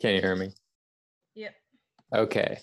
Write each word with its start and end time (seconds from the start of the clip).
Can 0.00 0.14
you 0.14 0.20
hear 0.20 0.36
me? 0.36 0.50
Yep. 1.34 1.54
Okay. 2.14 2.58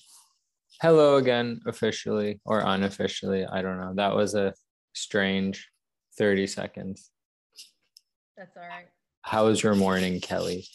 Hello 0.81 1.15
again, 1.17 1.61
officially 1.67 2.39
or 2.46 2.62
unofficially. 2.62 3.46
I 3.46 3.62
don't 3.62 3.78
know. 3.79 3.94
That 3.96 4.15
was 4.15 4.35
a 4.35 4.54
strange 4.94 5.69
30 6.17 6.47
seconds. 6.47 7.10
That's 8.37 8.56
all 8.58 8.63
right. 8.67 8.87
How 9.21 9.46
was 9.47 9.62
your 9.63 9.76
morning, 9.76 10.19
Kelli? 10.21 10.67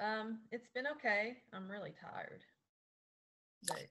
Um, 0.00 0.40
it's 0.50 0.68
been 0.74 0.86
okay. 0.96 1.36
I'm 1.52 1.70
really 1.70 1.92
tired. 2.00 2.40
But 3.66 3.86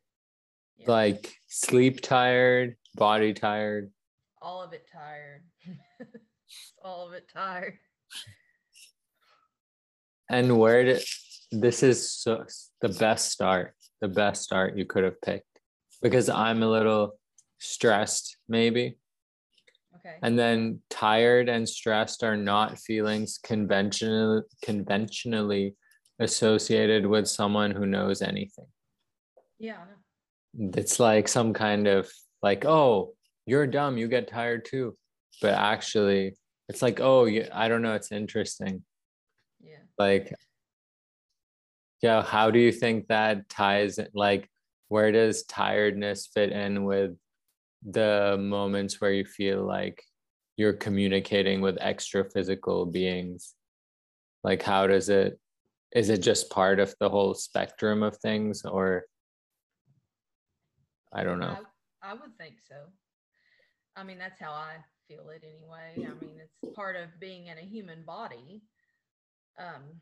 yeah, 0.77 0.91
Like 0.91 1.33
sleep 1.47 2.01
tired, 2.01 2.75
body 2.95 3.33
tired. 3.33 3.91
all 4.41 4.61
of 4.61 4.73
it 4.73 4.85
tired. 4.91 5.43
all 6.83 7.07
of 7.07 7.13
it 7.13 7.29
tired. 7.33 7.77
And 10.29 10.57
where 10.57 10.83
did 10.83 11.03
this 11.61 11.83
is 11.83 12.11
so, 12.11 12.45
the 12.81 12.89
best 12.89 13.31
start, 13.31 13.75
the 14.01 14.07
best 14.07 14.43
start 14.43 14.77
you 14.77 14.85
could 14.85 15.03
have 15.03 15.21
picked 15.21 15.45
because 16.01 16.29
I'm 16.29 16.63
a 16.63 16.67
little 16.67 17.13
stressed, 17.59 18.37
maybe. 18.49 18.97
Okay. 19.95 20.15
And 20.21 20.37
then 20.37 20.81
tired 20.89 21.47
and 21.49 21.67
stressed 21.67 22.23
are 22.23 22.35
not 22.35 22.79
feelings 22.79 23.39
conventional, 23.41 24.43
conventionally 24.63 25.75
associated 26.19 27.05
with 27.05 27.27
someone 27.27 27.71
who 27.71 27.85
knows 27.85 28.21
anything. 28.21 28.67
yeah. 29.59 29.77
It's 30.55 30.99
like 30.99 31.27
some 31.27 31.53
kind 31.53 31.87
of 31.87 32.11
like, 32.43 32.63
oh, 32.65 33.13
you're 33.47 33.65
dumb, 33.65 33.97
you 33.97 34.07
get 34.07 34.27
tired 34.27 34.65
too. 34.65 34.95
But 35.41 35.53
actually, 35.53 36.35
it's 36.69 36.81
like, 36.81 36.99
oh, 36.99 37.25
you, 37.25 37.47
I 37.51 37.67
don't 37.69 37.81
know, 37.81 37.95
it's 37.95 38.11
interesting. 38.11 38.83
Yeah. 39.61 39.77
Like, 39.97 40.33
yeah, 42.03 42.21
how 42.21 42.51
do 42.51 42.59
you 42.59 42.71
think 42.71 43.07
that 43.07 43.47
ties 43.47 43.97
in? 43.97 44.07
like 44.13 44.49
where 44.89 45.11
does 45.11 45.43
tiredness 45.45 46.27
fit 46.27 46.51
in 46.51 46.83
with 46.83 47.11
the 47.89 48.37
moments 48.39 48.99
where 48.99 49.13
you 49.13 49.25
feel 49.25 49.65
like 49.65 50.03
you're 50.57 50.73
communicating 50.73 51.61
with 51.61 51.77
extra 51.79 52.29
physical 52.29 52.85
beings? 52.85 53.55
Like, 54.43 54.61
how 54.61 54.85
does 54.85 55.07
it, 55.07 55.39
is 55.95 56.09
it 56.09 56.17
just 56.17 56.49
part 56.49 56.79
of 56.79 56.93
the 56.99 57.09
whole 57.09 57.33
spectrum 57.33 58.03
of 58.03 58.17
things 58.17 58.65
or 58.65 59.05
I 61.13 61.23
don't 61.23 61.39
know. 61.39 61.57
I, 62.01 62.11
I 62.11 62.13
would 62.13 62.37
think 62.37 62.55
so. 62.67 62.75
I 63.95 64.03
mean, 64.03 64.17
that's 64.17 64.39
how 64.39 64.51
I 64.51 64.75
feel 65.07 65.29
it 65.29 65.43
anyway. 65.43 65.93
I 65.95 66.25
mean, 66.25 66.35
it's 66.41 66.75
part 66.75 66.95
of 66.95 67.19
being 67.19 67.47
in 67.47 67.57
a 67.57 67.61
human 67.61 68.03
body. 68.03 68.61
Um, 69.57 70.01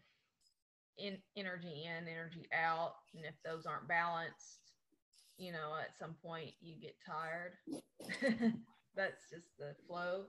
in 0.97 1.17
energy 1.35 1.85
in, 1.85 2.07
energy 2.07 2.47
out, 2.53 2.93
and 3.15 3.25
if 3.25 3.35
those 3.45 3.65
aren't 3.65 3.87
balanced, 3.87 4.59
you 5.37 5.51
know, 5.51 5.73
at 5.79 5.97
some 5.97 6.15
point 6.23 6.51
you 6.61 6.75
get 6.79 6.95
tired. 7.05 7.53
that's 8.95 9.29
just 9.29 9.57
the 9.57 9.73
flow 9.87 10.25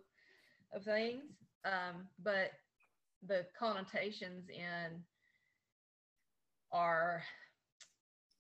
of 0.73 0.85
things. 0.85 1.25
Um, 1.65 2.07
but 2.23 2.53
the 3.27 3.47
connotations 3.59 4.49
in 4.49 5.03
our 6.73 7.23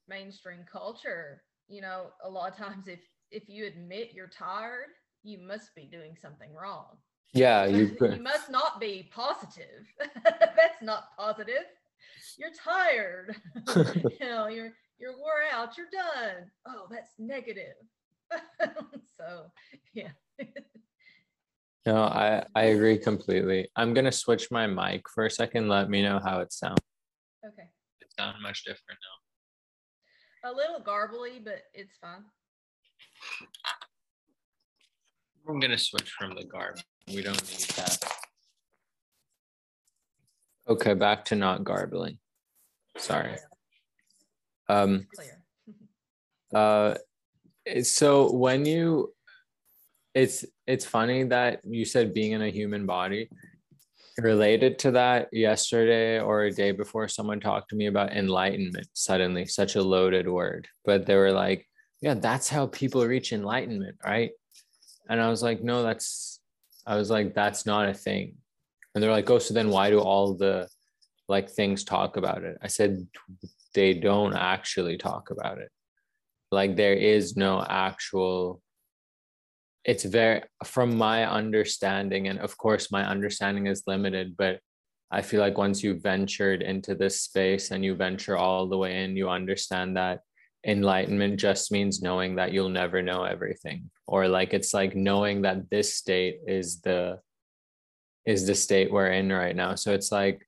mainstream 0.08 0.64
culture 0.70 1.42
you 1.68 1.80
know 1.80 2.06
a 2.24 2.28
lot 2.28 2.50
of 2.50 2.56
times 2.56 2.88
if 2.88 3.00
if 3.30 3.48
you 3.48 3.66
admit 3.66 4.10
you're 4.12 4.28
tired 4.28 4.88
you 5.22 5.38
must 5.38 5.74
be 5.74 5.84
doing 5.84 6.16
something 6.20 6.52
wrong 6.54 6.98
Yeah, 7.32 7.64
you 7.66 7.96
you 8.00 8.22
must 8.22 8.50
not 8.50 8.80
be 8.80 9.10
positive 9.14 9.86
that's 10.24 10.82
not 10.82 11.16
positive 11.16 11.64
you're 12.38 12.50
tired 12.52 13.36
you 14.20 14.26
know 14.26 14.46
you're 14.48 14.72
you're 14.98 15.16
wore 15.18 15.42
out 15.52 15.76
you're 15.76 15.86
done 15.92 16.50
oh 16.66 16.86
that's 16.90 17.10
negative 17.18 17.76
so 19.18 19.50
yeah 19.94 20.10
No, 21.84 21.96
I 21.96 22.44
I 22.54 22.62
agree 22.74 22.96
completely. 22.96 23.68
I'm 23.74 23.92
gonna 23.92 24.12
switch 24.12 24.52
my 24.52 24.68
mic 24.68 25.02
for 25.12 25.26
a 25.26 25.30
second. 25.30 25.68
Let 25.68 25.90
me 25.90 26.00
know 26.00 26.20
how 26.24 26.38
it 26.38 26.52
sounds. 26.52 26.78
okay 27.44 27.68
It 28.00 28.06
sounds 28.16 28.36
much 28.40 28.62
different 28.64 29.00
now. 29.02 30.50
a 30.50 30.52
little 30.54 30.80
garbly 30.80 31.42
but 31.42 31.62
it's 31.74 31.96
fine 32.00 32.24
I'm 35.48 35.58
gonna 35.58 35.76
switch 35.78 36.10
from 36.12 36.36
the 36.36 36.44
garb. 36.44 36.78
We 37.08 37.20
don't 37.22 37.42
need 37.50 37.68
that. 37.76 37.98
Okay, 40.68 40.94
back 40.94 41.24
to 41.26 41.34
not 41.34 41.64
garbling. 41.64 42.18
Sorry. 42.96 43.36
Um. 44.68 45.06
clear 45.14 45.38
Uh. 46.54 46.94
So 47.82 48.32
when 48.32 48.66
you, 48.66 49.14
it's 50.14 50.44
it's 50.66 50.84
funny 50.84 51.24
that 51.24 51.60
you 51.64 51.84
said 51.84 52.12
being 52.12 52.32
in 52.32 52.42
a 52.42 52.50
human 52.50 52.86
body. 52.86 53.28
Related 54.18 54.78
to 54.80 54.90
that, 54.90 55.28
yesterday 55.32 56.20
or 56.20 56.42
a 56.42 56.52
day 56.52 56.70
before, 56.70 57.08
someone 57.08 57.40
talked 57.40 57.70
to 57.70 57.76
me 57.76 57.86
about 57.86 58.12
enlightenment. 58.12 58.86
Suddenly, 58.92 59.46
such 59.46 59.74
a 59.74 59.82
loaded 59.82 60.28
word, 60.28 60.68
but 60.84 61.06
they 61.06 61.14
were 61.16 61.32
like, 61.32 61.66
"Yeah, 62.02 62.12
that's 62.12 62.50
how 62.50 62.66
people 62.66 63.06
reach 63.06 63.32
enlightenment, 63.32 63.96
right?" 64.04 64.32
And 65.08 65.18
I 65.18 65.30
was 65.30 65.42
like, 65.42 65.64
"No, 65.64 65.82
that's," 65.82 66.40
I 66.86 66.96
was 66.96 67.08
like, 67.08 67.32
"That's 67.34 67.64
not 67.64 67.88
a 67.88 67.94
thing." 67.94 68.36
And 68.94 69.02
they're 69.02 69.10
like, 69.10 69.30
"Oh, 69.30 69.38
so 69.38 69.54
then 69.54 69.70
why 69.70 69.88
do 69.88 69.98
all 69.98 70.34
the 70.34 70.68
like 71.28 71.50
things 71.50 71.84
talk 71.84 72.16
about 72.16 72.42
it?" 72.44 72.58
I 72.62 72.68
said, 72.68 73.06
"They 73.74 73.94
don't 73.94 74.34
actually 74.34 74.98
talk 74.98 75.30
about 75.30 75.58
it. 75.58 75.70
Like 76.50 76.76
there 76.76 76.94
is 76.94 77.36
no 77.36 77.64
actual." 77.68 78.62
It's 79.84 80.04
very, 80.04 80.42
from 80.64 80.96
my 80.96 81.28
understanding, 81.28 82.28
and 82.28 82.38
of 82.38 82.56
course, 82.56 82.92
my 82.92 83.04
understanding 83.04 83.66
is 83.66 83.82
limited, 83.86 84.36
but 84.36 84.60
I 85.10 85.22
feel 85.22 85.40
like 85.40 85.58
once 85.58 85.82
you 85.82 85.98
ventured 85.98 86.62
into 86.62 86.94
this 86.94 87.20
space 87.20 87.70
and 87.72 87.84
you 87.84 87.94
venture 87.94 88.36
all 88.36 88.68
the 88.68 88.78
way 88.78 89.04
in, 89.04 89.16
you 89.16 89.28
understand 89.28 89.96
that 89.96 90.20
enlightenment 90.64 91.38
just 91.40 91.72
means 91.72 92.02
knowing 92.02 92.36
that 92.36 92.52
you'll 92.52 92.68
never 92.68 93.02
know 93.02 93.24
everything 93.24 93.90
or 94.06 94.28
like 94.28 94.54
it's 94.54 94.72
like 94.72 94.94
knowing 94.94 95.42
that 95.42 95.68
this 95.70 95.96
state 95.96 96.38
is 96.46 96.80
the 96.82 97.18
is 98.26 98.46
the 98.46 98.54
state 98.54 98.92
we're 98.92 99.10
in 99.10 99.32
right 99.32 99.56
now 99.56 99.74
so 99.74 99.92
it's 99.92 100.12
like 100.12 100.46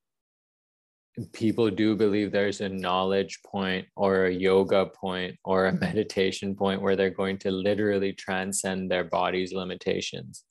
people 1.33 1.71
do 1.71 1.95
believe 1.95 2.33
there's 2.33 2.61
a 2.61 2.69
knowledge 2.69 3.41
point 3.47 3.87
or 3.95 4.27
a 4.27 4.33
yoga 4.33 4.87
point 4.87 5.37
or 5.45 5.67
a 5.67 5.73
meditation 5.87 6.55
point 6.55 6.83
where 6.83 6.97
they're 6.97 7.11
going 7.11 7.39
to 7.39 7.51
literally 7.51 8.13
transcend 8.13 8.91
their 8.91 9.05
body's 9.05 9.53
limitations 9.53 10.45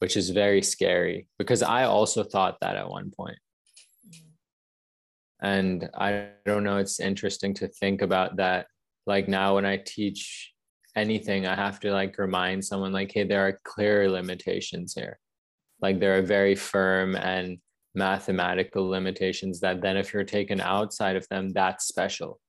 which 0.00 0.16
is 0.16 0.30
very 0.30 0.62
scary 0.62 1.26
because 1.38 1.62
i 1.62 1.84
also 1.84 2.24
thought 2.24 2.58
that 2.60 2.74
at 2.74 2.88
one 2.88 3.10
point. 3.10 3.38
And 5.40 5.88
i 5.94 6.28
don't 6.44 6.64
know 6.64 6.78
it's 6.78 7.00
interesting 7.00 7.54
to 7.54 7.68
think 7.68 8.02
about 8.02 8.36
that. 8.36 8.66
Like 9.06 9.28
now 9.28 9.54
when 9.54 9.66
i 9.66 9.76
teach 9.76 10.52
anything 10.96 11.46
i 11.46 11.54
have 11.54 11.78
to 11.80 11.92
like 11.92 12.18
remind 12.18 12.64
someone 12.64 12.92
like 12.92 13.12
hey 13.12 13.24
there 13.24 13.46
are 13.46 13.60
clear 13.64 14.10
limitations 14.10 14.94
here. 14.94 15.18
Like 15.80 16.00
there 16.00 16.18
are 16.18 16.22
very 16.22 16.56
firm 16.56 17.14
and 17.14 17.58
mathematical 17.94 18.88
limitations 18.88 19.60
that 19.60 19.80
then 19.80 19.96
if 19.96 20.12
you're 20.12 20.24
taken 20.24 20.60
outside 20.60 21.16
of 21.16 21.26
them 21.28 21.50
that's 21.50 21.86
special. 21.86 22.40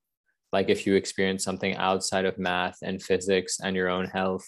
Like 0.52 0.68
if 0.68 0.86
you 0.86 0.94
experience 0.94 1.42
something 1.44 1.74
outside 1.76 2.24
of 2.26 2.38
math 2.38 2.78
and 2.82 3.02
physics 3.02 3.58
and 3.62 3.74
your 3.74 3.88
own 3.88 4.06
health 4.06 4.44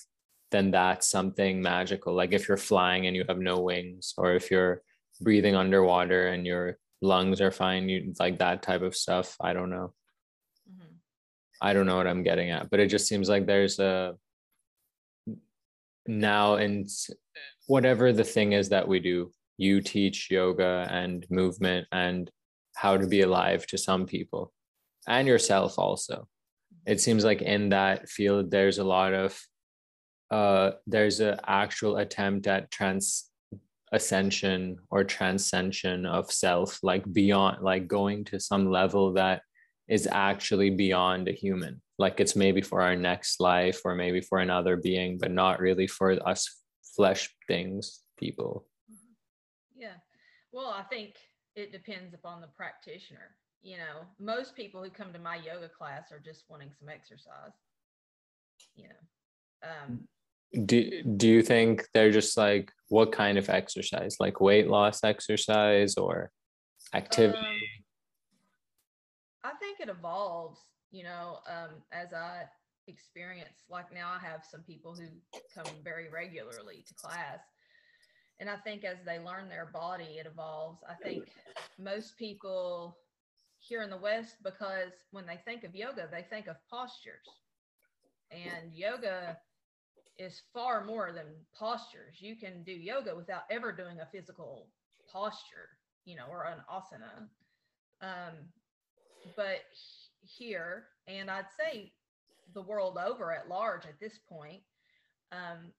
then 0.50 0.70
that's 0.70 1.08
something 1.08 1.60
magical. 1.60 2.14
Like 2.14 2.32
if 2.32 2.46
you're 2.46 2.56
flying 2.56 3.06
and 3.06 3.16
you 3.16 3.24
have 3.28 3.38
no 3.38 3.58
wings 3.60 4.14
or 4.16 4.34
if 4.34 4.52
you're 4.52 4.82
breathing 5.20 5.56
underwater 5.56 6.28
and 6.28 6.46
your 6.46 6.78
lungs 7.00 7.40
are 7.40 7.50
fine 7.50 7.88
you 7.88 8.12
like 8.18 8.38
that 8.38 8.62
type 8.62 8.80
of 8.82 8.96
stuff 8.96 9.36
i 9.40 9.52
don't 9.52 9.70
know. 9.70 9.92
Mhm. 10.70 10.94
I 11.60 11.72
don't 11.72 11.86
know 11.86 11.96
what 11.96 12.06
I'm 12.06 12.22
getting 12.22 12.50
at, 12.50 12.70
but 12.70 12.80
it 12.80 12.86
just 12.88 13.06
seems 13.06 13.28
like 13.28 13.46
there's 13.46 13.78
a 13.78 14.16
now 16.06 16.54
and 16.56 16.88
whatever 17.66 18.12
the 18.12 18.24
thing 18.24 18.52
is 18.52 18.68
that 18.70 18.86
we 18.86 19.00
do, 19.00 19.32
you 19.56 19.80
teach 19.80 20.30
yoga 20.30 20.86
and 20.90 21.26
movement 21.30 21.86
and 21.92 22.30
how 22.76 22.96
to 22.96 23.06
be 23.06 23.22
alive 23.22 23.66
to 23.66 23.78
some 23.78 24.06
people 24.06 24.52
and 25.06 25.28
yourself 25.28 25.78
also. 25.78 26.26
It 26.86 27.00
seems 27.00 27.24
like 27.24 27.42
in 27.42 27.70
that 27.70 28.08
field 28.08 28.50
there's 28.50 28.78
a 28.78 28.84
lot 28.84 29.14
of 29.14 29.40
uh 30.30 30.72
there's 30.86 31.20
an 31.20 31.38
actual 31.46 31.98
attempt 31.98 32.46
at 32.46 32.70
trans 32.70 33.30
ascension 33.92 34.76
or 34.90 35.04
transcension 35.04 36.06
of 36.06 36.32
self 36.32 36.80
like 36.82 37.04
beyond 37.12 37.62
like 37.62 37.86
going 37.86 38.24
to 38.24 38.40
some 38.40 38.70
level 38.70 39.12
that 39.12 39.42
is 39.86 40.08
actually 40.10 40.70
beyond 40.70 41.28
a 41.28 41.32
human 41.32 41.80
like 41.98 42.18
it's 42.18 42.34
maybe 42.34 42.62
for 42.62 42.80
our 42.80 42.96
next 42.96 43.38
life 43.38 43.82
or 43.84 43.94
maybe 43.94 44.20
for 44.20 44.38
another 44.38 44.76
being 44.76 45.18
but 45.18 45.30
not 45.30 45.60
really 45.60 45.86
for 45.86 46.18
us 46.26 46.64
flesh 46.96 47.30
things 47.46 48.00
people. 48.16 48.66
Well, 50.54 50.68
I 50.68 50.84
think 50.84 51.16
it 51.56 51.72
depends 51.72 52.14
upon 52.14 52.40
the 52.40 52.46
practitioner. 52.46 53.34
you 53.60 53.78
know, 53.78 54.04
most 54.20 54.54
people 54.54 54.84
who 54.84 54.90
come 54.90 55.10
to 55.14 55.18
my 55.18 55.36
yoga 55.36 55.70
class 55.70 56.12
are 56.12 56.18
just 56.18 56.44
wanting 56.48 56.70
some 56.78 56.88
exercise. 56.88 57.56
You 58.76 58.88
know. 58.88 59.68
Um 59.68 60.08
do 60.66 61.02
do 61.16 61.26
you 61.26 61.42
think 61.42 61.88
they're 61.92 62.12
just 62.12 62.36
like 62.36 62.70
what 62.88 63.10
kind 63.10 63.36
of 63.38 63.48
exercise? 63.48 64.16
Like 64.20 64.40
weight 64.40 64.68
loss 64.68 65.02
exercise 65.02 65.96
or 65.96 66.30
activity? 66.94 67.38
Um, 67.38 67.44
I 69.42 69.52
think 69.58 69.80
it 69.80 69.88
evolves, 69.88 70.60
you 70.92 71.02
know, 71.02 71.38
um, 71.50 71.82
as 71.90 72.12
I 72.12 72.44
experience 72.86 73.64
like 73.68 73.92
now 73.92 74.12
I 74.14 74.24
have 74.24 74.44
some 74.48 74.62
people 74.62 74.94
who 74.94 75.06
come 75.54 75.72
very 75.82 76.08
regularly 76.10 76.84
to 76.86 76.94
class 76.94 77.40
and 78.40 78.50
I 78.50 78.56
think 78.56 78.84
as 78.84 78.98
they 79.04 79.18
learn 79.18 79.48
their 79.48 79.70
body, 79.72 80.18
it 80.18 80.26
evolves. 80.26 80.82
I 80.88 80.94
think 80.94 81.28
most 81.78 82.16
people 82.18 82.96
here 83.58 83.82
in 83.82 83.90
the 83.90 83.96
West, 83.96 84.36
because 84.42 84.92
when 85.12 85.26
they 85.26 85.40
think 85.44 85.64
of 85.64 85.74
yoga, 85.74 86.08
they 86.10 86.22
think 86.28 86.48
of 86.48 86.56
postures. 86.70 87.28
And 88.30 88.72
yoga 88.72 89.38
is 90.18 90.42
far 90.52 90.84
more 90.84 91.12
than 91.12 91.26
postures. 91.58 92.16
You 92.18 92.36
can 92.36 92.62
do 92.62 92.72
yoga 92.72 93.14
without 93.14 93.42
ever 93.50 93.72
doing 93.72 94.00
a 94.00 94.08
physical 94.12 94.66
posture, 95.10 95.70
you 96.04 96.16
know, 96.16 96.26
or 96.28 96.44
an 96.44 96.58
asana. 96.70 97.28
Um, 98.00 98.34
but 99.36 99.62
here, 100.20 100.84
and 101.06 101.30
I'd 101.30 101.46
say 101.58 101.92
the 102.52 102.62
world 102.62 102.98
over 102.98 103.32
at 103.32 103.48
large 103.48 103.86
at 103.86 103.98
this 104.00 104.18
point, 104.28 104.62
um, 105.32 105.72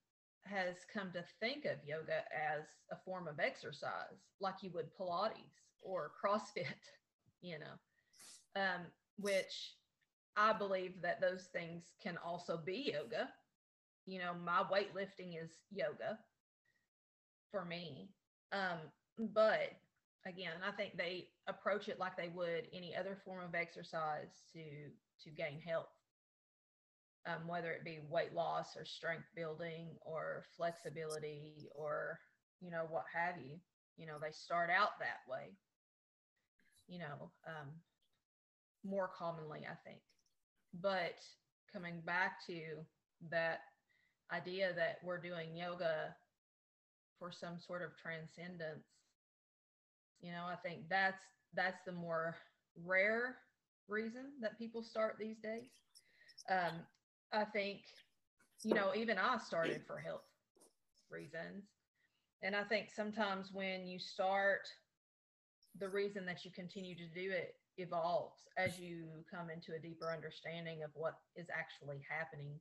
has 0.46 0.76
come 0.92 1.12
to 1.12 1.24
think 1.40 1.64
of 1.64 1.86
yoga 1.86 2.24
as 2.32 2.64
a 2.90 2.96
form 3.04 3.28
of 3.28 3.40
exercise, 3.40 4.30
like 4.40 4.56
you 4.62 4.70
would 4.74 4.94
Pilates 4.98 5.60
or 5.80 6.12
CrossFit, 6.22 6.66
you 7.40 7.58
know, 7.58 8.60
um, 8.60 8.82
which 9.18 9.74
I 10.36 10.52
believe 10.52 11.00
that 11.02 11.20
those 11.20 11.48
things 11.52 11.92
can 12.02 12.18
also 12.24 12.60
be 12.64 12.92
yoga. 12.94 13.28
You 14.06 14.20
know, 14.20 14.34
my 14.44 14.62
weightlifting 14.72 15.42
is 15.42 15.50
yoga 15.70 16.18
for 17.50 17.64
me. 17.64 18.10
Um, 18.52 18.78
but 19.34 19.72
again, 20.26 20.52
I 20.66 20.70
think 20.72 20.96
they 20.96 21.28
approach 21.48 21.88
it 21.88 21.98
like 21.98 22.16
they 22.16 22.30
would 22.34 22.68
any 22.72 22.94
other 22.94 23.18
form 23.24 23.44
of 23.44 23.54
exercise 23.54 24.42
to 24.52 24.62
to 25.24 25.30
gain 25.30 25.60
health 25.60 25.95
um, 27.26 27.46
whether 27.46 27.72
it 27.72 27.84
be 27.84 27.98
weight 28.08 28.32
loss 28.34 28.76
or 28.76 28.84
strength 28.84 29.26
building 29.34 29.88
or 30.02 30.44
flexibility 30.56 31.68
or 31.74 32.18
you 32.60 32.70
know 32.70 32.86
what 32.88 33.04
have 33.12 33.36
you 33.38 33.56
you 33.96 34.06
know 34.06 34.16
they 34.20 34.30
start 34.30 34.70
out 34.70 34.98
that 34.98 35.20
way 35.30 35.56
you 36.88 36.98
know 36.98 37.30
um, 37.46 37.68
more 38.84 39.10
commonly 39.16 39.60
i 39.70 39.74
think. 39.88 40.00
But 40.80 41.18
coming 41.72 42.02
back 42.04 42.44
to 42.46 42.60
that 43.30 43.60
idea 44.32 44.72
that 44.74 44.98
we're 45.02 45.20
doing 45.20 45.56
yoga 45.56 46.14
for 47.18 47.32
some 47.32 47.58
sort 47.58 47.82
of 47.82 47.96
transcendence 47.96 48.86
you 50.20 50.32
know 50.32 50.44
i 50.50 50.56
think 50.56 50.88
that's 50.90 51.22
that's 51.54 51.78
the 51.86 51.92
more 51.92 52.36
rare 52.84 53.36
reason 53.88 54.32
that 54.40 54.58
people 54.58 54.82
start 54.82 55.16
these 55.18 55.38
days. 55.38 55.70
Um, 56.50 56.82
I 57.32 57.44
think, 57.44 57.80
you 58.62 58.74
know, 58.74 58.92
even 58.94 59.18
I 59.18 59.38
started 59.38 59.82
for 59.86 59.98
health 59.98 60.26
reasons. 61.10 61.64
And 62.42 62.54
I 62.54 62.64
think 62.64 62.90
sometimes 62.94 63.50
when 63.52 63.86
you 63.86 63.98
start, 63.98 64.68
the 65.78 65.88
reason 65.88 66.24
that 66.26 66.44
you 66.44 66.50
continue 66.50 66.94
to 66.94 67.06
do 67.08 67.30
it 67.30 67.54
evolves 67.78 68.40
as 68.56 68.78
you 68.78 69.06
come 69.30 69.50
into 69.50 69.74
a 69.74 69.78
deeper 69.78 70.12
understanding 70.12 70.82
of 70.82 70.90
what 70.94 71.14
is 71.34 71.46
actually 71.52 72.00
happening. 72.08 72.58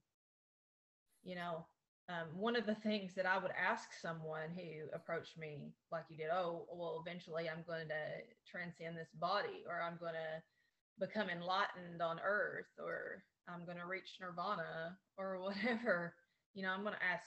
You 1.23 1.35
know, 1.35 1.65
um, 2.09 2.27
one 2.37 2.55
of 2.55 2.65
the 2.65 2.75
things 2.75 3.13
that 3.15 3.25
I 3.25 3.37
would 3.37 3.51
ask 3.51 3.89
someone 3.99 4.51
who 4.55 4.89
approached 4.93 5.37
me, 5.37 5.73
like 5.91 6.03
you 6.09 6.17
did, 6.17 6.29
oh, 6.31 6.67
well, 6.71 7.03
eventually 7.05 7.49
I'm 7.49 7.63
going 7.65 7.87
to 7.87 8.03
transcend 8.49 8.97
this 8.97 9.09
body, 9.19 9.63
or 9.67 9.81
I'm 9.81 9.97
going 9.97 10.13
to 10.13 11.05
become 11.05 11.29
enlightened 11.29 12.01
on 12.01 12.19
earth, 12.23 12.69
or 12.77 13.23
I'm 13.47 13.65
going 13.65 13.77
to 13.77 13.85
reach 13.85 14.17
nirvana 14.19 14.97
or 15.17 15.39
whatever, 15.39 16.13
you 16.53 16.63
know, 16.63 16.69
I'm 16.69 16.81
going 16.81 16.95
to 16.95 17.05
ask, 17.05 17.23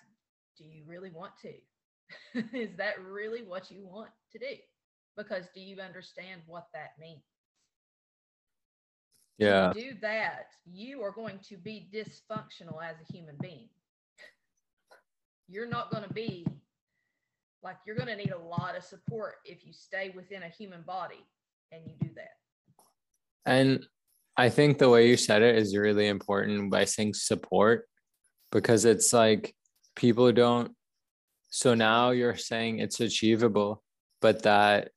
do 0.56 0.64
you 0.64 0.82
really 0.86 1.10
want 1.10 1.32
to? 1.42 1.52
Is 2.58 2.76
that 2.76 3.02
really 3.02 3.42
what 3.42 3.70
you 3.70 3.86
want 3.86 4.10
to 4.32 4.38
do? 4.38 4.56
Because 5.16 5.44
do 5.54 5.60
you 5.60 5.80
understand 5.80 6.42
what 6.46 6.66
that 6.74 6.92
means? 7.00 7.22
Yeah. 9.38 9.72
do 9.72 9.92
that, 10.02 10.48
you 10.66 11.00
are 11.02 11.12
going 11.12 11.38
to 11.48 11.56
be 11.56 11.88
dysfunctional 11.94 12.82
as 12.82 12.96
a 13.00 13.12
human 13.12 13.36
being. 13.40 13.68
You're 15.46 15.68
not 15.68 15.92
going 15.92 16.02
to 16.02 16.12
be 16.12 16.44
like 17.62 17.76
you're 17.86 17.96
going 17.96 18.08
to 18.08 18.16
need 18.16 18.32
a 18.32 18.38
lot 18.38 18.76
of 18.76 18.84
support 18.84 19.36
if 19.44 19.64
you 19.66 19.72
stay 19.72 20.12
within 20.14 20.42
a 20.42 20.48
human 20.48 20.82
body 20.82 21.24
and 21.72 21.82
you 21.86 21.94
do 22.00 22.14
that. 22.14 22.32
And 23.46 23.86
I 24.38 24.50
think 24.50 24.78
the 24.78 24.88
way 24.88 25.08
you 25.08 25.16
said 25.16 25.42
it 25.42 25.56
is 25.56 25.76
really 25.76 26.06
important 26.06 26.70
by 26.70 26.84
saying 26.84 27.14
support 27.14 27.88
because 28.52 28.84
it's 28.84 29.12
like 29.12 29.52
people 29.96 30.30
don't. 30.30 30.70
So 31.50 31.74
now 31.74 32.10
you're 32.10 32.36
saying 32.36 32.78
it's 32.78 33.00
achievable, 33.00 33.82
but 34.20 34.44
that 34.44 34.90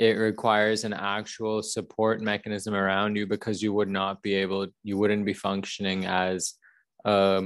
it 0.00 0.18
requires 0.18 0.82
an 0.82 0.92
actual 0.92 1.62
support 1.62 2.20
mechanism 2.20 2.74
around 2.74 3.14
you 3.14 3.28
because 3.28 3.62
you 3.62 3.72
would 3.74 3.88
not 3.88 4.22
be 4.22 4.34
able, 4.34 4.66
you 4.82 4.98
wouldn't 4.98 5.24
be 5.24 5.34
functioning 5.34 6.06
as 6.06 6.54
a 7.04 7.44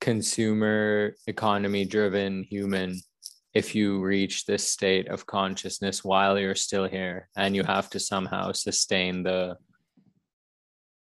consumer 0.00 1.16
economy 1.26 1.84
driven 1.84 2.44
human 2.44 3.00
if 3.54 3.74
you 3.74 4.00
reach 4.00 4.46
this 4.46 4.66
state 4.66 5.08
of 5.08 5.26
consciousness 5.26 6.04
while 6.04 6.38
you're 6.38 6.54
still 6.54 6.84
here 6.84 7.28
and 7.36 7.56
you 7.56 7.64
have 7.64 7.90
to 7.90 7.98
somehow 7.98 8.52
sustain 8.52 9.24
the 9.24 9.56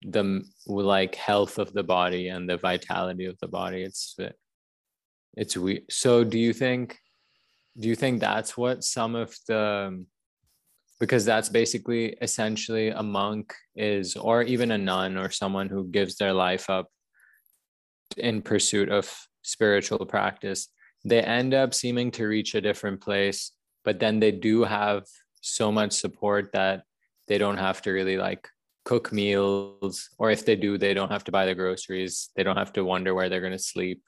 the 0.04 0.44
like 0.66 1.16
health 1.16 1.60
of 1.60 1.74
the 1.74 1.84
body 1.84 2.30
and 2.30 2.50
the 2.50 2.58
vitality 2.58 3.26
of 3.26 3.38
the 3.40 3.48
body. 3.48 3.84
It's 3.84 4.16
it's 5.38 5.56
we 5.56 5.86
so 5.90 6.24
do 6.24 6.38
you 6.38 6.54
think 6.54 6.98
do 7.80 7.88
you 7.88 7.96
think 7.96 8.20
that's 8.20 8.58
what 8.58 8.84
some 8.84 9.16
of 9.16 9.34
the 9.48 10.06
because 11.00 11.26
that's 11.26 11.50
basically 11.50 12.18
essentially 12.22 12.90
a 12.90 13.02
monk 13.02 13.54
is 13.76 14.16
or 14.16 14.44
even 14.44 14.72
a 14.72 14.78
nun 14.78 15.18
or 15.18 15.30
someone 15.30 15.70
who 15.70 15.88
gives 15.88 16.18
their 16.18 16.34
life 16.34 16.70
up 16.70 16.90
in 18.18 18.42
pursuit 18.42 18.90
of 18.90 19.10
spiritual 19.42 20.06
practice 20.06 20.68
they 21.06 21.22
end 21.22 21.54
up 21.54 21.74
seeming 21.74 22.12
to 22.12 22.28
reach 22.28 22.54
a 22.54 22.62
different 22.62 23.02
place 23.02 23.52
but 23.84 24.00
then 24.00 24.20
they 24.20 24.32
do 24.32 24.64
have 24.64 25.04
so 25.42 25.72
much 25.72 25.94
support 25.94 26.52
that 26.52 26.84
they 27.28 27.38
don't 27.38 27.58
have 27.58 27.82
to 27.82 27.92
really 27.92 28.18
like 28.18 28.48
cook 28.84 29.12
meals 29.12 30.10
or 30.18 30.32
if 30.32 30.46
they 30.46 30.56
do 30.56 30.78
they 30.78 30.94
don't 30.94 31.12
have 31.12 31.24
to 31.26 31.32
buy 31.32 31.46
the 31.46 31.56
groceries. 31.56 32.30
They 32.36 32.44
don't 32.44 32.58
have 32.58 32.74
to 32.74 32.86
wonder 32.86 33.14
where 33.14 33.30
they're 33.30 33.42
going 33.42 33.52
to 33.52 33.60
sleep. 33.60 34.02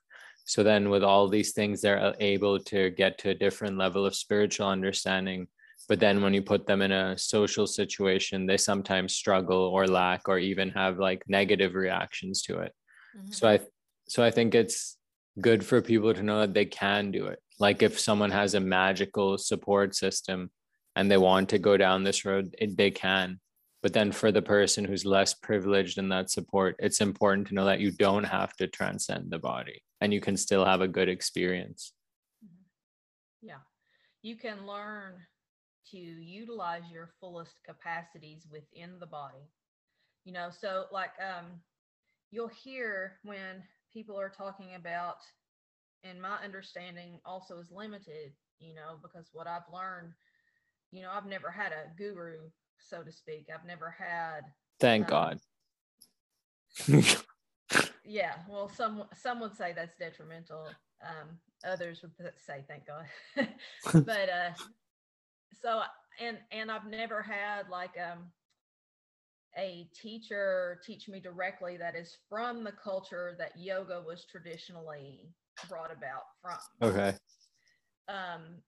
So 0.46 0.64
then 0.64 0.90
with 0.90 1.04
all 1.04 1.28
these 1.28 1.54
things 1.54 1.82
they're 1.82 2.16
able 2.20 2.60
to 2.60 2.90
get 2.92 3.18
to 3.20 3.30
a 3.30 3.36
different 3.36 3.78
level 3.78 4.06
of 4.06 4.16
spiritual 4.16 4.68
understanding. 4.68 5.48
But 5.88 6.00
then 6.00 6.22
when 6.22 6.34
you 6.34 6.42
put 6.42 6.66
them 6.66 6.82
in 6.82 6.92
a 6.92 7.18
social 7.18 7.68
situation 7.68 8.46
they 8.46 8.58
sometimes 8.58 9.16
struggle 9.16 9.64
or 9.74 9.88
lack 9.88 10.28
or 10.28 10.40
even 10.40 10.70
have 10.72 10.98
like 10.98 11.24
negative 11.28 11.76
reactions 11.76 12.42
to 12.44 12.60
it. 12.60 12.74
Mm-hmm. 13.16 13.32
so 13.32 13.48
i 13.48 13.60
so 14.08 14.24
i 14.24 14.32
think 14.32 14.56
it's 14.56 14.98
good 15.40 15.66
for 15.66 15.82
people 15.82 16.14
to 16.14 16.24
know 16.24 16.42
that 16.42 16.54
they 16.54 16.66
can 16.66 17.12
do 17.12 17.28
it. 17.28 17.40
Like 17.60 17.82
if 17.82 18.00
someone 18.00 18.32
has 18.32 18.54
a 18.54 18.60
magical 18.60 19.38
support 19.38 19.96
system 19.96 20.52
and 20.96 21.10
they 21.10 21.18
want 21.18 21.50
to 21.50 21.60
go 21.60 21.78
down 21.78 22.04
this 22.04 22.26
road 22.26 22.56
it, 22.60 22.78
they 22.78 22.92
can 22.92 23.40
but 23.84 23.92
then 23.92 24.14
for 24.14 24.32
the 24.32 24.42
person 24.42 24.86
who's 24.86 25.06
less 25.06 25.34
privileged 25.34 25.98
in 25.98 26.08
that 26.08 26.32
support, 26.32 26.78
it's 26.80 27.02
important 27.02 27.50
to 27.50 27.54
know 27.54 27.66
that 27.66 27.82
you 27.82 27.92
don't 27.92 28.24
have 28.24 28.56
to 28.56 28.66
transcend 28.66 29.30
the 29.30 29.38
body 29.38 29.84
and 30.00 30.14
you 30.14 30.22
can 30.22 30.38
still 30.38 30.64
have 30.64 30.80
a 30.80 30.88
good 30.88 31.10
experience. 31.10 31.92
Mm-hmm. 32.44 33.48
Yeah. 33.50 33.62
You 34.22 34.38
can 34.38 34.66
learn 34.66 35.16
to 35.92 35.98
utilize 35.98 36.84
your 36.90 37.10
fullest 37.20 37.56
capacities 37.66 38.48
within 38.50 39.00
the 39.02 39.06
body. 39.06 39.52
You 40.24 40.32
know, 40.32 40.48
so 40.50 40.86
like 40.94 41.12
um 41.22 41.48
you'll 42.32 42.48
hear 42.48 43.20
when 43.24 43.64
people 43.94 44.18
are 44.18 44.30
talking 44.30 44.76
about 44.76 45.18
and 46.06 46.22
my 46.22 46.38
understanding 46.42 47.20
also 47.26 47.60
is 47.60 47.70
limited, 47.70 48.32
you 48.60 48.74
know, 48.74 48.96
because 49.02 49.28
what 49.34 49.46
I've 49.46 49.72
learned, 49.72 50.14
you 50.94 51.02
know, 51.02 51.10
I've 51.12 51.26
never 51.26 51.52
had 51.52 51.74
a 51.74 51.94
guru 51.98 52.50
so 52.80 53.04
to 53.04 53.12
speak. 53.12 53.48
I've 53.54 53.66
never 53.66 53.96
had. 53.98 54.42
Thank 54.80 55.06
um, 55.06 55.10
God. 55.10 55.40
yeah, 58.06 58.34
well, 58.50 58.70
some 58.70 59.04
some 59.16 59.40
would 59.40 59.56
say 59.56 59.74
that's 59.76 59.98
detrimental. 59.98 60.68
Um, 61.02 61.38
others 61.66 62.02
would 62.02 62.12
say 62.46 62.64
thank 62.68 62.84
God. 62.88 63.06
but 64.06 64.30
uh, 64.30 64.52
so 65.62 65.82
and 66.20 66.38
and 66.52 66.72
I've 66.72 66.88
never 66.88 67.22
had 67.22 67.70
like 67.70 67.92
um 68.00 68.26
a 69.58 69.88
teacher 69.94 70.80
teach 70.84 71.08
me 71.08 71.20
directly 71.20 71.78
that 71.78 71.96
is 71.96 72.18
from 72.28 72.64
the 72.64 72.72
culture 72.72 73.36
that 73.38 73.52
yoga 73.56 74.02
was 74.06 74.26
traditionally 74.26 75.30
brought 75.70 75.92
about 75.92 76.24
from. 76.42 76.90
Okay. 76.90 77.16
Um, 78.08 78.62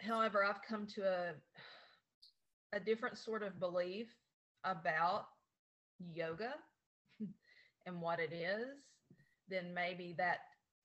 however, 0.00 0.44
I've 0.44 0.62
come 0.68 0.86
to 0.96 1.02
a 1.02 1.34
a 2.76 2.80
different 2.80 3.16
sort 3.16 3.42
of 3.42 3.58
belief 3.58 4.08
about 4.64 5.26
yoga 6.12 6.54
and 7.86 8.00
what 8.00 8.20
it 8.20 8.32
is 8.32 8.66
than 9.48 9.72
maybe 9.72 10.14
that 10.18 10.38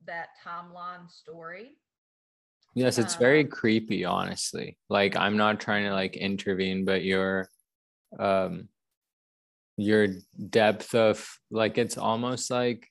that 0.08 0.30
timeline 0.44 1.10
story. 1.10 1.72
Yes, 2.74 2.98
it's 2.98 3.16
very 3.16 3.44
uh, 3.44 3.50
creepy, 3.50 4.06
honestly. 4.06 4.78
Like 4.90 5.16
I'm 5.18 5.36
not 5.36 5.60
trying 5.60 5.84
to 5.84 5.94
like 5.94 6.16
intervene, 6.16 6.86
but 6.86 7.04
your 7.04 7.50
um 8.18 8.70
your 9.78 10.08
depth 10.50 10.96
of 10.96 11.28
like 11.50 11.78
it's 11.78 11.98
almost 11.98 12.50
like 12.50 12.88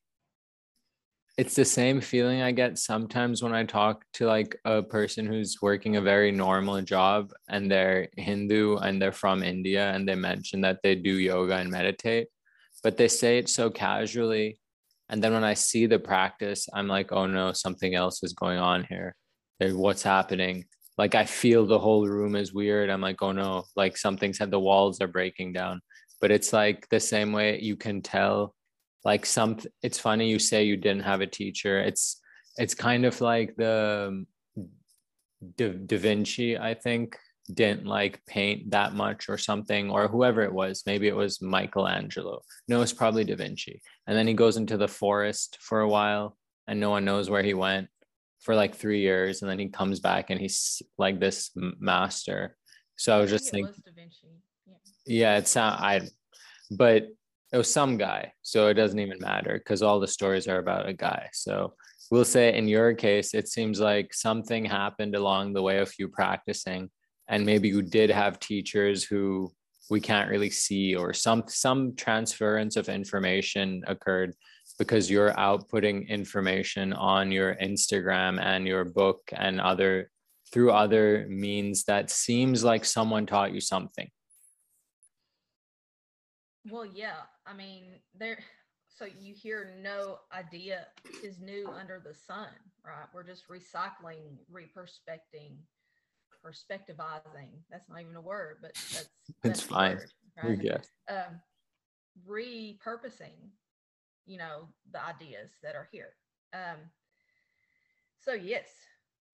it's 1.41 1.55
the 1.55 1.65
same 1.65 2.03
feeling 2.03 2.43
I 2.43 2.53
get 2.53 2.77
sometimes 2.77 3.43
when 3.43 3.55
I 3.55 3.65
talk 3.65 4.05
to 4.13 4.27
like 4.27 4.61
a 4.67 4.83
person 4.83 5.25
who's 5.25 5.63
working 5.63 5.97
a 5.97 6.03
very 6.03 6.31
normal 6.31 6.83
job 6.83 7.33
and 7.49 7.71
they're 7.71 8.09
Hindu 8.19 8.77
and 8.77 9.01
they're 9.01 9.11
from 9.11 9.43
India 9.43 9.91
and 9.91 10.07
they 10.07 10.17
mention 10.17 10.61
that 10.61 10.81
they 10.83 10.95
do 10.95 11.15
yoga 11.15 11.55
and 11.57 11.71
meditate, 11.71 12.29
but 12.83 12.99
they 12.99 13.09
say 13.09 13.39
it 13.39 13.49
so 13.49 13.71
casually. 13.71 14.61
And 15.09 15.25
then 15.25 15.33
when 15.33 15.43
I 15.43 15.55
see 15.55 15.87
the 15.87 15.99
practice, 15.99 16.69
I'm 16.75 16.89
like, 16.89 17.11
oh 17.11 17.27
no, 17.27 17.55
something 17.55 17.95
else 17.95 18.23
is 18.23 18.35
going 18.35 18.59
on 18.59 18.85
here. 18.85 19.17
what's 19.61 20.03
happening? 20.03 20.67
Like 20.99 21.15
I 21.15 21.25
feel 21.25 21.65
the 21.65 21.79
whole 21.79 22.07
room 22.07 22.37
is 22.37 22.53
weird. 22.53 22.91
I'm 22.91 23.01
like, 23.01 23.23
oh 23.23 23.33
no, 23.33 23.65
like 23.77 23.97
something 23.97 24.35
said 24.35 24.51
the 24.51 24.61
walls 24.61 25.01
are 25.01 25.09
breaking 25.09 25.55
down. 25.55 25.81
But 26.21 26.33
it's 26.33 26.53
like 26.53 26.87
the 26.91 27.01
same 27.01 27.33
way 27.33 27.59
you 27.61 27.77
can 27.77 28.03
tell 28.03 28.55
like 29.05 29.25
some 29.27 29.59
it's 29.83 29.99
funny 29.99 30.29
you 30.29 30.39
say 30.39 30.65
you 30.65 30.77
didn't 30.77 31.05
have 31.05 31.21
a 31.21 31.27
teacher. 31.27 31.81
It's 31.81 32.21
it's 32.57 32.75
kind 32.75 33.07
of 33.07 33.21
like 33.21 33.57
the 33.57 34.09
um, 34.09 34.27
da, 35.57 35.69
da 35.71 35.97
vinci 35.97 36.59
i 36.59 36.75
think 36.75 37.17
didn't 37.55 37.87
like 37.87 38.25
paint 38.27 38.71
that 38.71 38.95
much 38.95 39.29
or 39.29 39.39
something 39.39 39.91
or 39.91 40.09
whoever 40.09 40.43
it 40.43 40.53
was. 40.53 40.83
Maybe 40.87 41.09
it 41.09 41.17
was 41.17 41.43
michelangelo. 41.43 42.43
No 42.69 42.83
it's 42.83 42.93
probably 42.93 43.25
da 43.25 43.37
vinci. 43.37 43.83
And 44.07 44.17
then 44.17 44.27
he 44.27 44.35
goes 44.35 44.57
into 44.57 44.77
the 44.77 44.89
forest 44.89 45.59
for 45.61 45.81
a 45.81 45.89
while 45.89 46.37
and 46.67 46.81
no 46.81 46.91
one 46.91 47.05
knows 47.05 47.31
where 47.31 47.43
he 47.43 47.55
went 47.55 47.89
for 48.41 48.55
like 48.55 48.75
three 48.75 49.01
years 49.01 49.43
and 49.43 49.51
then 49.51 49.59
he 49.59 49.69
comes 49.69 50.01
back 50.01 50.31
and 50.31 50.41
he's 50.41 50.83
like 50.99 51.21
this 51.21 51.51
master. 51.57 52.57
So 52.97 53.17
i 53.17 53.21
was 53.21 53.31
just 53.31 53.51
thinking 53.51 53.75
yeah. 54.67 54.75
yeah 55.07 55.39
it's 55.39 55.57
not 55.57 55.81
i 55.81 56.03
but 56.71 57.09
it 57.53 57.57
was 57.57 57.73
some 57.73 57.97
guy 57.97 58.33
so 58.43 58.69
it 58.69 58.75
doesn't 58.75 58.99
even 58.99 59.19
matter 59.19 59.59
because 59.59 59.83
all 59.83 60.01
the 60.01 60.07
stories 60.07 60.47
are 60.47 60.59
about 60.59 60.89
a 60.89 60.93
guy. 60.93 61.29
So 61.33 61.75
we'll 62.11 62.25
say 62.25 62.57
in 62.57 62.69
your 62.69 62.95
case 62.95 63.35
it 63.35 63.49
seems 63.49 63.81
like 63.81 64.13
something 64.15 64.65
happened 64.65 65.15
along 65.15 65.53
the 65.53 65.63
way 65.63 65.79
of 65.79 65.93
you 65.99 66.09
practicing 66.09 66.91
and 67.29 67.47
maybe 67.47 67.69
you 67.69 67.83
did 67.83 68.11
have 68.11 68.41
teachers 68.41 69.05
who 69.05 69.53
we 69.91 70.01
can't 70.01 70.31
really 70.31 70.51
see 70.51 70.95
or 70.95 71.13
some 71.13 71.45
some 71.49 71.95
transference 71.97 72.77
of 72.77 72.89
information 72.89 73.83
occurred 73.87 74.35
because 74.79 75.11
you're 75.11 75.33
outputting 75.35 76.09
information 76.09 76.93
on 76.93 77.33
your 77.33 77.57
instagram 77.57 78.41
and 78.41 78.67
your 78.67 78.85
book 78.85 79.21
and 79.33 79.61
other 79.61 80.11
through 80.53 80.71
other 80.73 81.27
means 81.29 81.85
that 81.85 82.11
seems 82.11 82.65
like 82.65 82.85
someone 82.85 83.27
taught 83.27 83.53
you 83.53 83.61
something 83.61 84.09
well 86.69 86.87
yeah 86.87 87.23
I 87.51 87.55
mean, 87.55 87.85
there. 88.17 88.39
So 88.89 89.07
you 89.07 89.35
hear 89.35 89.77
no 89.83 90.19
idea 90.33 90.87
is 91.23 91.41
new 91.41 91.69
under 91.69 92.03
the 92.05 92.15
sun, 92.15 92.49
right? 92.85 93.07
We're 93.15 93.25
just 93.25 93.49
recycling, 93.49 94.39
reperspecting, 94.51 95.57
perspectivizing. 96.45 97.49
That's 97.71 97.89
not 97.89 98.01
even 98.01 98.17
a 98.17 98.21
word, 98.21 98.59
but 98.61 98.73
that's, 98.75 99.09
that's 99.43 99.61
it's 99.61 99.63
fine. 99.63 99.97
Word, 99.97 100.11
right? 100.45 100.59
Yeah. 100.63 100.79
Um, 101.09 101.41
repurposing, 102.29 103.51
you 104.27 104.39
know, 104.39 104.69
the 104.93 105.05
ideas 105.05 105.51
that 105.63 105.75
are 105.75 105.89
here. 105.91 106.11
Um, 106.53 106.79
so 108.21 108.35
yes, 108.35 108.69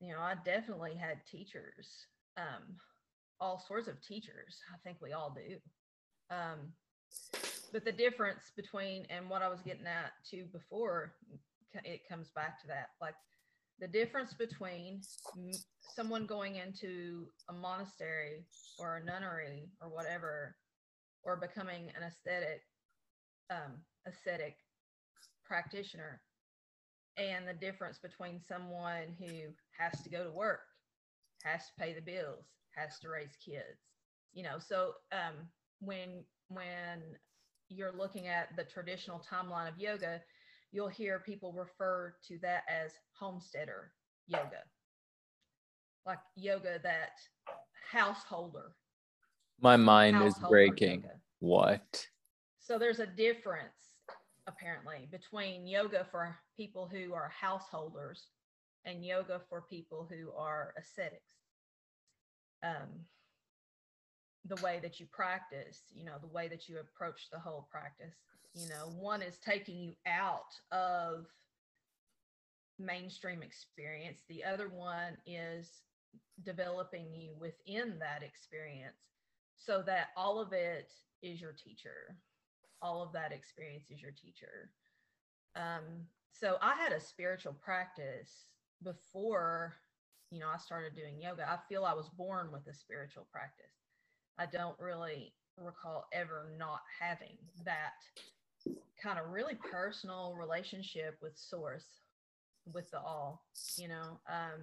you 0.00 0.12
know, 0.12 0.20
I 0.20 0.34
definitely 0.44 0.94
had 0.94 1.26
teachers, 1.30 2.06
um, 2.36 2.76
all 3.40 3.58
sorts 3.58 3.88
of 3.88 4.00
teachers. 4.00 4.60
I 4.72 4.76
think 4.84 4.98
we 5.02 5.12
all 5.12 5.34
do. 5.34 5.56
Um, 6.34 6.72
but 7.72 7.84
the 7.84 7.92
difference 7.92 8.52
between 8.56 9.06
and 9.10 9.28
what 9.28 9.42
I 9.42 9.48
was 9.48 9.60
getting 9.60 9.86
at 9.86 10.12
to 10.30 10.44
before 10.52 11.12
it 11.84 12.08
comes 12.08 12.30
back 12.34 12.60
to 12.62 12.66
that 12.68 12.88
like 13.00 13.14
the 13.78 13.88
difference 13.88 14.32
between 14.32 15.00
someone 15.94 16.26
going 16.26 16.56
into 16.56 17.26
a 17.50 17.52
monastery 17.52 18.46
or 18.78 18.96
a 18.96 19.04
nunnery 19.04 19.68
or 19.82 19.88
whatever 19.88 20.56
or 21.22 21.36
becoming 21.36 21.90
an 21.96 22.02
aesthetic 22.02 22.62
um, 23.50 23.74
ascetic 24.06 24.56
practitioner 25.44 26.20
and 27.18 27.46
the 27.46 27.54
difference 27.54 27.98
between 27.98 28.40
someone 28.48 29.14
who 29.18 29.52
has 29.78 30.02
to 30.02 30.10
go 30.10 30.24
to 30.24 30.30
work 30.30 30.60
has 31.42 31.60
to 31.66 31.72
pay 31.78 31.92
the 31.92 32.00
bills 32.00 32.46
has 32.74 32.98
to 32.98 33.08
raise 33.08 33.36
kids 33.44 33.80
you 34.32 34.42
know 34.42 34.58
so 34.58 34.92
um, 35.12 35.34
when 35.80 36.24
when 36.48 37.02
you're 37.68 37.96
looking 37.96 38.28
at 38.28 38.54
the 38.56 38.64
traditional 38.64 39.20
timeline 39.20 39.68
of 39.68 39.78
yoga, 39.78 40.20
you'll 40.72 40.88
hear 40.88 41.20
people 41.20 41.52
refer 41.52 42.14
to 42.28 42.38
that 42.42 42.62
as 42.68 42.92
homesteader 43.18 43.92
yoga, 44.26 44.62
like 46.04 46.18
yoga 46.34 46.78
that 46.82 47.12
householder. 47.90 48.72
My 49.60 49.76
mind 49.76 50.22
is 50.22 50.34
breaking. 50.48 51.02
Yoga. 51.02 51.14
What? 51.40 52.06
So 52.58 52.78
there's 52.78 53.00
a 53.00 53.06
difference 53.06 53.72
apparently 54.46 55.08
between 55.10 55.66
yoga 55.66 56.06
for 56.10 56.36
people 56.56 56.88
who 56.90 57.12
are 57.12 57.30
householders 57.40 58.28
and 58.84 59.04
yoga 59.04 59.40
for 59.48 59.62
people 59.62 60.08
who 60.08 60.32
are 60.32 60.72
ascetics. 60.78 61.22
Um, 62.62 63.04
the 64.48 64.62
way 64.62 64.78
that 64.82 65.00
you 65.00 65.06
practice, 65.06 65.82
you 65.94 66.04
know, 66.04 66.14
the 66.20 66.28
way 66.28 66.48
that 66.48 66.68
you 66.68 66.78
approach 66.78 67.28
the 67.32 67.38
whole 67.38 67.66
practice. 67.70 68.14
You 68.54 68.68
know, 68.68 68.90
one 68.98 69.22
is 69.22 69.38
taking 69.38 69.78
you 69.78 69.92
out 70.06 70.54
of 70.72 71.26
mainstream 72.78 73.42
experience, 73.42 74.22
the 74.28 74.44
other 74.44 74.68
one 74.68 75.16
is 75.26 75.82
developing 76.44 77.06
you 77.14 77.30
within 77.38 77.98
that 77.98 78.22
experience 78.22 78.96
so 79.56 79.82
that 79.86 80.08
all 80.16 80.40
of 80.40 80.52
it 80.52 80.92
is 81.22 81.40
your 81.40 81.52
teacher. 81.52 82.16
All 82.82 83.02
of 83.02 83.12
that 83.12 83.32
experience 83.32 83.90
is 83.90 84.02
your 84.02 84.12
teacher. 84.12 84.70
Um, 85.56 86.06
so 86.30 86.56
I 86.60 86.74
had 86.74 86.92
a 86.92 87.00
spiritual 87.00 87.54
practice 87.54 88.44
before, 88.82 89.74
you 90.30 90.38
know, 90.38 90.48
I 90.54 90.58
started 90.58 90.94
doing 90.94 91.18
yoga. 91.18 91.50
I 91.50 91.56
feel 91.68 91.84
I 91.84 91.94
was 91.94 92.10
born 92.10 92.52
with 92.52 92.66
a 92.66 92.74
spiritual 92.74 93.26
practice 93.32 93.85
I 94.38 94.46
don't 94.46 94.78
really 94.78 95.32
recall 95.58 96.06
ever 96.12 96.48
not 96.58 96.80
having 97.00 97.36
that 97.64 97.92
kind 99.02 99.18
of 99.18 99.30
really 99.30 99.54
personal 99.54 100.34
relationship 100.38 101.16
with 101.22 101.36
source 101.36 101.86
with 102.72 102.90
the 102.90 102.98
all 102.98 103.44
you 103.76 103.86
know 103.88 104.18
um 104.28 104.60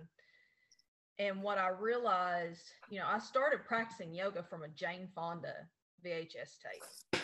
and 1.20 1.42
what 1.42 1.58
i 1.58 1.70
realized 1.70 2.74
you 2.90 3.00
know 3.00 3.06
i 3.08 3.18
started 3.18 3.60
practicing 3.66 4.14
yoga 4.14 4.44
from 4.44 4.64
a 4.64 4.68
jane 4.70 5.08
fonda 5.16 5.54
vhs 6.06 6.58
tape. 6.62 7.22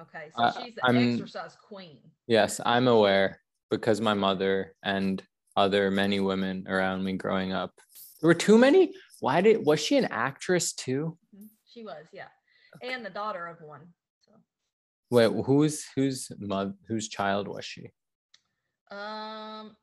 Okay 0.00 0.28
so 0.36 0.42
uh, 0.42 0.52
she's 0.60 0.74
the 0.74 0.84
I'm, 0.84 1.14
exercise 1.14 1.56
queen. 1.66 1.98
Yes 2.26 2.60
i'm 2.66 2.88
aware 2.88 3.40
because 3.70 4.00
my 4.00 4.14
mother 4.14 4.74
and 4.82 5.22
other 5.56 5.90
many 5.90 6.20
women 6.20 6.66
around 6.68 7.04
me 7.04 7.14
growing 7.14 7.52
up. 7.52 7.72
There 8.20 8.28
were 8.28 8.34
too 8.34 8.58
many? 8.58 8.92
Why 9.20 9.40
did 9.40 9.64
was 9.64 9.80
she 9.80 9.96
an 9.96 10.06
actress 10.06 10.72
too? 10.72 11.16
Mm-hmm. 11.34 11.46
She 11.72 11.84
was, 11.84 12.06
yeah, 12.12 12.28
and 12.82 13.04
the 13.04 13.10
daughter 13.10 13.46
of 13.46 13.60
one. 13.66 13.80
So. 14.20 14.32
Wait, 15.10 15.30
who's 15.44 15.86
whose 15.94 16.30
mother, 16.38 16.74
whose 16.86 17.08
child 17.08 17.48
was 17.48 17.64
she? 17.64 17.90
Um, 18.90 19.74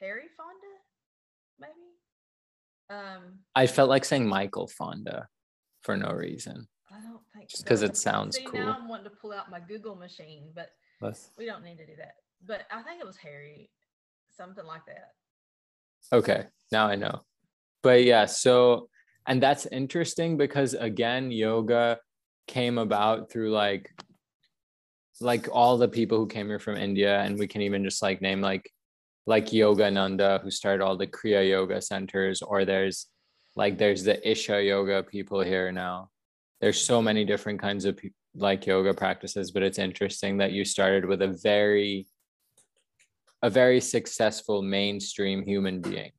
Harry 0.00 0.26
Fonda, 0.36 0.74
maybe. 1.58 1.72
Um, 2.90 3.40
I 3.54 3.66
felt 3.66 3.88
like 3.88 4.04
saying 4.04 4.26
Michael 4.26 4.66
Fonda 4.66 5.28
for 5.82 5.96
no 5.96 6.10
reason. 6.10 6.68
I 6.90 7.00
don't 7.00 7.22
think 7.34 7.48
just 7.48 7.64
because 7.64 7.80
so. 7.80 7.86
it 7.86 7.96
sounds 7.96 8.36
See, 8.36 8.44
cool. 8.44 8.60
Now 8.60 8.76
I'm 8.78 8.88
wanting 8.88 9.04
to 9.04 9.16
pull 9.16 9.32
out 9.32 9.50
my 9.50 9.60
Google 9.60 9.96
machine, 9.96 10.50
but 10.54 10.70
Let's... 11.00 11.30
we 11.38 11.46
don't 11.46 11.64
need 11.64 11.78
to 11.78 11.86
do 11.86 11.96
that. 11.96 12.14
But 12.46 12.62
I 12.70 12.82
think 12.82 13.00
it 13.00 13.06
was 13.06 13.16
Harry, 13.16 13.70
something 14.36 14.64
like 14.64 14.82
that. 14.86 15.12
Okay, 16.12 16.44
now 16.70 16.86
I 16.86 16.94
know. 16.94 17.22
But 17.82 18.04
yeah, 18.04 18.26
so 18.26 18.88
and 19.26 19.42
that's 19.42 19.66
interesting 19.66 20.36
because 20.36 20.74
again 20.74 21.30
yoga 21.30 21.98
came 22.46 22.78
about 22.78 23.30
through 23.30 23.50
like 23.50 23.90
like 25.20 25.48
all 25.50 25.78
the 25.78 25.88
people 25.88 26.18
who 26.18 26.26
came 26.26 26.46
here 26.46 26.58
from 26.58 26.76
India, 26.76 27.20
and 27.20 27.38
we 27.38 27.46
can 27.46 27.62
even 27.62 27.84
just 27.84 28.02
like 28.02 28.20
name 28.20 28.40
like 28.40 28.70
like 29.26 29.46
Yogananda 29.46 30.40
who 30.42 30.50
started 30.50 30.84
all 30.84 30.96
the 30.96 31.06
Kriya 31.06 31.48
Yoga 31.48 31.80
centers, 31.80 32.42
or 32.42 32.64
there's 32.64 33.06
like 33.56 33.78
there's 33.78 34.04
the 34.04 34.28
Isha 34.28 34.62
Yoga 34.62 35.02
people 35.02 35.40
here 35.40 35.72
now. 35.72 36.10
There's 36.60 36.80
so 36.80 37.02
many 37.02 37.24
different 37.24 37.60
kinds 37.60 37.84
of 37.84 37.98
like 38.34 38.66
yoga 38.66 38.92
practices, 38.94 39.50
but 39.50 39.62
it's 39.62 39.78
interesting 39.78 40.38
that 40.38 40.52
you 40.52 40.64
started 40.64 41.04
with 41.04 41.22
a 41.22 41.28
very 41.42 42.06
a 43.42 43.50
very 43.50 43.80
successful 43.80 44.62
mainstream 44.62 45.44
human 45.44 45.80
being. 45.80 46.12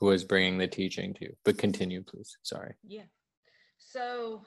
Who 0.00 0.06
was 0.06 0.24
bringing 0.24 0.58
the 0.58 0.68
teaching 0.68 1.14
to 1.14 1.24
you. 1.24 1.36
But 1.44 1.58
continue, 1.58 2.02
please. 2.02 2.36
Sorry. 2.42 2.74
Yeah. 2.86 3.02
So 3.78 4.42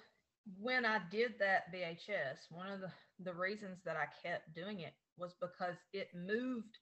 when 0.60 0.86
I 0.86 1.00
did 1.12 1.34
that 1.40 1.74
VHS, 1.74 2.50
one 2.50 2.68
of 2.68 2.80
the, 2.82 2.92
the 3.24 3.34
reasons 3.34 3.80
that 3.86 3.98
I 3.98 4.06
kept 4.28 4.54
doing 4.56 4.80
it 4.80 4.94
was 5.18 5.36
because 5.40 5.76
it 5.94 6.10
moved, 6.16 6.78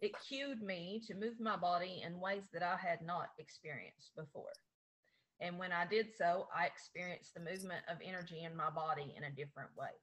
it 0.00 0.12
cued 0.26 0.62
me 0.62 1.02
to 1.06 1.14
move 1.14 1.40
my 1.40 1.56
body 1.56 2.02
in 2.04 2.20
ways 2.20 2.44
that 2.52 2.62
I 2.62 2.76
had 2.76 3.00
not 3.02 3.30
experienced 3.38 4.10
before. 4.16 4.52
And 5.40 5.58
when 5.58 5.70
I 5.70 5.86
did 5.86 6.08
so, 6.16 6.48
I 6.54 6.66
experienced 6.66 7.34
the 7.34 7.40
movement 7.40 7.84
of 7.88 7.98
energy 8.04 8.42
in 8.42 8.56
my 8.56 8.70
body 8.70 9.14
in 9.16 9.24
a 9.24 9.30
different 9.30 9.70
way. 9.76 9.94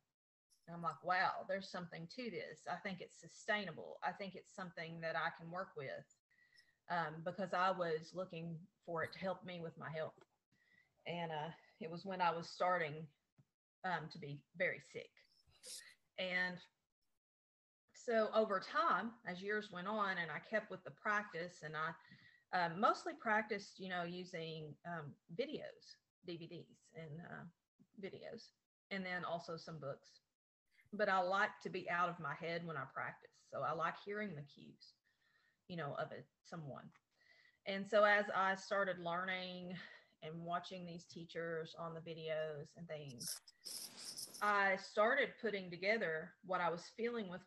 And 0.68 0.76
I'm 0.76 0.82
like, 0.82 1.04
wow, 1.04 1.46
there's 1.48 1.70
something 1.70 2.08
to 2.16 2.32
this. 2.32 2.66
I 2.72 2.78
think 2.78 3.02
it's 3.02 3.20
sustainable. 3.20 3.98
I 4.04 4.12
think 4.12 4.36
it's 4.36 4.56
something 4.56 5.00
that 5.02 5.16
I 5.16 5.30
can 5.40 5.52
work 5.52 5.70
with 5.78 6.06
um, 6.90 7.22
because 7.24 7.54
I 7.54 7.72
was 7.72 8.12
looking 8.14 8.56
for 8.86 9.04
it 9.04 9.14
to 9.14 9.20
help 9.20 9.44
me 9.46 9.60
with 9.62 9.78
my 9.78 9.90
health. 9.96 10.14
And 11.08 11.32
uh, 11.32 11.52
it 11.82 11.90
was 11.90 12.06
when 12.06 12.22
I 12.22 12.32
was 12.32 12.50
starting 12.50 13.06
um, 13.84 14.10
to 14.12 14.20
be 14.20 14.40
very 14.58 14.82
sick. 14.92 15.10
And 16.18 16.58
so 17.94 18.30
over 18.36 18.60
time, 18.60 19.12
as 19.28 19.42
years 19.42 19.70
went 19.72 19.88
on, 19.88 20.18
and 20.22 20.30
I 20.32 20.40
kept 20.50 20.70
with 20.70 20.84
the 20.84 20.92
practice, 20.92 21.64
and 21.64 21.74
I 21.76 21.92
um, 22.56 22.80
mostly 22.80 23.14
practiced, 23.20 23.80
you 23.80 23.90
know, 23.90 24.04
using 24.04 24.74
um, 24.86 25.12
videos, 25.40 25.98
DVDs, 26.28 26.78
and 26.96 27.20
uh, 27.20 27.44
videos, 28.02 28.50
and 28.92 29.06
then 29.06 29.26
also 29.26 29.58
some 29.58 29.80
books. 29.80 30.08
But 30.94 31.10
I 31.10 31.20
like 31.20 31.50
to 31.64 31.70
be 31.70 31.90
out 31.90 32.10
of 32.10 32.20
my 32.20 32.34
head 32.40 32.66
when 32.66 32.78
I 32.78 32.84
practice, 32.94 33.32
so 33.52 33.62
I 33.62 33.74
like 33.74 33.96
hearing 34.06 34.30
the 34.30 34.44
cues, 34.44 34.94
you 35.68 35.78
know, 35.78 35.96
of 36.00 36.12
it, 36.12 36.26
someone. 36.44 36.86
And 37.68 37.86
so 37.90 38.04
as 38.04 38.26
I 38.36 38.56
started 38.56 38.98
learning 39.00 39.74
and 40.22 40.44
watching 40.44 40.86
these 40.86 41.06
teachers 41.06 41.76
on 41.80 41.94
the 41.94 42.00
videos 42.00 42.68
and 42.78 42.88
things, 42.88 43.40
I 44.42 44.78
started 44.78 45.30
putting 45.42 45.70
together 45.70 46.32
what 46.46 46.62
I 46.62 46.70
was 46.70 46.92
feeling 46.96 47.30
with 47.30 47.42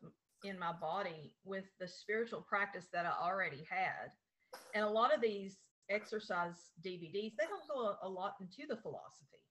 in 0.45 0.59
my 0.59 0.73
body 0.73 1.35
with 1.45 1.65
the 1.81 1.89
spiritual 1.89 2.43
practice 2.49 2.87
that 2.93 3.07
I 3.07 3.13
already 3.25 3.65
had. 3.69 4.11
And 4.75 4.85
a 4.85 4.91
lot 4.91 5.15
of 5.15 5.21
these 5.21 5.59
exercise 5.91 6.71
DVDs, 6.85 7.35
they 7.37 7.47
don't 7.49 7.69
go 7.69 7.81
a, 7.81 7.99
a 8.03 8.09
lot 8.09 8.35
into 8.41 8.67
the 8.69 8.81
philosophy. 8.81 9.43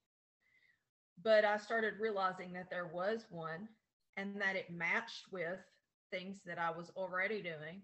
But 1.24 1.45
I 1.45 1.57
started 1.57 1.95
realizing 2.00 2.53
that 2.53 2.69
there 2.69 2.88
was 2.88 3.25
one 3.29 3.67
and 4.17 4.39
that 4.41 4.55
it 4.55 4.71
matched 4.71 5.25
with 5.31 5.59
things 6.12 6.41
that 6.45 6.59
I 6.59 6.71
was 6.71 6.91
already 6.95 7.41
doing. 7.41 7.81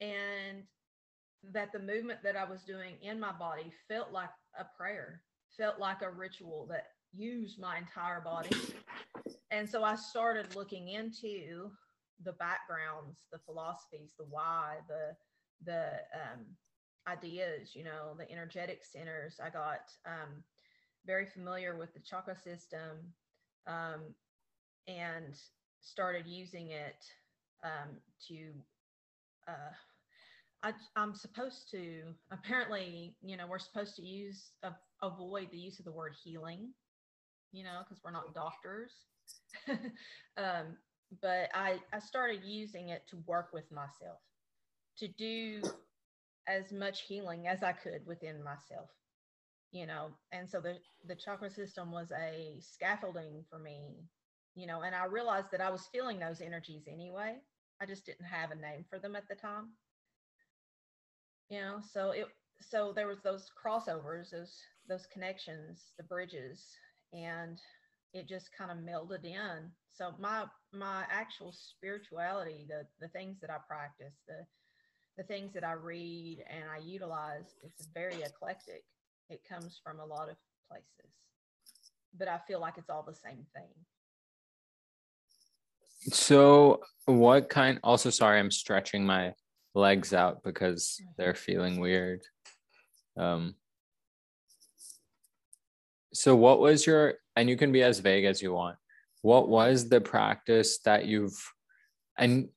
And 0.00 0.62
that 1.52 1.72
the 1.72 1.78
movement 1.78 2.20
that 2.24 2.36
I 2.36 2.44
was 2.44 2.62
doing 2.62 2.94
in 3.02 3.18
my 3.20 3.32
body 3.32 3.72
felt 3.88 4.12
like 4.12 4.30
a 4.58 4.64
prayer, 4.76 5.22
felt 5.56 5.78
like 5.78 6.02
a 6.02 6.10
ritual 6.10 6.66
that 6.70 6.86
used 7.14 7.60
my 7.60 7.78
entire 7.78 8.20
body. 8.20 8.50
And 9.50 9.68
so 9.68 9.82
I 9.82 9.94
started 9.94 10.54
looking 10.54 10.88
into 10.88 11.70
the 12.24 12.32
backgrounds, 12.32 13.24
the 13.32 13.38
philosophies, 13.38 14.14
the 14.18 14.26
why, 14.28 14.76
the 14.88 15.16
the 15.64 15.86
um, 16.14 16.44
ideas, 17.08 17.74
you 17.74 17.84
know, 17.84 18.14
the 18.16 18.30
energetic 18.30 18.84
centers. 18.84 19.40
I 19.42 19.50
got 19.50 19.80
um, 20.06 20.44
very 21.06 21.26
familiar 21.26 21.76
with 21.76 21.92
the 21.94 22.00
chakra 22.00 22.36
system 22.36 23.12
um, 23.66 24.14
and 24.86 25.34
started 25.80 26.26
using 26.26 26.70
it 26.70 27.02
um, 27.64 27.96
to 28.28 28.52
uh, 29.48 29.72
I, 30.62 30.72
am 30.96 31.14
supposed 31.14 31.70
to 31.70 32.02
apparently, 32.32 33.14
you 33.22 33.36
know, 33.36 33.46
we're 33.46 33.58
supposed 33.58 33.96
to 33.96 34.02
use 34.02 34.50
uh, 34.64 34.70
avoid 35.02 35.48
the 35.52 35.58
use 35.58 35.78
of 35.78 35.84
the 35.84 35.92
word 35.92 36.14
healing, 36.24 36.70
you 37.52 37.64
know, 37.64 37.80
because 37.84 38.02
we're 38.04 38.10
not 38.10 38.34
doctors. 38.34 38.92
um, 40.36 40.76
but 41.22 41.48
I 41.54 41.78
I 41.92 42.00
started 42.00 42.40
using 42.44 42.88
it 42.88 43.02
to 43.10 43.16
work 43.26 43.50
with 43.52 43.70
myself, 43.70 44.18
to 44.98 45.08
do 45.08 45.62
as 46.48 46.72
much 46.72 47.02
healing 47.02 47.46
as 47.46 47.62
I 47.62 47.72
could 47.72 48.04
within 48.06 48.42
myself, 48.42 48.90
you 49.70 49.86
know. 49.86 50.08
And 50.32 50.48
so 50.50 50.60
the 50.60 50.78
the 51.06 51.14
chakra 51.14 51.50
system 51.50 51.92
was 51.92 52.10
a 52.10 52.56
scaffolding 52.60 53.44
for 53.48 53.60
me, 53.60 53.94
you 54.56 54.66
know. 54.66 54.82
And 54.82 54.94
I 54.94 55.04
realized 55.06 55.52
that 55.52 55.60
I 55.60 55.70
was 55.70 55.88
feeling 55.92 56.18
those 56.18 56.40
energies 56.40 56.82
anyway. 56.90 57.36
I 57.80 57.86
just 57.86 58.04
didn't 58.04 58.26
have 58.26 58.50
a 58.50 58.56
name 58.56 58.84
for 58.90 58.98
them 58.98 59.14
at 59.14 59.28
the 59.28 59.36
time 59.36 59.68
you 61.50 61.60
know 61.60 61.80
so 61.92 62.10
it 62.10 62.26
so 62.60 62.92
there 62.94 63.06
was 63.06 63.20
those 63.22 63.50
crossovers 63.62 64.30
those 64.30 64.56
those 64.88 65.06
connections 65.12 65.92
the 65.96 66.04
bridges 66.04 66.64
and 67.12 67.58
it 68.12 68.28
just 68.28 68.50
kind 68.56 68.70
of 68.70 68.78
melded 68.78 69.24
in. 69.24 69.70
So 69.94 70.12
my 70.18 70.44
my 70.72 71.04
actual 71.10 71.52
spirituality 71.52 72.66
the 72.68 72.86
the 73.00 73.08
things 73.08 73.38
that 73.40 73.50
i 73.50 73.56
practice 73.66 74.14
the 74.26 74.44
the 75.16 75.24
things 75.24 75.52
that 75.54 75.64
i 75.64 75.72
read 75.72 76.44
and 76.48 76.64
i 76.70 76.78
utilize 76.78 77.56
it's 77.62 77.88
very 77.94 78.22
eclectic. 78.22 78.84
It 79.30 79.40
comes 79.48 79.80
from 79.84 80.00
a 80.00 80.06
lot 80.06 80.30
of 80.30 80.36
places 80.70 81.12
but 82.16 82.28
i 82.28 82.38
feel 82.46 82.60
like 82.60 82.74
it's 82.78 82.90
all 82.90 83.04
the 83.06 83.14
same 83.14 83.44
thing. 83.54 83.70
So 86.12 86.80
what 87.06 87.48
kind 87.48 87.80
also 87.82 88.10
sorry 88.10 88.38
i'm 88.38 88.50
stretching 88.50 89.04
my 89.04 89.32
legs 89.78 90.12
out 90.12 90.42
because 90.42 91.00
they're 91.16 91.34
feeling 91.34 91.80
weird. 91.80 92.22
Um, 93.16 93.54
so, 96.12 96.34
what 96.34 96.60
was 96.60 96.86
your, 96.86 97.14
and 97.36 97.48
you 97.48 97.56
can 97.56 97.72
be 97.72 97.82
as 97.82 97.98
vague 98.00 98.24
as 98.24 98.42
you 98.42 98.52
want, 98.52 98.76
what 99.22 99.48
was 99.48 99.88
the 99.88 100.00
practice 100.00 100.78
that 100.80 101.06
you've, 101.06 101.38
and 102.18 102.48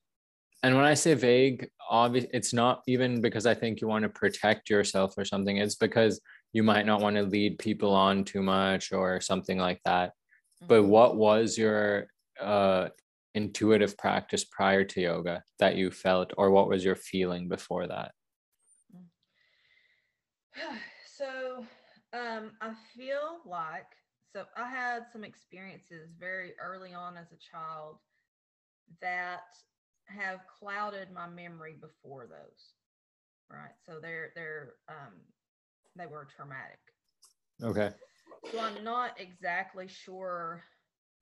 and 0.64 0.76
when 0.76 0.86
I 0.86 0.94
say 0.94 1.16
vague, 1.16 1.70
obvious, 1.90 2.26
it's 2.34 2.54
not 2.54 2.84
even 2.88 3.20
because 3.20 3.46
I 3.46 3.56
think 3.56 3.82
you 3.82 3.88
want 3.88 4.04
to 4.04 4.10
protect 4.10 4.70
yourself 4.70 5.16
or 5.18 5.26
something. 5.26 5.58
It's 5.58 5.76
because 5.76 6.22
you 6.54 6.62
might 6.62 6.86
not 6.86 7.02
want 7.02 7.16
to 7.16 7.24
lead 7.24 7.58
people 7.58 7.94
on 7.94 8.24
too 8.24 8.44
much 8.44 8.92
or 8.92 9.22
something 9.22 9.58
like 9.58 9.82
that. 9.86 10.10
Mm-hmm. 10.10 10.68
But 10.68 10.84
what 10.84 11.16
was 11.16 11.58
your 11.58 12.08
uh, 12.40 12.90
intuitive 13.34 13.98
practice 13.98 14.44
prior 14.44 14.84
to 14.84 15.02
yoga 15.02 15.44
that 15.60 15.76
you 15.76 15.92
felt, 15.92 16.32
or 16.38 16.52
what 16.52 16.68
was 16.68 16.84
your 16.84 16.96
feeling 16.96 17.48
before 17.48 17.88
that? 17.88 18.12
So, 21.18 21.64
um, 22.14 22.54
I 22.62 22.74
feel 22.98 23.42
like 23.46 23.86
so 24.34 24.46
I 24.56 24.70
had 24.70 25.04
some 25.12 25.24
experiences 25.24 26.14
very 26.20 26.54
early 26.60 26.94
on 26.94 27.18
as 27.18 27.28
a 27.32 27.38
child 27.38 27.98
that 29.02 29.42
have 30.06 30.40
clouded 30.60 31.10
my 31.14 31.28
memory 31.28 31.76
before 31.80 32.28
those. 32.28 32.74
Right. 33.50 33.74
So 33.86 34.00
they're 34.02 34.32
they're 34.36 34.74
um 34.90 35.14
they 35.98 36.06
were 36.06 36.28
traumatic. 36.36 36.80
Okay. 37.62 37.94
So 38.52 38.60
I'm 38.60 38.84
not 38.84 39.20
exactly 39.20 39.88
sure 39.88 40.64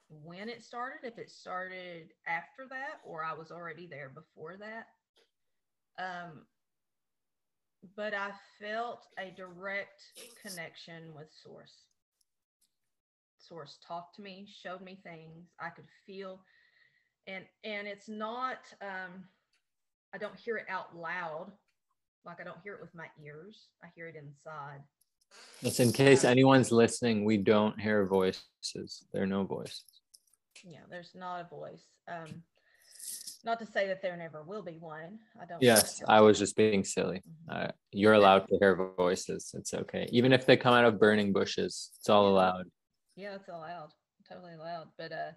when 0.09 0.49
it 0.49 0.63
started, 0.63 0.99
if 1.03 1.17
it 1.17 1.29
started 1.29 2.11
after 2.27 2.67
that 2.69 2.99
or 3.05 3.23
I 3.23 3.33
was 3.33 3.51
already 3.51 3.87
there 3.87 4.11
before 4.13 4.57
that. 4.57 4.87
Um, 6.03 6.45
but 7.95 8.13
I 8.13 8.31
felt 8.59 9.05
a 9.17 9.31
direct 9.35 10.01
connection 10.41 11.13
with 11.15 11.27
Source. 11.43 11.73
Source 13.37 13.77
talked 13.85 14.15
to 14.15 14.21
me, 14.21 14.47
showed 14.61 14.81
me 14.81 14.99
things 15.03 15.47
I 15.59 15.69
could 15.69 15.87
feel, 16.05 16.41
and 17.25 17.45
and 17.63 17.87
it's 17.87 18.09
not. 18.09 18.57
Um, 18.81 19.23
I 20.13 20.17
don't 20.17 20.35
hear 20.35 20.57
it 20.57 20.65
out 20.69 20.95
loud, 20.95 21.51
like 22.25 22.41
I 22.41 22.43
don't 22.43 22.59
hear 22.63 22.73
it 22.73 22.81
with 22.81 22.93
my 22.93 23.07
ears. 23.23 23.67
I 23.81 23.87
hear 23.95 24.07
it 24.07 24.15
inside. 24.15 24.81
Just 25.63 25.79
in 25.79 25.93
case 25.93 26.25
anyone's 26.25 26.71
listening, 26.71 27.23
we 27.23 27.37
don't 27.37 27.79
hear 27.79 28.05
voices. 28.05 29.05
There 29.13 29.23
are 29.23 29.27
no 29.27 29.45
voices 29.45 29.98
yeah, 30.63 30.79
there's 30.89 31.11
not 31.15 31.41
a 31.41 31.47
voice. 31.47 31.85
Um, 32.07 32.43
not 33.45 33.59
to 33.59 33.65
say 33.65 33.87
that 33.87 34.01
there 34.01 34.17
never 34.17 34.43
will 34.43 34.61
be 34.61 34.77
one. 34.79 35.19
I 35.41 35.45
don't. 35.45 35.61
Yes, 35.61 36.01
I 36.07 36.21
was 36.21 36.37
just 36.37 36.55
being 36.55 36.83
silly. 36.83 37.17
Mm-hmm. 37.49 37.65
Uh, 37.65 37.71
you're 37.91 38.13
allowed 38.13 38.47
to 38.49 38.57
hear 38.59 38.91
voices. 38.97 39.51
It's 39.57 39.73
okay, 39.73 40.07
even 40.11 40.33
if 40.33 40.45
they 40.45 40.57
come 40.57 40.73
out 40.73 40.85
of 40.85 40.99
burning 40.99 41.31
bushes. 41.31 41.91
It's 41.97 42.09
all 42.09 42.27
allowed. 42.27 42.65
Yeah, 43.15 43.35
it's 43.35 43.47
allowed. 43.47 43.89
Totally 44.27 44.53
allowed. 44.53 44.89
But 44.97 45.11
uh 45.11 45.31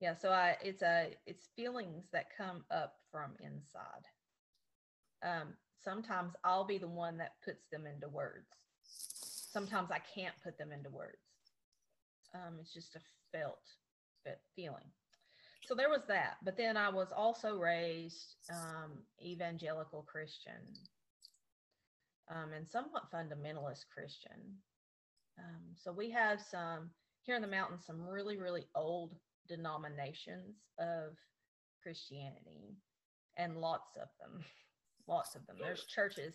yeah, 0.00 0.14
so 0.14 0.30
I 0.30 0.56
it's 0.62 0.82
a 0.82 1.14
it's 1.26 1.48
feelings 1.56 2.04
that 2.12 2.36
come 2.36 2.64
up 2.70 2.94
from 3.10 3.32
inside. 3.40 4.04
Um 5.22 5.54
sometimes 5.82 6.34
I'll 6.44 6.66
be 6.66 6.78
the 6.78 6.88
one 6.88 7.18
that 7.18 7.32
puts 7.44 7.66
them 7.70 7.86
into 7.86 8.08
words. 8.08 8.48
Sometimes 8.82 9.90
I 9.90 10.00
can't 10.14 10.34
put 10.42 10.58
them 10.58 10.72
into 10.72 10.90
words. 10.90 11.16
Um 12.34 12.58
it's 12.60 12.74
just 12.74 12.96
a 12.96 13.00
felt 13.32 13.62
feeling. 14.54 14.84
So 15.66 15.74
there 15.74 15.88
was 15.90 16.02
that. 16.08 16.36
But 16.44 16.56
then 16.56 16.76
I 16.76 16.88
was 16.88 17.08
also 17.14 17.58
raised 17.58 18.36
um 18.50 19.02
evangelical 19.22 20.02
Christian 20.02 20.62
um, 22.30 22.52
and 22.52 22.68
somewhat 22.68 23.10
fundamentalist 23.12 23.84
Christian. 23.92 24.56
Um, 25.38 25.62
so 25.76 25.92
we 25.92 26.10
have 26.10 26.40
some 26.40 26.90
here 27.22 27.36
in 27.36 27.42
the 27.42 27.48
mountains, 27.48 27.84
some 27.86 28.00
really, 28.02 28.36
really 28.36 28.66
old 28.74 29.14
denominations 29.48 30.56
of 30.78 31.16
Christianity, 31.82 32.76
and 33.36 33.60
lots 33.60 33.96
of 33.96 34.08
them. 34.20 34.44
Lots 35.06 35.34
of 35.36 35.46
them. 35.46 35.56
There's 35.58 35.86
churches. 35.86 36.34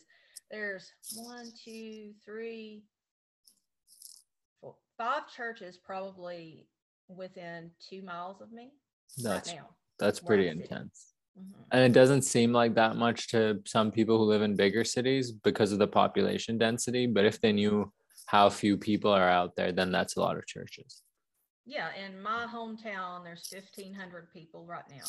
There's 0.49 0.91
one, 1.15 1.51
two, 1.63 2.13
three, 2.25 2.81
four, 4.59 4.73
five 4.97 5.29
churches 5.31 5.77
probably 5.77 6.65
within 7.07 7.71
two 7.89 8.01
miles 8.03 8.41
of 8.41 8.51
me. 8.51 8.71
That's 9.17 9.49
right 9.49 9.57
now, 9.57 9.69
that's 9.99 10.19
pretty 10.19 10.47
intense. 10.47 11.13
Mm-hmm. 11.37 11.61
And 11.71 11.81
it 11.83 11.93
doesn't 11.93 12.23
seem 12.23 12.51
like 12.51 12.75
that 12.75 12.95
much 12.95 13.29
to 13.29 13.59
some 13.65 13.91
people 13.91 14.17
who 14.17 14.25
live 14.25 14.41
in 14.41 14.55
bigger 14.55 14.83
cities 14.83 15.31
because 15.31 15.71
of 15.71 15.79
the 15.79 15.87
population 15.87 16.57
density. 16.57 17.07
But 17.07 17.25
if 17.25 17.41
they 17.41 17.51
knew 17.51 17.91
how 18.27 18.49
few 18.49 18.77
people 18.77 19.11
are 19.11 19.29
out 19.29 19.55
there, 19.55 19.71
then 19.71 19.91
that's 19.91 20.15
a 20.15 20.19
lot 20.19 20.37
of 20.37 20.45
churches. 20.45 21.01
Yeah, 21.65 21.89
in 22.05 22.21
my 22.21 22.45
hometown, 22.53 23.23
there's 23.23 23.49
1,500 23.51 24.31
people 24.31 24.65
right 24.65 24.83
now. 24.89 25.05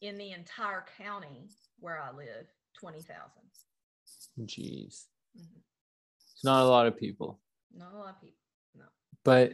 In 0.00 0.16
the 0.16 0.32
entire 0.32 0.84
county 0.98 1.48
where 1.78 2.00
I 2.00 2.16
live, 2.16 2.46
20,000. 2.78 3.08
Jeez. 4.40 5.06
Mm-hmm. 5.36 5.60
It's 6.34 6.44
not 6.44 6.62
a 6.62 6.68
lot 6.68 6.86
of 6.86 6.96
people. 6.96 7.40
Not 7.76 7.92
a 7.92 7.98
lot 7.98 8.10
of 8.10 8.20
people, 8.20 8.38
no. 8.76 8.84
But 9.24 9.52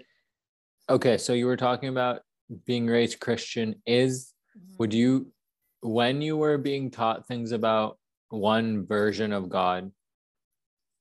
okay, 0.89 1.19
so 1.19 1.33
you 1.33 1.47
were 1.47 1.57
talking 1.57 1.89
about 1.89 2.23
being 2.67 2.87
raised 2.87 3.21
Christian. 3.21 3.77
Is 3.87 4.33
mm-hmm. 4.57 4.77
would 4.79 4.95
you 4.95 5.33
when 5.81 6.21
you 6.21 6.37
were 6.37 6.59
being 6.59 6.91
taught 6.91 7.27
things 7.27 7.53
about 7.53 7.99
one 8.31 8.87
version 8.87 9.33
of 9.33 9.49
God, 9.49 9.91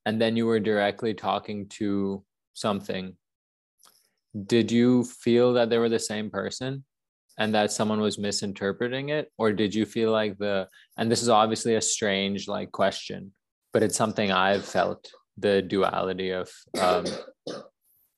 and 0.06 0.22
then 0.22 0.38
you 0.38 0.46
were 0.46 0.60
directly 0.60 1.14
talking 1.14 1.68
to 1.70 2.24
something, 2.54 3.16
did 4.46 4.72
you 4.72 5.04
feel 5.04 5.54
that 5.54 5.70
they 5.70 5.78
were 5.78 5.90
the 5.90 6.00
same 6.00 6.30
person 6.30 6.84
and 7.38 7.54
that 7.54 7.72
someone 7.72 8.00
was 8.00 8.18
misinterpreting 8.18 9.10
it? 9.10 9.32
Or 9.38 9.52
did 9.52 9.74
you 9.74 9.86
feel 9.86 10.12
like 10.12 10.38
the, 10.38 10.68
and 10.98 11.12
this 11.12 11.22
is 11.22 11.30
obviously 11.30 11.76
a 11.76 11.82
strange 11.82 12.48
like 12.48 12.72
question, 12.72 13.32
but 13.74 13.84
it's 13.84 13.98
something 13.98 14.32
I've 14.32 14.66
felt 14.66 15.12
the 15.38 15.62
duality 15.62 16.32
of, 16.32 16.50
um, 16.80 17.06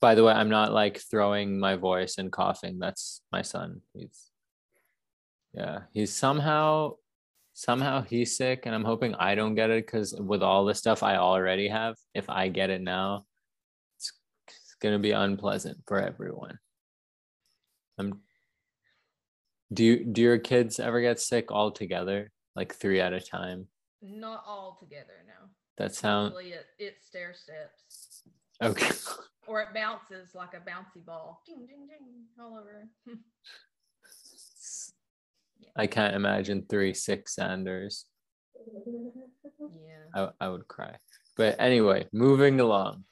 by 0.02 0.16
the 0.16 0.24
way, 0.24 0.34
I'm 0.34 0.50
not 0.50 0.72
like 0.72 1.00
throwing 1.00 1.60
my 1.60 1.76
voice 1.76 2.18
and 2.18 2.32
coughing. 2.32 2.80
That's 2.80 3.22
my 3.32 3.42
son. 3.42 3.82
He's 3.94 4.32
yeah, 5.54 5.82
he's 5.94 6.16
somehow 6.16 6.96
somehow 7.54 8.02
he's 8.04 8.38
sick, 8.38 8.66
and 8.66 8.74
I'm 8.74 8.86
hoping 8.86 9.16
I 9.16 9.36
don't 9.36 9.56
get 9.56 9.70
it 9.70 9.86
because 9.86 10.14
with 10.14 10.42
all 10.42 10.66
the 10.66 10.76
stuff 10.76 11.04
I 11.04 11.18
already 11.18 11.68
have, 11.68 11.96
if 12.14 12.30
I 12.30 12.48
get 12.48 12.70
it 12.70 12.82
now, 12.82 13.26
it's, 13.98 14.14
it's 14.48 14.76
gonna 14.80 15.00
be 15.00 15.12
unpleasant 15.12 15.80
for 15.88 16.00
everyone. 16.00 16.60
I'm. 17.98 18.22
Do 19.72 19.84
you 19.84 20.06
do 20.06 20.22
your 20.22 20.40
kids 20.40 20.80
ever 20.80 21.02
get 21.02 21.20
sick 21.20 21.52
all 21.52 21.72
together, 21.72 22.32
like 22.56 22.74
three 22.74 23.02
at 23.02 23.14
a 23.14 23.20
time? 23.20 23.68
Not 24.02 24.44
all 24.48 24.78
together, 24.80 25.26
no. 25.28 25.50
That 25.78 25.94
sounds. 25.94 26.34
It, 26.40 26.66
it 26.80 26.98
stair 27.02 27.34
steps. 27.36 28.24
Okay. 28.62 28.90
or 29.50 29.62
it 29.62 29.74
bounces 29.74 30.36
like 30.36 30.54
a 30.54 30.58
bouncy 30.58 31.04
ball, 31.04 31.42
ding 31.46 31.66
ding 31.66 31.88
ding, 31.88 32.26
all 32.40 32.56
over. 32.60 32.88
I 35.76 35.88
can't 35.88 36.16
imagine 36.16 36.66
three 36.70 36.94
six 36.94 37.34
Sanders. 37.36 38.06
Yeah. 39.60 40.30
I, 40.40 40.46
I 40.46 40.50
would 40.50 40.68
cry. 40.68 40.96
But 41.36 41.56
anyway, 41.60 42.06
moving 42.14 42.60
along 42.60 43.06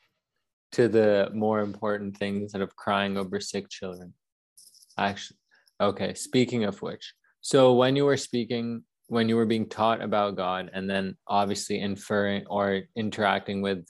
to 0.73 0.88
the 0.88 1.32
more 1.34 1.62
important 1.62 2.17
things 2.17 2.43
instead 2.43 2.62
of 2.62 2.76
crying 2.76 3.17
over 3.17 3.39
sick 3.39 3.67
children. 3.69 4.13
Actually, 4.97 5.38
okay, 5.82 6.13
speaking 6.13 6.65
of 6.65 6.80
which, 6.84 7.13
so 7.41 7.73
when 7.73 7.95
you 7.95 8.06
were 8.06 8.17
speaking, 8.17 8.84
when 9.08 9.28
you 9.28 9.38
were 9.38 9.45
being 9.45 9.69
taught 9.69 10.04
about 10.04 10.36
God 10.36 10.69
and 10.71 10.88
then 10.88 11.15
obviously 11.28 11.80
inferring 11.80 12.45
or 12.47 12.84
interacting 12.95 13.62
with 13.62 13.88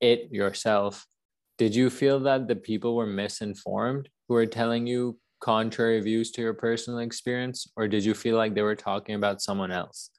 it 0.00 0.28
yourself, 0.30 1.06
did 1.56 1.74
you 1.74 1.90
feel 1.90 2.20
that 2.20 2.48
the 2.48 2.56
people 2.56 2.94
were 2.94 3.06
misinformed 3.06 4.08
who 4.28 4.34
were 4.34 4.46
telling 4.46 4.86
you 4.86 5.18
contrary 5.40 6.00
views 6.00 6.30
to 6.32 6.42
your 6.42 6.54
personal 6.54 6.98
experience, 6.98 7.66
or 7.76 7.88
did 7.88 8.04
you 8.04 8.14
feel 8.14 8.36
like 8.36 8.54
they 8.54 8.62
were 8.62 8.76
talking 8.76 9.14
about 9.14 9.40
someone 9.40 9.70
else? 9.70 10.10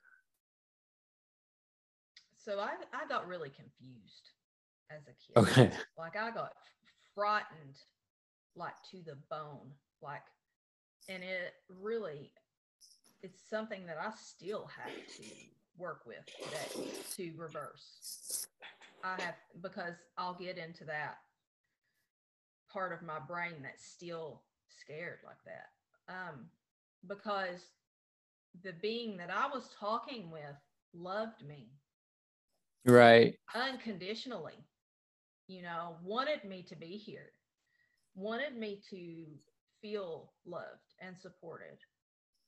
So 2.37 2.59
I, 2.59 2.71
I 2.93 3.07
got 3.07 3.27
really 3.27 3.49
confused 3.49 4.29
as 4.89 5.01
a 5.07 5.11
kid. 5.11 5.37
Okay. 5.37 5.71
Like 5.97 6.17
I 6.17 6.31
got 6.31 6.53
frightened, 7.13 7.75
like 8.55 8.75
to 8.91 8.97
the 9.05 9.17
bone, 9.29 9.71
like, 10.01 10.23
and 11.07 11.23
it 11.23 11.53
really, 11.69 12.31
it's 13.21 13.41
something 13.49 13.85
that 13.85 13.97
I 14.01 14.11
still 14.17 14.69
have 14.77 14.93
to 14.93 15.23
work 15.77 16.01
with 16.05 16.25
today 16.25 16.91
to 17.17 17.33
reverse. 17.37 18.47
I 19.03 19.21
have 19.21 19.35
because 19.62 19.95
I'll 20.17 20.33
get 20.33 20.57
into 20.57 20.83
that 20.85 21.17
part 22.71 22.93
of 22.93 23.01
my 23.01 23.19
brain 23.19 23.62
that's 23.63 23.85
still 23.85 24.41
scared 24.69 25.19
like 25.25 25.43
that 25.45 25.69
um, 26.09 26.45
because 27.07 27.65
the 28.63 28.73
being 28.81 29.17
that 29.17 29.29
I 29.29 29.47
was 29.47 29.69
talking 29.79 30.31
with 30.31 30.55
loved 30.93 31.45
me. 31.47 31.69
Right. 32.85 33.35
Unconditionally, 33.53 34.65
you 35.47 35.62
know, 35.62 35.97
wanted 36.03 36.43
me 36.43 36.63
to 36.63 36.75
be 36.75 36.97
here, 36.97 37.31
wanted 38.15 38.57
me 38.57 38.81
to 38.89 39.25
feel 39.81 40.33
loved 40.45 40.93
and 40.99 41.15
supported, 41.17 41.77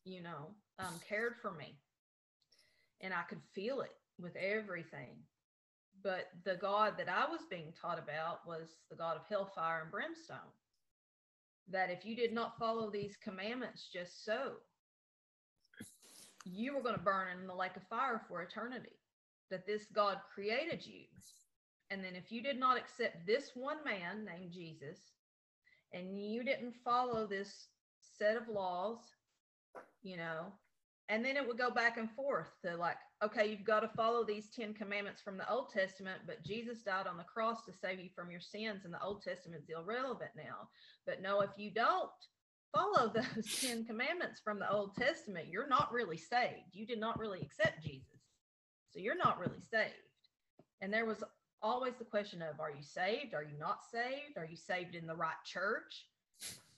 you 0.06 0.22
know, 0.22 0.56
um, 0.80 0.94
cared 1.08 1.36
for 1.42 1.52
me. 1.52 1.78
And 3.02 3.14
I 3.14 3.24
could 3.24 3.42
feel 3.54 3.82
it 3.82 3.96
with 4.20 4.36
everything. 4.36 5.18
But 6.04 6.30
the 6.46 6.56
God 6.56 6.94
that 6.98 7.10
I 7.10 7.30
was 7.30 7.42
being 7.50 7.74
taught 7.80 8.00
about 8.00 8.46
was 8.48 8.70
the 8.90 8.96
God 8.96 9.18
of 9.18 9.24
hellfire 9.30 9.82
and 9.84 9.92
brimstone 9.92 10.52
that 11.70 11.90
if 11.90 12.06
you 12.06 12.16
did 12.16 12.34
not 12.34 12.58
follow 12.58 12.90
these 12.90 13.18
commandments 13.24 13.88
just 13.92 14.26
so, 14.26 14.54
you 16.46 16.76
were 16.76 16.82
going 16.82 16.96
to 16.96 17.02
burn 17.02 17.40
in 17.40 17.48
the 17.48 17.56
lake 17.56 17.76
of 17.76 17.84
fire 17.88 18.22
for 18.28 18.42
eternity. 18.42 18.98
That 19.50 19.68
this 19.68 19.86
God 19.94 20.18
created 20.34 20.86
you. 20.86 21.04
And 21.90 22.04
then 22.04 22.16
if 22.16 22.32
you 22.32 22.42
did 22.42 22.58
not 22.58 22.78
accept 22.78 23.28
this 23.28 23.52
one 23.54 23.84
man 23.84 24.26
named 24.26 24.52
Jesus, 24.54 24.98
and 25.94 26.18
you 26.18 26.44
didn't 26.44 26.74
follow 26.86 27.28
this 27.28 27.68
set 28.18 28.38
of 28.38 28.48
laws, 28.48 29.00
you 30.02 30.16
know, 30.16 30.46
and 31.10 31.24
then 31.24 31.36
it 31.36 31.46
would 31.46 31.58
go 31.58 31.70
back 31.70 31.98
and 31.98 32.10
forth 32.12 32.48
to 32.64 32.78
like 32.78 32.96
okay 33.24 33.50
you've 33.50 33.64
got 33.64 33.82
to 33.82 33.90
follow 33.90 34.24
these 34.24 34.50
10 34.56 34.74
commandments 34.74 35.22
from 35.22 35.38
the 35.38 35.50
old 35.50 35.70
testament 35.70 36.22
but 36.26 36.44
jesus 36.44 36.82
died 36.82 37.08
on 37.08 37.18
the 37.18 37.24
cross 37.24 37.64
to 37.66 37.72
save 37.72 38.00
you 38.00 38.10
from 38.16 38.32
your 38.32 38.40
sins 38.40 38.82
and 38.84 38.94
the 38.94 39.04
old 39.04 39.22
testament's 39.22 39.70
irrelevant 39.70 40.32
now. 40.36 40.70
But 41.06 41.22
no 41.22 41.42
if 41.42 41.52
you 41.58 41.72
don't 41.72 42.10
follow 42.74 43.08
those 43.14 43.60
10 43.60 43.86
commandments 43.86 44.42
from 44.44 44.60
the 44.60 44.72
old 44.72 44.96
testament 44.96 45.48
you're 45.50 45.68
not 45.68 45.92
really 45.92 46.18
saved. 46.18 46.74
You 46.74 46.86
did 46.86 47.00
not 47.00 47.20
really 47.20 47.42
accept 47.42 47.84
jesus. 47.84 48.08
So 48.92 49.00
you're 49.00 49.18
not 49.18 49.40
really 49.40 49.62
saved. 49.72 49.94
And 50.82 50.92
there 50.92 51.06
was 51.06 51.24
always 51.62 51.94
the 51.98 52.06
question 52.06 52.42
of 52.42 52.60
are 52.60 52.72
you 52.72 52.84
saved? 52.84 53.34
Are 53.34 53.44
you 53.44 53.58
not 53.60 53.80
saved? 53.92 54.38
Are 54.38 54.46
you 54.46 54.58
saved 54.58 54.96
in 54.96 55.08
the 55.08 55.16
right 55.16 55.42
church? 55.46 56.08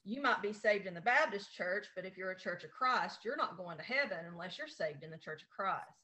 You 0.05 0.21
might 0.21 0.41
be 0.41 0.51
saved 0.51 0.85
in 0.85 0.93
the 0.93 1.01
Baptist 1.01 1.53
church, 1.53 1.87
but 1.95 2.05
if 2.05 2.17
you're 2.17 2.31
a 2.31 2.39
church 2.39 2.65
of 2.65 2.71
Christ, 2.71 3.19
you're 3.23 3.37
not 3.37 3.57
going 3.57 3.77
to 3.77 3.83
heaven 3.83 4.17
unless 4.29 4.57
you're 4.57 4.67
saved 4.67 5.01
in 5.01 5.09
the 5.09 5.17
church 5.17 5.41
of 5.41 5.49
Christ. 5.49 6.02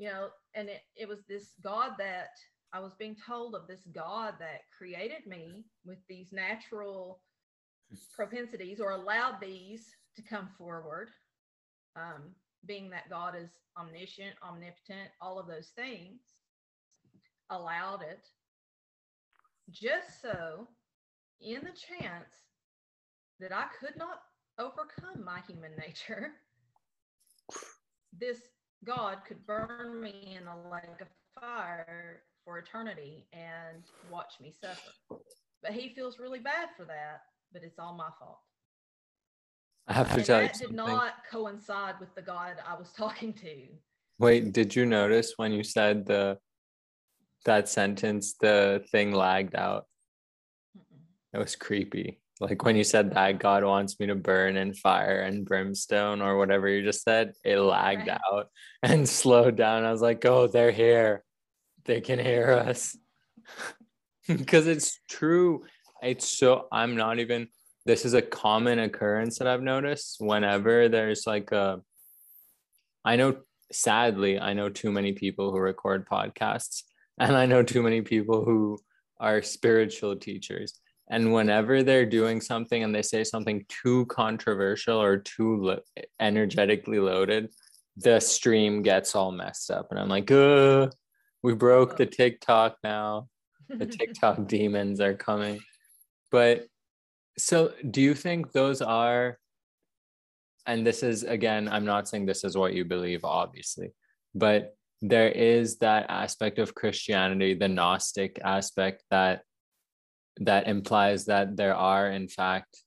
You 0.00 0.08
know, 0.08 0.28
and 0.54 0.70
it, 0.70 0.80
it 0.96 1.06
was 1.06 1.18
this 1.28 1.52
God 1.62 1.92
that 1.98 2.30
I 2.72 2.80
was 2.80 2.94
being 2.94 3.14
told 3.26 3.54
of 3.54 3.66
this 3.66 3.82
God 3.94 4.32
that 4.40 4.62
created 4.76 5.26
me 5.26 5.66
with 5.84 5.98
these 6.08 6.32
natural 6.32 7.20
propensities 8.16 8.80
or 8.80 8.92
allowed 8.92 9.42
these 9.42 9.94
to 10.16 10.22
come 10.22 10.48
forward. 10.56 11.10
Um, 11.96 12.30
being 12.64 12.88
that 12.90 13.10
God 13.10 13.34
is 13.38 13.50
omniscient, 13.78 14.36
omnipotent, 14.42 15.10
all 15.20 15.38
of 15.38 15.46
those 15.46 15.68
things, 15.76 16.20
allowed 17.50 18.00
it 18.00 18.26
just 19.70 20.22
so 20.22 20.66
in 21.42 21.60
the 21.60 21.98
chance 22.00 22.48
that 23.38 23.52
I 23.52 23.66
could 23.78 23.98
not 23.98 24.22
overcome 24.58 25.22
my 25.26 25.40
human 25.46 25.72
nature, 25.78 26.32
this 28.18 28.38
God 28.84 29.18
could 29.26 29.46
burn 29.46 30.00
me 30.00 30.38
in 30.40 30.46
a 30.46 30.70
lake 30.70 31.00
of 31.00 31.08
fire 31.38 32.22
for 32.44 32.58
eternity 32.58 33.26
and 33.32 33.82
watch 34.10 34.34
me 34.40 34.52
suffer. 34.60 34.90
But 35.62 35.72
he 35.72 35.90
feels 35.94 36.18
really 36.18 36.38
bad 36.38 36.68
for 36.76 36.84
that, 36.84 37.22
but 37.52 37.62
it's 37.62 37.78
all 37.78 37.94
my 37.94 38.08
fault. 38.18 38.38
I 39.86 39.92
have 39.92 40.08
to 40.08 40.14
And 40.14 40.24
tell 40.24 40.42
you 40.42 40.48
that 40.48 40.58
did 40.58 40.72
not 40.72 41.14
coincide 41.30 41.94
with 42.00 42.14
the 42.14 42.22
God 42.22 42.56
I 42.66 42.78
was 42.78 42.92
talking 42.96 43.32
to. 43.34 43.66
Wait, 44.18 44.52
did 44.52 44.76
you 44.76 44.86
notice 44.86 45.34
when 45.36 45.52
you 45.52 45.62
said 45.62 46.06
the 46.06 46.38
that 47.46 47.68
sentence, 47.68 48.34
the 48.38 48.84
thing 48.92 49.12
lagged 49.12 49.54
out? 49.54 49.86
Mm-mm. 50.76 51.00
It 51.32 51.38
was 51.38 51.56
creepy. 51.56 52.20
Like 52.40 52.64
when 52.64 52.74
you 52.74 52.84
said 52.84 53.12
that 53.12 53.38
God 53.38 53.64
wants 53.64 54.00
me 54.00 54.06
to 54.06 54.14
burn 54.14 54.56
in 54.56 54.72
fire 54.72 55.20
and 55.20 55.44
brimstone 55.44 56.22
or 56.22 56.38
whatever 56.38 56.68
you 56.68 56.82
just 56.82 57.02
said, 57.02 57.34
it 57.44 57.58
lagged 57.58 58.08
Right. 58.08 58.18
out 58.32 58.48
and 58.82 59.06
slowed 59.06 59.56
down. 59.56 59.84
I 59.84 59.92
was 59.92 60.00
like, 60.00 60.24
oh, 60.24 60.46
they're 60.46 60.70
here. 60.70 61.22
They 61.84 62.00
can 62.00 62.18
hear 62.18 62.52
us. 62.52 62.96
Because 64.28 64.68
it's 64.68 65.00
true. 65.08 65.64
It's 66.02 66.28
so, 66.38 66.68
I'm 66.70 66.94
not 66.94 67.18
even, 67.18 67.48
this 67.84 68.04
is 68.04 68.14
a 68.14 68.22
common 68.22 68.78
occurrence 68.78 69.38
that 69.38 69.48
I've 69.48 69.62
noticed 69.62 70.18
whenever 70.20 70.88
there's 70.88 71.26
like 71.26 71.50
a, 71.50 71.80
I 73.04 73.16
know, 73.16 73.38
sadly, 73.72 74.38
I 74.38 74.52
know 74.52 74.68
too 74.68 74.92
many 74.92 75.14
people 75.14 75.50
who 75.50 75.58
record 75.58 76.08
podcasts 76.08 76.82
and 77.18 77.34
I 77.34 77.46
know 77.46 77.64
too 77.64 77.82
many 77.82 78.02
people 78.02 78.44
who 78.44 78.78
are 79.18 79.42
spiritual 79.42 80.14
teachers 80.14 80.78
and 81.10 81.32
whenever 81.32 81.82
they're 81.82 82.06
doing 82.06 82.40
something 82.40 82.82
and 82.82 82.94
they 82.94 83.02
say 83.02 83.24
something 83.24 83.64
too 83.68 84.06
controversial 84.06 85.00
or 85.00 85.18
too 85.18 85.56
lo- 85.56 86.04
energetically 86.20 86.98
loaded 86.98 87.50
the 87.96 88.20
stream 88.20 88.82
gets 88.82 89.14
all 89.14 89.32
messed 89.32 89.70
up. 89.70 89.88
And 89.90 89.98
i'm 89.98 90.08
like 90.08 90.30
uh 90.30 90.88
we 91.42 91.54
broke 91.54 91.96
the 91.96 92.06
tiktok 92.06 92.76
now. 92.84 93.28
The 93.68 93.86
tiktok 93.86 94.46
demons 94.46 95.00
are 95.00 95.14
coming. 95.14 95.60
But 96.30 96.66
so 97.38 97.72
do 97.90 98.00
you 98.00 98.14
think 98.14 98.52
those 98.52 98.82
are 98.82 99.38
and 100.66 100.86
this 100.86 101.02
is 101.02 101.22
again 101.22 101.68
i'm 101.68 101.86
not 101.86 102.06
saying 102.06 102.26
this 102.26 102.44
is 102.44 102.56
what 102.56 102.74
you 102.74 102.84
believe 102.84 103.24
obviously 103.24 103.92
but 104.34 104.76
there 105.00 105.30
is 105.30 105.78
that 105.78 106.04
aspect 106.10 106.58
of 106.58 106.74
christianity 106.74 107.54
the 107.54 107.68
gnostic 107.68 108.38
aspect 108.44 109.04
that 109.10 109.42
that 110.40 110.66
implies 110.66 111.24
that 111.26 111.56
there 111.56 111.74
are 111.74 112.10
in 112.10 112.28
fact 112.28 112.82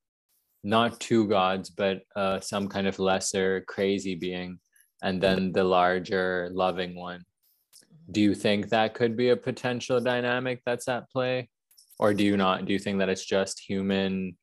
not 0.64 1.00
two 1.00 1.28
gods 1.28 1.70
but 1.70 2.02
uh, 2.16 2.40
some 2.40 2.68
kind 2.68 2.88
of 2.88 3.00
lesser 3.00 3.64
crazy 3.68 4.16
being 4.16 4.60
and 5.04 5.22
then 5.22 5.52
the 5.52 5.64
larger 5.64 6.50
loving 6.54 6.96
one. 6.96 7.24
Do 8.10 8.22
you 8.22 8.34
think 8.34 8.70
that 8.70 8.94
could 8.94 9.16
be 9.16 9.30
a 9.30 9.38
potential 9.38 10.00
dynamic 10.00 10.62
that's 10.66 10.88
at 10.88 11.10
play? 11.12 11.50
Or 12.00 12.14
do 12.14 12.24
you 12.24 12.38
not? 12.38 12.66
Do 12.66 12.74
you 12.74 12.80
think 12.80 13.00
that 13.00 13.10
it's 13.10 13.26
just 13.26 13.60
human 13.60 14.38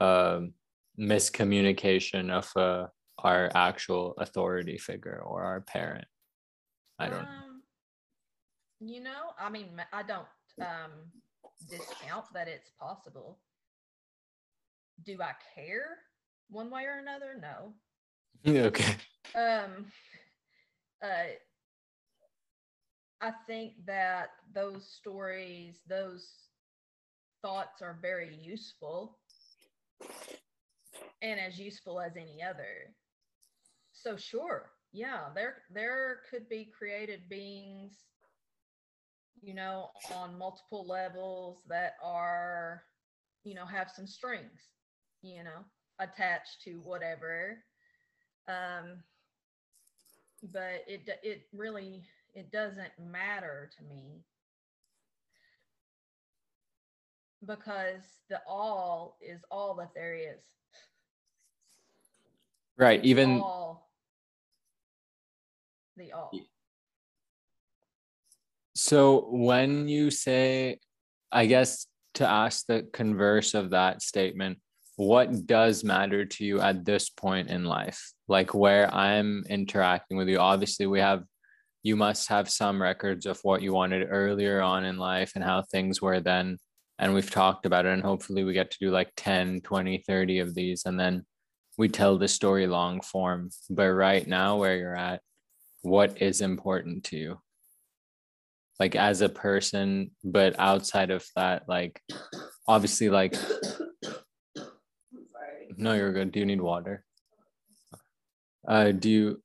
um, 0.00 0.54
miscommunication 0.98 2.30
of 2.30 2.50
uh, 2.56 2.86
our 3.18 3.50
actual 3.54 4.14
authority 4.18 4.78
figure 4.78 5.20
or 5.24 5.42
our 5.42 5.60
parent? 5.60 6.06
I 6.98 7.08
don't 7.08 7.20
Um, 7.20 7.62
you 8.80 9.00
know, 9.00 9.34
I 9.38 9.50
mean, 9.50 9.82
I 9.92 10.02
don't 10.02 10.26
um, 10.60 10.92
discount 11.64 12.26
that 12.34 12.48
it's 12.48 12.70
possible. 12.80 13.38
Do 15.04 15.18
I 15.22 15.32
care 15.54 15.98
one 16.48 16.70
way 16.70 16.84
or 16.84 16.98
another? 16.98 17.40
No. 17.40 17.74
okay 18.66 18.96
Um, 19.34 19.86
uh, 21.02 21.34
I 23.20 23.32
think 23.46 23.72
that 23.86 24.30
those 24.54 24.86
stories, 24.86 25.80
those 25.88 26.28
thoughts 27.42 27.80
are 27.82 27.98
very 28.00 28.34
useful 28.34 29.18
and 31.22 31.40
as 31.40 31.58
useful 31.58 32.00
as 32.00 32.16
any 32.16 32.42
other. 32.42 32.94
So 33.92 34.16
sure, 34.16 34.70
yeah, 34.92 35.28
there 35.34 35.62
there 35.72 36.20
could 36.30 36.48
be 36.48 36.70
created 36.76 37.28
beings, 37.28 37.94
you 39.42 39.54
know, 39.54 39.90
on 40.14 40.38
multiple 40.38 40.86
levels 40.86 41.62
that 41.68 41.94
are, 42.02 42.82
you 43.44 43.54
know, 43.54 43.64
have 43.64 43.90
some 43.90 44.06
strings, 44.06 44.70
you 45.22 45.44
know, 45.44 45.64
attached 45.98 46.62
to 46.64 46.80
whatever. 46.84 47.58
Um, 48.48 49.02
but 50.52 50.84
it 50.86 51.08
it 51.22 51.46
really 51.52 52.04
it 52.34 52.50
doesn't 52.52 52.92
matter 53.00 53.70
to 53.78 53.84
me 53.84 54.22
because 57.46 58.02
the 58.28 58.40
all 58.46 59.16
is 59.20 59.40
all 59.50 59.74
that 59.76 59.90
there 59.94 60.14
is. 60.14 60.42
right 62.76 63.02
even 63.04 63.40
all 63.40 63.90
the 65.96 66.12
all. 66.12 66.30
So 68.86 69.26
when 69.32 69.88
you 69.88 70.12
say, 70.12 70.78
I 71.32 71.46
guess 71.46 71.88
to 72.14 72.28
ask 72.28 72.66
the 72.66 72.86
converse 72.92 73.54
of 73.54 73.70
that 73.70 74.00
statement, 74.00 74.60
what 74.94 75.44
does 75.44 75.82
matter 75.82 76.24
to 76.24 76.44
you 76.44 76.60
at 76.60 76.84
this 76.84 77.10
point 77.10 77.50
in 77.50 77.64
life? 77.64 78.12
Like 78.28 78.54
where 78.54 78.94
I'm 78.94 79.44
interacting 79.50 80.16
with 80.16 80.28
you, 80.28 80.38
obviously 80.38 80.86
we 80.86 81.00
have, 81.00 81.24
you 81.82 81.96
must 81.96 82.28
have 82.28 82.48
some 82.48 82.80
records 82.80 83.26
of 83.26 83.40
what 83.42 83.60
you 83.60 83.72
wanted 83.72 84.06
earlier 84.08 84.62
on 84.62 84.84
in 84.84 84.98
life 84.98 85.32
and 85.34 85.42
how 85.42 85.62
things 85.62 86.00
were 86.00 86.20
then. 86.20 86.56
And 87.00 87.12
we've 87.12 87.28
talked 87.28 87.66
about 87.66 87.86
it 87.86 87.92
and 87.92 88.04
hopefully 88.04 88.44
we 88.44 88.52
get 88.52 88.70
to 88.70 88.78
do 88.78 88.92
like 88.92 89.10
10, 89.16 89.62
20, 89.62 90.04
30 90.06 90.38
of 90.38 90.54
these 90.54 90.84
and 90.86 90.98
then 90.98 91.26
we 91.76 91.88
tell 91.88 92.18
the 92.18 92.28
story 92.28 92.68
long 92.68 93.00
form. 93.00 93.50
But 93.68 93.90
right 93.90 94.24
now 94.28 94.58
where 94.58 94.76
you're 94.76 94.94
at, 94.94 95.22
what 95.82 96.22
is 96.22 96.40
important 96.40 97.02
to 97.06 97.16
you? 97.16 97.38
Like 98.78 98.94
as 98.94 99.20
a 99.20 99.28
person 99.28 100.10
but 100.24 100.54
outside 100.58 101.10
of 101.10 101.24
that 101.34 101.62
like 101.68 102.00
obviously 102.68 103.08
like 103.08 103.34
no 105.76 105.94
you're 105.94 106.12
good. 106.12 106.32
Do 106.32 106.40
you 106.40 106.46
need 106.46 106.60
water? 106.60 107.04
Uh 108.66 108.92
do 108.92 109.10
you 109.10 109.42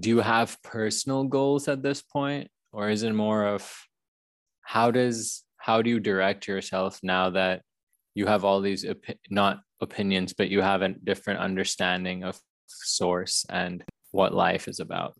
do 0.00 0.08
you 0.08 0.20
have 0.20 0.56
personal 0.62 1.24
goals 1.24 1.68
at 1.68 1.82
this 1.82 2.02
point? 2.02 2.48
Or 2.72 2.88
is 2.88 3.02
it 3.02 3.12
more 3.12 3.46
of 3.46 3.70
how 4.62 4.90
does 4.90 5.44
how 5.58 5.82
do 5.82 5.90
you 5.90 6.00
direct 6.00 6.48
yourself 6.48 6.98
now 7.02 7.30
that 7.30 7.62
you 8.14 8.26
have 8.26 8.44
all 8.44 8.60
these 8.60 8.84
opi- 8.84 9.18
not 9.30 9.60
opinions 9.80 10.32
but 10.32 10.48
you 10.48 10.62
have 10.62 10.82
a 10.82 10.90
different 10.90 11.40
understanding 11.40 12.24
of 12.24 12.40
source 12.66 13.44
and 13.50 13.84
what 14.12 14.32
life 14.32 14.68
is 14.68 14.80
about 14.80 15.14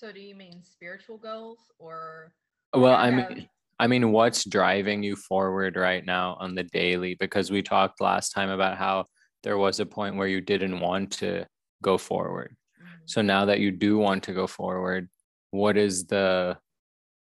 So 0.00 0.12
do 0.12 0.20
you 0.20 0.34
mean 0.34 0.62
spiritual 0.62 1.18
goals 1.18 1.58
or 1.78 2.32
well 2.72 2.94
I 2.94 3.10
mean 3.10 3.50
I 3.78 3.86
mean, 3.86 4.12
what's 4.12 4.44
driving 4.44 5.02
you 5.02 5.14
forward 5.14 5.76
right 5.76 6.04
now 6.04 6.36
on 6.40 6.54
the 6.54 6.64
daily? 6.64 7.16
Because 7.18 7.50
we 7.50 7.62
talked 7.62 8.00
last 8.00 8.30
time 8.30 8.48
about 8.48 8.78
how 8.78 9.04
there 9.42 9.58
was 9.58 9.78
a 9.78 9.84
point 9.86 10.16
where 10.16 10.26
you 10.26 10.40
didn't 10.40 10.80
want 10.80 11.10
to 11.12 11.46
go 11.82 11.98
forward. 11.98 12.56
Mhm. 12.80 12.86
So 13.04 13.20
now 13.20 13.44
that 13.44 13.60
you 13.60 13.70
do 13.70 13.98
want 13.98 14.22
to 14.24 14.32
go 14.32 14.46
forward, 14.46 15.10
what 15.50 15.76
is 15.76 16.06
the 16.06 16.56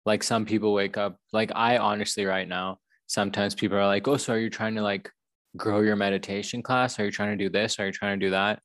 like 0.08 0.24
some 0.24 0.44
people 0.44 0.74
wake 0.74 0.98
up 0.98 1.18
like 1.32 1.52
I 1.56 1.78
honestly 1.78 2.26
right 2.26 2.48
now, 2.48 2.80
sometimes 3.06 3.54
people 3.54 3.78
are 3.78 3.86
like, 3.86 4.08
"Oh, 4.08 4.18
so 4.18 4.34
are 4.34 4.40
you 4.40 4.50
trying 4.50 4.76
to 4.76 4.82
like 4.82 5.12
grow 5.58 5.82
your 5.82 5.96
meditation 5.96 6.64
class? 6.64 7.00
Are 7.00 7.06
you 7.06 7.12
trying 7.12 7.38
to 7.38 7.44
do 7.46 7.52
this? 7.52 7.80
Are 7.80 7.86
you 7.86 7.92
trying 7.92 8.20
to 8.20 8.26
do 8.26 8.32
that?" 8.32 8.64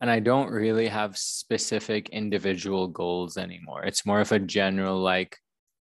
And 0.00 0.10
I 0.10 0.18
don't 0.20 0.50
really 0.50 0.88
have 0.88 1.18
specific 1.18 2.08
individual 2.08 2.88
goals 2.88 3.36
anymore. 3.36 3.84
It's 3.84 4.06
more 4.06 4.20
of 4.20 4.32
a 4.32 4.38
general 4.38 4.98
like 4.98 5.36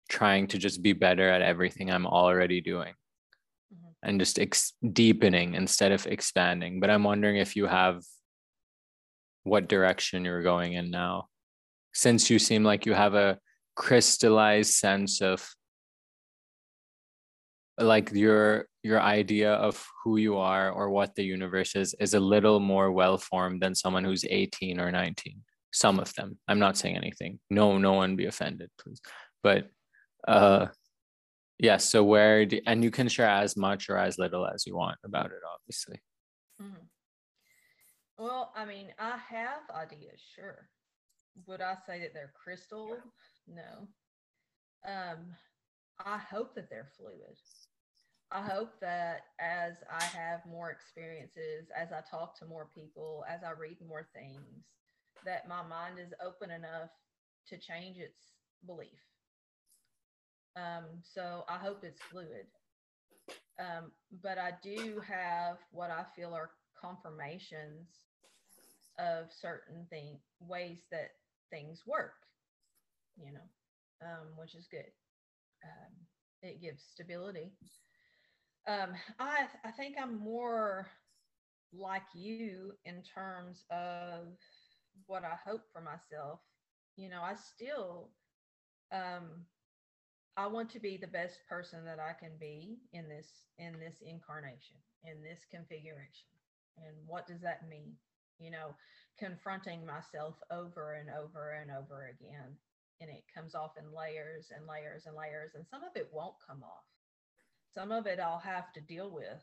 trying 0.08 0.48
to 0.48 0.58
just 0.58 0.82
be 0.82 0.92
better 0.92 1.28
at 1.28 1.42
everything 1.42 1.90
I'm 1.90 2.06
already 2.06 2.60
doing 2.60 2.94
Mhm. 3.72 3.94
and 4.02 4.18
just 4.20 4.38
ex- 4.40 4.72
deepening 4.92 5.54
instead 5.54 5.92
of 5.92 6.06
expanding. 6.08 6.80
But 6.80 6.90
I'm 6.90 7.04
wondering 7.04 7.36
if 7.36 7.54
you 7.54 7.66
have 7.66 8.02
what 9.44 9.68
direction 9.68 10.24
you're 10.24 10.42
going 10.42 10.72
in 10.72 10.90
now, 10.90 11.28
since 11.92 12.28
you 12.30 12.38
seem 12.40 12.64
like 12.64 12.86
you 12.86 12.94
have 12.94 13.14
a 13.14 13.38
crystallized 13.76 14.74
sense 14.74 15.22
of 15.22 15.48
like 17.80 18.12
your 18.12 18.66
your 18.82 19.00
idea 19.00 19.52
of 19.54 19.84
who 20.04 20.16
you 20.16 20.36
are 20.36 20.70
or 20.70 20.90
what 20.90 21.14
the 21.14 21.24
universe 21.24 21.74
is 21.76 21.94
is 22.00 22.14
a 22.14 22.20
little 22.20 22.60
more 22.60 22.92
well 22.92 23.18
formed 23.18 23.60
than 23.62 23.74
someone 23.74 24.04
who's 24.04 24.24
18 24.24 24.80
or 24.80 24.90
19 24.90 25.40
some 25.72 25.98
of 25.98 26.12
them 26.14 26.38
i'm 26.48 26.58
not 26.58 26.76
saying 26.76 26.96
anything 26.96 27.38
no 27.50 27.78
no 27.78 27.92
one 27.92 28.16
be 28.16 28.26
offended 28.26 28.70
please 28.78 29.00
but 29.42 29.68
uh 30.28 30.66
Yes. 31.62 31.84
So 31.90 32.02
where 32.02 32.46
do, 32.46 32.58
and 32.66 32.82
you 32.82 32.90
can 32.90 33.06
share 33.06 33.28
as 33.28 33.54
much 33.54 33.90
or 33.90 33.98
as 33.98 34.16
little 34.18 34.46
as 34.46 34.66
you 34.66 34.74
want 34.74 34.96
about 35.04 35.26
it, 35.26 35.42
obviously. 35.54 36.00
Mhm. 36.58 36.88
Well, 38.16 38.52
I 38.56 38.64
mean, 38.64 38.94
I 38.98 39.18
have 39.18 39.68
ideas, 39.70 40.22
sure. 40.34 40.70
Would 41.46 41.60
I 41.60 41.76
say 41.86 42.00
that 42.00 42.14
they're 42.14 42.32
crystal? 42.34 42.96
No. 43.46 43.88
Um, 44.86 45.36
I 45.98 46.16
hope 46.16 46.54
that 46.54 46.70
they're 46.70 46.90
fluid. 46.96 47.36
I 48.32 48.42
hope 48.42 48.78
that 48.80 49.22
as 49.40 49.74
I 49.90 50.04
have 50.04 50.40
more 50.46 50.70
experiences, 50.70 51.68
as 51.76 51.88
I 51.92 52.00
talk 52.08 52.38
to 52.38 52.46
more 52.46 52.68
people, 52.74 53.24
as 53.28 53.40
I 53.42 53.52
read 53.58 53.78
more 53.86 54.06
things, 54.14 54.64
that 55.24 55.48
my 55.48 55.62
mind 55.62 55.98
is 55.98 56.12
open 56.24 56.50
enough 56.50 56.90
to 57.48 57.58
change 57.58 57.98
its 57.98 58.32
belief. 58.66 59.00
Um, 60.56 60.84
so 61.02 61.44
I 61.48 61.58
hope 61.58 61.82
it's 61.82 62.00
fluid. 62.10 62.46
Um, 63.58 63.90
but 64.22 64.38
I 64.38 64.52
do 64.62 65.00
have 65.06 65.56
what 65.72 65.90
I 65.90 66.04
feel 66.16 66.32
are 66.32 66.50
confirmations 66.80 67.88
of 68.98 69.26
certain 69.32 69.86
thing 69.90 70.18
ways 70.40 70.78
that 70.90 71.10
things 71.50 71.82
work, 71.86 72.14
you 73.16 73.32
know, 73.32 74.06
um, 74.06 74.28
which 74.36 74.54
is 74.54 74.66
good. 74.70 74.90
Um, 75.64 75.92
it 76.42 76.60
gives 76.62 76.82
stability. 76.92 77.52
Um, 78.66 78.94
I 79.18 79.48
I 79.64 79.70
think 79.72 79.96
I'm 80.00 80.18
more 80.18 80.90
like 81.72 82.02
you 82.14 82.72
in 82.84 83.02
terms 83.02 83.64
of 83.70 84.38
what 85.06 85.24
I 85.24 85.36
hope 85.44 85.62
for 85.72 85.80
myself. 85.82 86.40
You 86.96 87.08
know, 87.10 87.22
I 87.22 87.34
still 87.34 88.10
um 88.92 89.46
I 90.36 90.46
want 90.46 90.70
to 90.70 90.80
be 90.80 90.96
the 90.96 91.08
best 91.08 91.40
person 91.48 91.84
that 91.84 91.98
I 92.00 92.14
can 92.18 92.32
be 92.40 92.80
in 92.92 93.08
this 93.08 93.28
in 93.58 93.78
this 93.78 94.02
incarnation, 94.02 94.76
in 95.04 95.22
this 95.22 95.46
configuration. 95.50 96.30
And 96.78 96.96
what 97.06 97.26
does 97.26 97.40
that 97.42 97.68
mean? 97.68 97.96
You 98.38 98.50
know, 98.50 98.74
confronting 99.18 99.86
myself 99.86 100.36
over 100.50 100.94
and 100.94 101.10
over 101.10 101.52
and 101.60 101.70
over 101.70 102.08
again. 102.08 102.56
And 103.00 103.10
it 103.10 103.24
comes 103.34 103.54
off 103.54 103.72
in 103.78 103.92
layers 103.94 104.50
and 104.54 104.66
layers 104.66 105.06
and 105.06 105.16
layers. 105.16 105.52
And 105.54 105.66
some 105.66 105.84
of 105.84 105.96
it 105.96 106.10
won't 106.12 106.36
come 106.46 106.62
off. 106.64 106.89
Some 107.74 107.92
of 107.92 108.06
it 108.06 108.18
I'll 108.18 108.40
have 108.40 108.72
to 108.74 108.80
deal 108.80 109.10
with 109.10 109.42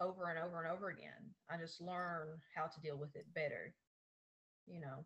over 0.00 0.28
and 0.28 0.38
over 0.38 0.62
and 0.62 0.72
over 0.72 0.88
again. 0.88 1.34
I 1.50 1.56
just 1.56 1.80
learn 1.80 2.28
how 2.54 2.66
to 2.66 2.80
deal 2.80 2.98
with 2.98 3.14
it 3.14 3.26
better. 3.34 3.74
You 4.66 4.80
know, 4.80 5.04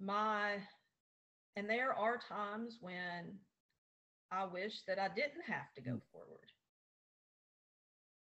my, 0.00 0.58
and 1.56 1.68
there 1.68 1.92
are 1.92 2.20
times 2.28 2.78
when 2.80 3.38
I 4.30 4.44
wish 4.44 4.82
that 4.86 4.98
I 4.98 5.08
didn't 5.08 5.44
have 5.46 5.72
to 5.74 5.80
go 5.82 6.00
forward. 6.12 6.50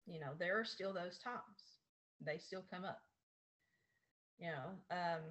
You 0.06 0.20
know, 0.20 0.32
there 0.38 0.60
are 0.60 0.66
still 0.66 0.94
those 0.94 1.20
times. 1.24 1.80
They 2.26 2.38
still 2.38 2.64
come 2.70 2.84
up. 2.84 3.02
You 4.40 4.48
know, 4.48 4.96
um, 4.96 5.22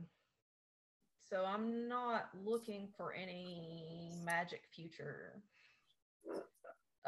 so 1.31 1.45
I'm 1.45 1.89
not 1.89 2.29
looking 2.45 2.89
for 2.97 3.13
any 3.13 4.13
magic 4.25 4.63
future. 4.75 5.43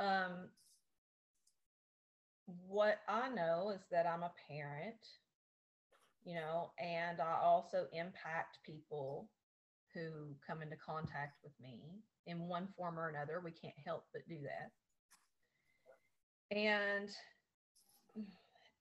Um, 0.00 0.48
what 2.66 3.00
I 3.08 3.28
know 3.28 3.70
is 3.74 3.82
that 3.90 4.06
I'm 4.06 4.22
a 4.22 4.32
parent, 4.48 4.96
you 6.24 6.34
know, 6.34 6.72
and 6.78 7.20
I 7.20 7.38
also 7.42 7.86
impact 7.92 8.58
people 8.64 9.28
who 9.94 10.34
come 10.46 10.62
into 10.62 10.76
contact 10.76 11.38
with 11.44 11.52
me 11.60 11.80
in 12.26 12.48
one 12.48 12.68
form 12.76 12.98
or 12.98 13.08
another. 13.08 13.42
We 13.44 13.50
can't 13.50 13.74
help 13.84 14.04
but 14.12 14.26
do 14.28 14.38
that. 14.42 14.70
And 16.56 17.10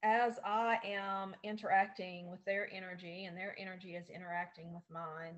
as 0.03 0.39
I 0.45 0.77
am 0.85 1.35
interacting 1.43 2.29
with 2.31 2.43
their 2.45 2.69
energy 2.73 3.25
and 3.25 3.37
their 3.37 3.55
energy 3.59 3.95
is 3.95 4.09
interacting 4.09 4.73
with 4.73 4.83
mine, 4.89 5.35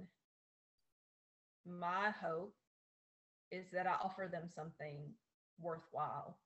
my 1.66 2.12
hope 2.22 2.54
is 3.52 3.66
that 3.74 3.88
I 3.88 3.96
offer 4.04 4.30
them 4.32 4.48
something 4.54 5.00
worthwhile, 5.62 6.38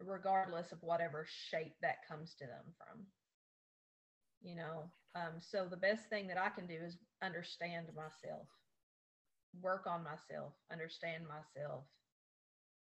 regardless 0.00 0.72
of 0.72 0.82
whatever 0.82 1.26
shape 1.50 1.74
that 1.82 2.06
comes 2.08 2.34
to 2.38 2.46
them 2.46 2.64
from. 2.76 3.06
You 4.42 4.56
know, 4.56 4.90
um, 5.14 5.38
so 5.38 5.66
the 5.70 5.76
best 5.76 6.08
thing 6.08 6.26
that 6.28 6.38
I 6.38 6.48
can 6.48 6.66
do 6.66 6.74
is 6.74 6.96
understand 7.22 7.86
myself, 7.94 8.48
work 9.60 9.86
on 9.86 10.02
myself, 10.02 10.52
understand 10.72 11.24
myself, 11.28 11.84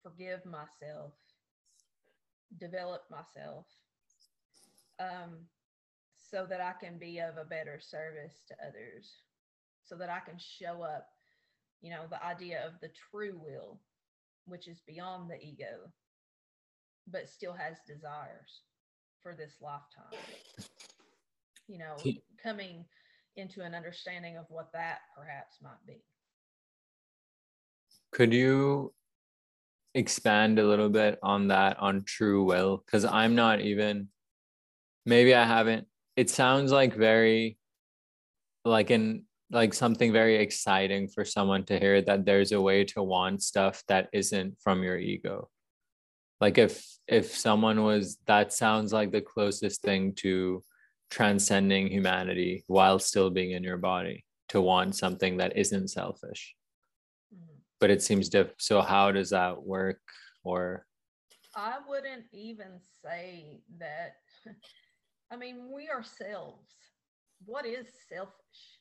forgive 0.02 0.44
myself, 0.44 1.12
develop 2.58 3.02
myself 3.10 3.66
um, 4.98 5.46
so 6.18 6.46
that 6.48 6.60
I 6.60 6.72
can 6.84 6.98
be 6.98 7.18
of 7.20 7.36
a 7.36 7.44
better 7.44 7.78
service 7.80 8.42
to 8.48 8.54
others, 8.66 9.22
so 9.84 9.96
that 9.96 10.10
I 10.10 10.20
can 10.20 10.38
show 10.38 10.82
up, 10.82 11.08
you 11.80 11.90
know, 11.90 12.04
the 12.10 12.24
idea 12.24 12.66
of 12.66 12.80
the 12.80 12.90
true 13.10 13.38
will, 13.42 13.80
which 14.46 14.68
is 14.68 14.80
beyond 14.86 15.30
the 15.30 15.36
ego, 15.36 15.90
but 17.08 17.28
still 17.28 17.54
has 17.54 17.76
desires 17.86 18.62
for 19.22 19.34
this 19.34 19.56
lifetime. 19.60 20.18
You 21.68 21.78
know, 21.78 21.96
coming 22.42 22.84
into 23.36 23.62
an 23.62 23.74
understanding 23.74 24.36
of 24.36 24.44
what 24.48 24.70
that 24.72 24.98
perhaps 25.16 25.56
might 25.62 25.84
be. 25.86 26.02
Could 28.12 28.32
you 28.32 28.92
expand 29.94 30.58
a 30.58 30.66
little 30.66 30.88
bit 30.88 31.18
on 31.22 31.48
that 31.48 31.78
on 31.78 32.02
true 32.02 32.42
will 32.42 32.82
because 32.84 33.04
i'm 33.04 33.36
not 33.36 33.60
even 33.60 34.08
maybe 35.06 35.34
i 35.34 35.44
haven't 35.44 35.86
it 36.16 36.28
sounds 36.28 36.72
like 36.72 36.94
very 36.94 37.56
like 38.64 38.90
in 38.90 39.22
like 39.54 39.72
something 39.72 40.12
very 40.12 40.36
exciting 40.36 41.08
for 41.08 41.24
someone 41.24 41.64
to 41.64 41.78
hear 41.78 42.02
that 42.02 42.26
there's 42.26 42.52
a 42.52 42.60
way 42.60 42.84
to 42.84 43.02
want 43.02 43.42
stuff 43.42 43.82
that 43.88 44.08
isn't 44.12 44.58
from 44.60 44.82
your 44.82 44.98
ego 44.98 45.48
like 46.40 46.58
if 46.58 46.84
if 47.06 47.34
someone 47.34 47.84
was 47.84 48.18
that 48.26 48.52
sounds 48.52 48.92
like 48.92 49.12
the 49.12 49.20
closest 49.20 49.82
thing 49.82 50.12
to 50.14 50.62
transcending 51.10 51.86
humanity 51.88 52.64
while 52.66 52.98
still 52.98 53.30
being 53.30 53.52
in 53.52 53.62
your 53.62 53.76
body 53.76 54.24
to 54.48 54.60
want 54.60 54.96
something 54.96 55.36
that 55.36 55.56
isn't 55.56 55.88
selfish 55.88 56.54
mm-hmm. 57.32 57.58
but 57.80 57.90
it 57.90 58.02
seems 58.02 58.28
diff. 58.28 58.52
So 58.58 58.82
how 58.82 59.12
does 59.12 59.30
that 59.30 59.62
work? 59.62 60.00
Or 60.42 60.86
I 61.56 61.76
wouldn't 61.88 62.26
even 62.32 62.80
say 63.02 63.60
that. 63.78 64.16
I 65.30 65.36
mean, 65.36 65.70
we 65.72 65.88
are 65.88 66.02
selves. 66.02 66.74
What 67.44 67.64
is 67.66 67.86
selfish? 68.08 68.73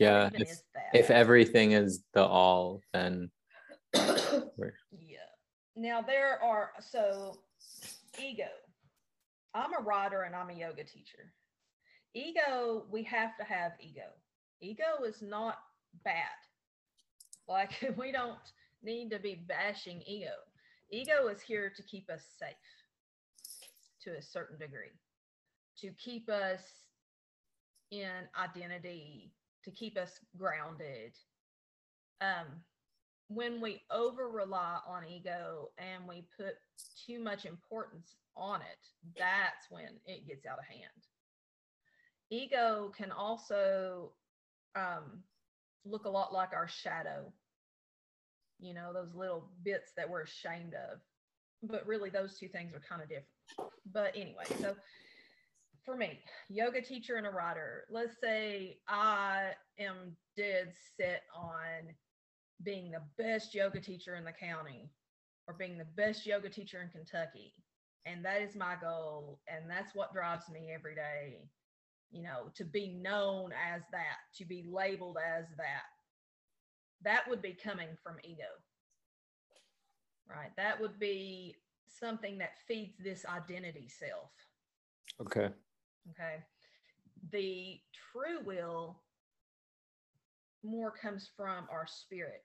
Yeah, 0.00 0.30
if, 0.32 0.62
if 0.94 1.10
everything 1.10 1.72
is 1.72 2.02
the 2.14 2.24
all, 2.24 2.80
then 2.94 3.30
yeah. 3.94 5.18
Now 5.76 6.00
there 6.00 6.42
are 6.42 6.70
so 6.80 7.40
ego. 8.18 8.48
I'm 9.54 9.74
a 9.74 9.82
writer 9.82 10.22
and 10.22 10.34
I'm 10.34 10.48
a 10.48 10.54
yoga 10.54 10.84
teacher. 10.84 11.34
Ego, 12.14 12.86
we 12.90 13.02
have 13.04 13.36
to 13.36 13.44
have 13.44 13.72
ego. 13.78 14.08
Ego 14.62 15.04
is 15.06 15.20
not 15.20 15.58
bad. 16.02 16.24
Like 17.46 17.92
we 17.98 18.10
don't 18.10 18.38
need 18.82 19.10
to 19.10 19.18
be 19.18 19.44
bashing 19.46 20.02
ego. 20.06 20.32
Ego 20.90 21.28
is 21.28 21.42
here 21.42 21.70
to 21.76 21.82
keep 21.82 22.08
us 22.08 22.22
safe 22.38 22.56
to 24.02 24.16
a 24.16 24.22
certain 24.22 24.58
degree, 24.58 24.96
to 25.78 25.90
keep 26.02 26.30
us 26.30 26.62
in 27.90 28.10
identity, 28.40 29.34
to 29.64 29.70
keep 29.70 29.96
us 29.96 30.18
grounded. 30.36 31.12
Um, 32.20 32.46
when 33.28 33.60
we 33.60 33.82
over 33.90 34.28
rely 34.28 34.78
on 34.86 35.04
ego 35.06 35.70
and 35.78 36.06
we 36.08 36.26
put 36.36 36.54
too 37.06 37.20
much 37.20 37.44
importance 37.44 38.16
on 38.36 38.60
it, 38.60 38.78
that's 39.16 39.70
when 39.70 40.00
it 40.06 40.26
gets 40.26 40.46
out 40.46 40.58
of 40.58 40.64
hand. 40.64 40.90
Ego 42.30 42.92
can 42.96 43.10
also 43.10 44.12
um, 44.76 45.22
look 45.84 46.04
a 46.04 46.10
lot 46.10 46.32
like 46.32 46.52
our 46.52 46.68
shadow 46.68 47.32
you 48.60 48.74
know, 48.74 48.92
those 48.92 49.14
little 49.14 49.48
bits 49.64 49.92
that 49.96 50.08
we're 50.08 50.22
ashamed 50.22 50.74
of. 50.74 51.00
But 51.62 51.86
really, 51.86 52.10
those 52.10 52.38
two 52.38 52.48
things 52.48 52.72
are 52.74 52.82
kind 52.86 53.02
of 53.02 53.08
different. 53.08 53.72
But 53.92 54.12
anyway, 54.14 54.44
so 54.60 54.76
for 55.84 55.96
me, 55.96 56.20
yoga 56.48 56.82
teacher 56.82 57.16
and 57.16 57.26
a 57.26 57.30
writer, 57.30 57.84
let's 57.90 58.20
say 58.22 58.78
I 58.88 59.52
am 59.78 60.16
dead 60.36 60.72
set 60.96 61.22
on 61.34 61.94
being 62.62 62.90
the 62.90 63.02
best 63.22 63.54
yoga 63.54 63.80
teacher 63.80 64.16
in 64.16 64.24
the 64.24 64.32
county 64.32 64.90
or 65.48 65.54
being 65.54 65.78
the 65.78 65.86
best 65.96 66.26
yoga 66.26 66.48
teacher 66.48 66.82
in 66.82 66.88
Kentucky. 66.90 67.54
And 68.06 68.24
that 68.24 68.42
is 68.42 68.56
my 68.56 68.76
goal. 68.80 69.40
And 69.48 69.70
that's 69.70 69.94
what 69.94 70.12
drives 70.12 70.48
me 70.50 70.70
every 70.74 70.94
day, 70.94 71.38
you 72.10 72.22
know, 72.22 72.50
to 72.54 72.64
be 72.64 73.00
known 73.02 73.52
as 73.52 73.82
that, 73.92 74.18
to 74.36 74.44
be 74.44 74.64
labeled 74.68 75.18
as 75.18 75.46
that 75.56 75.84
that 77.02 77.28
would 77.28 77.42
be 77.42 77.54
coming 77.62 77.88
from 78.02 78.16
ego. 78.24 78.44
right? 80.28 80.50
That 80.56 80.80
would 80.80 80.98
be 80.98 81.56
something 81.88 82.38
that 82.38 82.52
feeds 82.66 82.96
this 83.02 83.24
identity 83.26 83.88
self. 83.88 84.30
Okay. 85.20 85.48
Okay. 86.10 86.42
The 87.32 87.78
true 88.12 88.40
will 88.44 88.96
more 90.62 90.90
comes 90.90 91.28
from 91.36 91.66
our 91.70 91.86
spirit. 91.86 92.44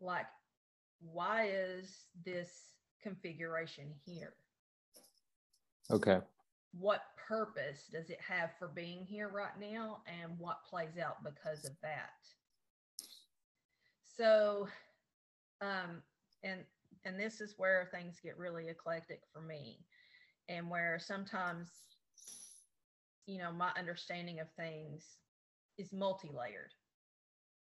Like, 0.00 0.26
why 1.00 1.48
is 1.48 2.04
this 2.24 2.74
configuration 3.02 3.86
here? 4.04 4.34
Okay. 5.90 6.18
What 6.78 7.02
purpose 7.28 7.84
does 7.92 8.10
it 8.10 8.18
have 8.26 8.50
for 8.58 8.68
being 8.68 9.04
here 9.04 9.28
right 9.28 9.58
now? 9.60 9.98
And 10.06 10.38
what 10.38 10.64
plays 10.68 10.98
out 11.02 11.24
because 11.24 11.64
of 11.64 11.72
that? 11.82 12.10
So, 14.16 14.68
um, 15.60 16.02
and 16.42 16.60
and 17.04 17.18
this 17.18 17.40
is 17.40 17.54
where 17.56 17.88
things 17.92 18.20
get 18.22 18.36
really 18.36 18.68
eclectic 18.68 19.20
for 19.32 19.40
me 19.40 19.78
and 20.48 20.68
where 20.68 20.98
sometimes 21.00 21.68
you 23.28 23.38
know 23.38 23.52
my 23.52 23.70
understanding 23.78 24.40
of 24.40 24.48
things 24.56 25.04
is 25.78 25.92
multi-layered 25.92 26.72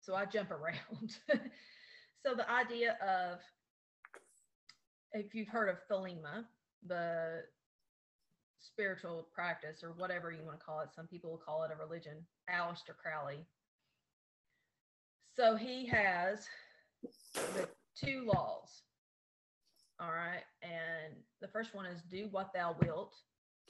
so 0.01 0.13
i 0.13 0.25
jump 0.25 0.51
around 0.59 1.17
so 2.23 2.35
the 2.35 2.49
idea 2.51 2.97
of 3.01 3.39
if 5.13 5.33
you've 5.33 5.47
heard 5.47 5.69
of 5.69 5.77
thelema 5.89 6.45
the 6.87 7.41
spiritual 8.59 9.27
practice 9.33 9.83
or 9.83 9.93
whatever 9.97 10.31
you 10.31 10.43
want 10.45 10.59
to 10.59 10.65
call 10.65 10.81
it 10.81 10.89
some 10.95 11.07
people 11.07 11.31
will 11.31 11.37
call 11.37 11.63
it 11.63 11.71
a 11.73 11.83
religion 11.83 12.17
Aleister 12.49 12.95
crowley 13.01 13.45
so 15.35 15.55
he 15.55 15.87
has 15.87 16.45
the 17.33 17.67
two 17.95 18.25
laws 18.25 18.83
all 19.99 20.11
right. 20.11 20.43
And 20.61 21.13
the 21.41 21.47
first 21.47 21.73
one 21.73 21.85
is 21.85 22.01
do 22.09 22.27
what 22.31 22.51
thou 22.53 22.75
wilt. 22.81 23.15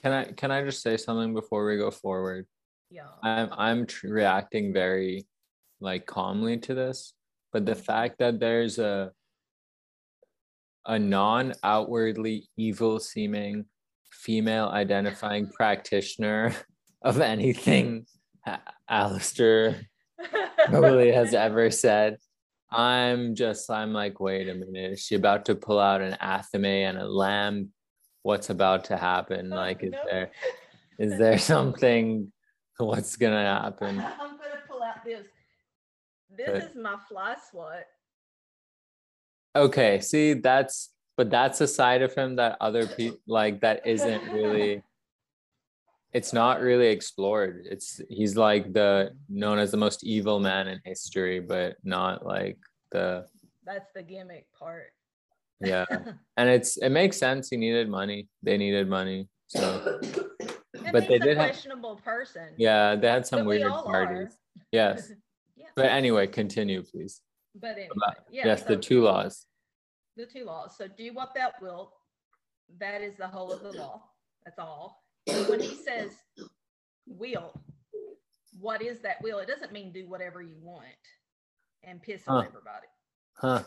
Can 0.02 0.12
I 0.12 0.24
can 0.26 0.52
I 0.52 0.64
just 0.64 0.82
say 0.82 0.98
something 0.98 1.34
before 1.34 1.66
we 1.66 1.78
go 1.78 1.92
forward? 1.92 2.46
Yeah. 2.90 3.08
I'm 3.22 3.50
I'm 3.52 3.86
tr- 3.86 4.08
reacting 4.08 4.74
very 4.74 5.26
like 5.80 6.06
calmly 6.06 6.58
to 6.60 6.74
this, 6.74 7.14
but 7.52 7.66
the 7.66 7.74
mm-hmm. 7.74 7.82
fact 7.82 8.20
that 8.20 8.40
there's 8.40 8.80
a 8.80 9.12
a 10.86 11.00
non 11.00 11.54
outwardly 11.64 12.50
evil 12.58 13.00
seeming 13.00 13.66
female 14.12 14.68
identifying 14.68 15.50
practitioner 15.50 16.54
of 17.02 17.20
anything 17.20 18.06
Aleister 18.90 19.86
Crowley 20.68 21.12
has 21.12 21.34
ever 21.34 21.72
said 21.72 22.18
I'm 22.74 23.36
just, 23.36 23.70
I'm 23.70 23.94
like, 23.94 24.20
wait 24.20 24.50
a 24.50 24.56
minute. 24.56 24.94
Is 24.94 25.02
she 25.02 25.14
about 25.16 25.46
to 25.46 25.56
pull 25.56 25.80
out 25.80 26.02
an 26.02 26.18
athame 26.20 26.90
and 26.90 26.98
a 26.98 27.08
lamb? 27.08 27.70
What's 28.24 28.50
about 28.50 28.86
to 28.86 28.98
happen? 28.98 29.52
Oh, 29.54 29.56
like, 29.56 29.84
is 29.84 29.94
there, 30.10 30.32
is 30.98 31.18
there 31.20 31.38
something? 31.38 32.32
What's 32.78 33.16
gonna 33.18 33.44
happen? 33.44 34.00
I'm 34.20 34.38
gonna 34.38 34.62
pull 34.68 34.82
out 34.82 35.04
this. 35.06 35.28
This 36.36 36.48
But- 36.48 36.56
is 36.64 36.76
my 36.76 36.96
fly 37.08 37.36
swat. 37.52 37.84
Okay, 39.56 40.00
see, 40.00 40.34
that's, 40.34 40.90
but 41.16 41.30
that's 41.30 41.62
a 41.62 41.68
side 41.68 42.02
of 42.02 42.16
him 42.16 42.38
that 42.38 42.58
other 42.60 42.88
people 42.88 43.20
like 43.28 43.62
that 43.62 43.86
isn't 43.86 44.24
really. 44.34 44.82
It's 46.14 46.32
not 46.32 46.62
really 46.62 46.90
explored. 46.90 47.66
It's 47.68 48.00
he's 48.08 48.38
like 48.38 48.72
the 48.72 49.16
known 49.30 49.58
as 49.58 49.72
the 49.72 49.78
most 49.78 50.04
evil 50.04 50.40
man 50.40 50.68
in 50.68 50.80
history, 50.86 51.40
but 51.40 51.78
not 51.84 52.24
like 52.24 52.60
the 52.92 53.26
That's 53.66 53.90
the 53.96 54.04
gimmick 54.04 54.46
part. 54.54 54.92
Yeah. 55.64 55.86
and 56.38 56.50
it's 56.50 56.78
it 56.78 56.90
makes 56.90 57.18
sense. 57.18 57.50
He 57.50 57.58
needed 57.58 57.90
money. 57.90 58.28
They 58.42 58.58
needed 58.58 58.88
money. 58.90 59.28
So 59.48 60.00
And 60.86 60.92
But 60.92 61.04
he's 61.04 61.10
they 61.10 61.16
a 61.16 61.20
did 61.20 61.38
have- 61.38 61.48
questionable 61.52 61.96
person. 62.04 62.50
yeah, 62.58 62.96
they 62.96 63.08
had 63.08 63.26
some 63.26 63.40
But 63.42 63.46
weird 63.48 63.72
all 63.72 63.84
parties. 63.84 64.34
are. 64.34 64.62
Yes. 64.72 65.12
yeah. 65.56 65.68
But 65.76 65.86
anyway, 65.86 66.28
continue, 66.28 66.84
please. 66.84 67.22
But 67.56 67.72
anyway, 67.78 67.90
yeah. 68.32 68.48
yes, 68.48 68.64
the 68.64 68.76
two 68.78 69.02
laws. 69.04 69.46
the 70.18 70.26
two 70.26 70.44
laws. 70.46 70.76
So 70.78 70.88
do 70.88 71.14
what 71.14 71.34
thou 71.36 71.52
wilt. 71.62 71.94
That 72.80 73.02
is 73.02 73.16
the 73.18 73.28
whole 73.28 73.52
of 73.52 73.62
the 73.62 73.72
law. 73.72 74.02
That's 74.46 74.58
all. 74.60 75.04
When 75.48 75.60
he 75.60 75.76
says 75.76 76.12
will, 77.08 77.54
what 78.60 78.82
is 78.82 79.00
that 79.02 79.22
will? 79.22 79.38
It 79.40 79.48
doesn't 79.48 79.72
mean 79.72 79.92
do 79.94 80.08
whatever 80.10 80.42
you 80.42 80.56
want 80.62 80.86
and 81.84 82.02
piss 82.02 82.24
on 82.28 82.46
everybody. 82.46 82.88
Huh. 83.36 83.62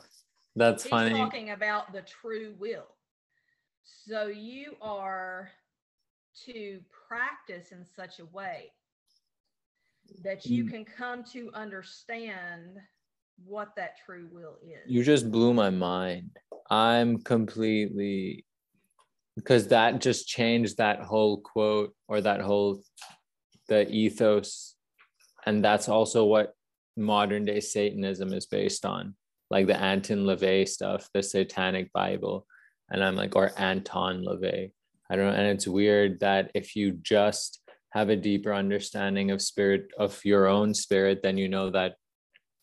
That's 0.57 0.83
He's 0.83 0.91
funny. 0.91 1.11
talking 1.11 1.51
about 1.51 1.93
the 1.93 2.03
true 2.03 2.55
will. 2.59 2.87
So 3.85 4.27
you 4.27 4.73
are 4.81 5.51
to 6.47 6.81
practice 7.07 7.73
in 7.73 7.85
such 7.85 8.19
a 8.19 8.25
way 8.27 8.73
that 10.23 10.47
you 10.47 10.65
Mm. 10.65 10.71
can 10.71 10.85
come 10.85 11.23
to 11.25 11.51
understand 11.53 12.79
what 13.45 13.77
that 13.77 13.99
true 14.05 14.29
will 14.33 14.57
is. 14.63 14.91
You 14.91 15.05
just 15.05 15.31
blew 15.31 15.53
my 15.53 15.69
mind. 15.71 16.39
I'm 16.71 17.19
completely 17.23 18.45
because 19.35 19.69
that 19.69 20.01
just 20.01 20.27
changed 20.27 20.79
that 20.79 21.01
whole 21.03 21.41
quote 21.43 21.95
or 22.09 22.23
that 22.23 22.41
whole 22.41 22.83
the 23.69 23.87
ethos 23.91 24.77
and 25.45 25.63
that's 25.63 25.89
also 25.89 26.25
what 26.25 26.55
modern 26.97 27.45
day 27.45 27.61
satanism 27.61 28.33
is 28.33 28.47
based 28.47 28.87
on 28.87 29.15
like 29.51 29.67
the 29.67 29.81
anton 29.81 30.25
lavey 30.25 30.67
stuff 30.69 31.09
the 31.15 31.23
satanic 31.23 31.93
bible. 31.93 32.47
And 32.91 33.03
i'm 33.03 33.17
like 33.17 33.37
or 33.37 33.53
anton 33.57 34.25
lavey. 34.25 34.73
I 35.11 35.17
don't 35.17 35.27
know 35.27 35.33
and 35.33 35.47
it's 35.47 35.67
weird 35.67 36.21
that 36.21 36.51
if 36.55 36.77
you 36.77 36.93
just 37.03 37.61
have 37.91 38.09
a 38.09 38.17
deeper 38.17 38.53
understanding 38.53 39.31
of 39.31 39.41
spirit 39.41 39.89
of 39.99 40.21
your 40.25 40.47
own 40.47 40.75
spirit 40.75 41.23
then 41.23 41.39
you 41.39 41.49
know 41.49 41.71
that 41.71 41.95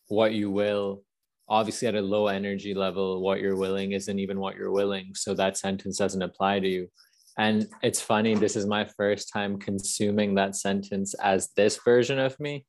what 0.08 0.32
you 0.34 0.50
will 0.50 1.02
obviously 1.48 1.88
at 1.88 1.94
a 1.94 2.00
low 2.00 2.28
energy 2.28 2.74
level 2.74 3.20
what 3.20 3.40
you're 3.40 3.56
willing 3.56 3.92
isn't 3.92 4.18
even 4.18 4.38
what 4.38 4.56
you're 4.56 4.70
willing. 4.70 5.14
So 5.14 5.34
that 5.34 5.56
sentence 5.56 5.98
doesn't 5.98 6.22
apply 6.22 6.60
to 6.60 6.68
you. 6.68 6.88
And 7.36 7.66
it's 7.82 8.00
funny 8.00 8.34
this 8.34 8.56
is 8.56 8.66
my 8.66 8.84
first 8.96 9.30
time 9.32 9.58
consuming 9.58 10.34
that 10.34 10.56
sentence 10.56 11.14
as 11.14 11.50
this 11.56 11.78
version 11.84 12.18
of 12.18 12.38
me 12.38 12.64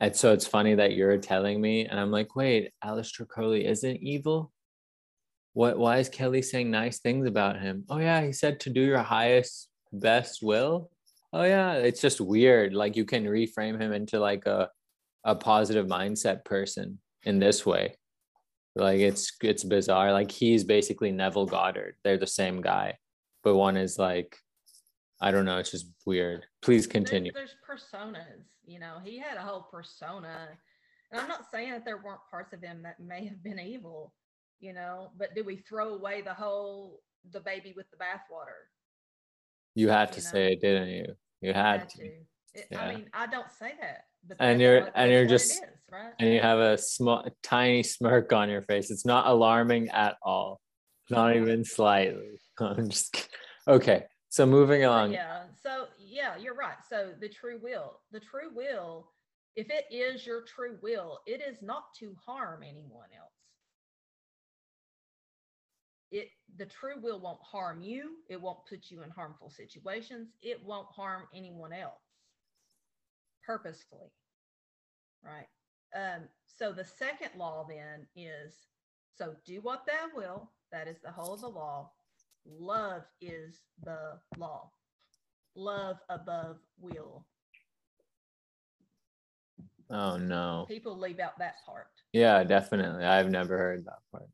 and 0.00 0.14
so 0.14 0.32
it's 0.32 0.46
funny 0.46 0.74
that 0.74 0.92
you're 0.92 1.18
telling 1.18 1.60
me 1.60 1.86
and 1.86 1.98
i'm 1.98 2.10
like 2.10 2.36
wait 2.36 2.70
Aleister 2.84 3.26
Crowley 3.26 3.66
isn't 3.66 3.96
evil? 3.96 4.52
What 5.54 5.78
why 5.78 5.98
is 5.98 6.08
Kelli 6.08 6.44
saying 6.44 6.70
nice 6.70 7.00
things 7.00 7.26
about 7.26 7.60
him? 7.60 7.84
Oh 7.88 7.98
yeah 7.98 8.22
he 8.22 8.32
said 8.32 8.60
to 8.60 8.70
do 8.70 8.80
your 8.80 8.98
highest 8.98 9.68
best 9.92 10.40
will. 10.42 10.90
Oh 11.32 11.42
yeah 11.42 11.72
it's 11.74 12.00
just 12.00 12.20
weird 12.20 12.74
like 12.74 12.96
you 12.96 13.04
can 13.04 13.24
reframe 13.24 13.80
him 13.80 13.92
into 13.92 14.20
like 14.20 14.46
a 14.46 14.70
a 15.24 15.34
positive 15.34 15.86
mindset 15.86 16.44
person 16.44 17.00
in 17.24 17.38
this 17.38 17.66
way. 17.66 17.96
Like 18.76 19.00
it's 19.00 19.32
it's 19.42 19.64
bizarre 19.64 20.12
like 20.12 20.30
he's 20.30 20.62
basically 20.62 21.10
neville 21.10 21.46
goddard 21.46 21.96
they're 22.04 22.16
the 22.16 22.26
same 22.26 22.60
guy 22.60 22.96
but 23.42 23.56
one 23.56 23.76
is 23.76 23.98
like 23.98 24.38
i 25.20 25.30
don't 25.30 25.44
know 25.44 25.58
it's 25.58 25.70
just 25.70 25.86
weird 26.06 26.44
please 26.62 26.86
continue 26.86 27.32
There's, 27.32 27.54
personas, 27.68 28.44
you 28.64 28.78
know, 28.78 28.96
he 29.02 29.18
had 29.18 29.36
a 29.36 29.40
whole 29.40 29.62
persona. 29.70 30.48
And 31.10 31.20
I'm 31.20 31.28
not 31.28 31.44
saying 31.50 31.70
that 31.72 31.84
there 31.86 31.96
weren't 32.04 32.20
parts 32.30 32.52
of 32.52 32.60
him 32.60 32.82
that 32.82 33.00
may 33.00 33.24
have 33.26 33.42
been 33.42 33.58
evil, 33.58 34.12
you 34.60 34.74
know, 34.74 35.10
but 35.16 35.34
do 35.34 35.42
we 35.42 35.56
throw 35.56 35.94
away 35.94 36.20
the 36.20 36.34
whole 36.34 37.00
the 37.32 37.40
baby 37.40 37.72
with 37.76 37.86
the 37.90 37.96
bathwater? 37.96 38.60
you 39.74 39.88
had 39.88 40.12
to 40.12 40.18
you 40.18 40.24
know. 40.24 40.30
say 40.30 40.52
it 40.52 40.60
didn't 40.60 40.88
you 40.88 41.06
you 41.40 41.52
had 41.54 41.80
Had 41.80 41.88
to 41.90 41.98
to. 41.98 42.04
It, 42.54 42.66
Yeah. 42.70 42.80
I 42.82 42.94
mean, 42.94 43.08
I 43.14 43.26
don't 43.26 43.50
say 43.50 43.72
that, 43.80 44.04
but 44.26 44.36
And 44.40 44.60
you're- 44.60 44.80
what- 44.82 44.92
and 44.96 45.10
you're 45.10 45.26
just- 45.26 45.52
is, 45.52 45.60
right? 45.90 46.12
and 46.18 46.30
you 46.32 46.40
have 46.40 46.58
a 46.58 46.76
small 46.76 47.24
tiny 47.42 47.82
smirk 47.82 48.32
on 48.32 48.50
your 48.50 48.62
face 48.62 48.90
it's 48.90 49.06
not 49.06 49.26
alarming 49.28 49.88
at 49.90 50.16
all 50.22 50.60
not 51.10 51.36
even 51.36 51.64
slightly 51.64 52.38
i'm 52.60 52.90
just 52.90 53.28
okay 53.66 54.04
so 54.28 54.46
moving 54.46 54.84
on. 54.84 55.10
yeah. 55.10 55.42
So 55.62 55.86
yeah, 55.98 56.36
you're 56.36 56.54
right. 56.54 56.76
So 56.88 57.12
the 57.20 57.28
true 57.28 57.58
will, 57.62 58.00
the 58.12 58.20
true 58.20 58.50
will, 58.54 59.10
if 59.56 59.68
it 59.70 59.86
is 59.90 60.26
your 60.26 60.42
true 60.42 60.78
will, 60.82 61.20
it 61.26 61.40
is 61.40 61.62
not 61.62 61.84
to 62.00 62.14
harm 62.24 62.62
anyone 62.62 63.08
else. 63.16 63.32
It 66.10 66.28
the 66.56 66.66
true 66.66 67.00
will 67.02 67.20
won't 67.20 67.42
harm 67.42 67.80
you. 67.80 68.16
It 68.28 68.40
won't 68.40 68.66
put 68.68 68.90
you 68.90 69.02
in 69.02 69.10
harmful 69.10 69.50
situations. 69.50 70.28
It 70.42 70.64
won't 70.64 70.88
harm 70.94 71.24
anyone 71.34 71.72
else 71.72 72.02
purposefully. 73.44 74.10
Right. 75.24 75.48
Um, 75.96 76.28
so 76.46 76.72
the 76.72 76.84
second 76.84 77.30
law 77.36 77.66
then 77.68 78.06
is 78.14 78.54
so 79.16 79.34
do 79.46 79.60
what 79.62 79.84
thou 79.86 80.08
will. 80.14 80.50
That 80.70 80.86
is 80.86 80.98
the 81.02 81.10
whole 81.10 81.34
of 81.34 81.40
the 81.40 81.48
law. 81.48 81.90
Love 82.48 83.02
is 83.20 83.60
the 83.84 84.18
law. 84.36 84.70
Love 85.54 85.96
above 86.08 86.56
will. 86.80 87.26
oh 89.90 90.16
no 90.18 90.66
People 90.68 90.98
leave 90.98 91.18
out 91.18 91.38
that 91.38 91.56
part. 91.64 91.88
yeah 92.12 92.44
definitely 92.44 93.04
i've 93.04 93.30
never 93.30 93.56
heard 93.56 93.84
that 93.86 94.00
part 94.12 94.28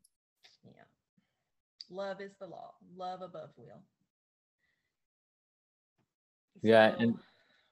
Yeah. 0.65 0.83
Love 1.89 2.19
is 2.21 2.31
the 2.39 2.47
law. 2.47 2.71
Love 2.95 3.21
above 3.21 3.51
will. 3.57 3.81
Yeah, 6.63 6.95
and 6.99 7.15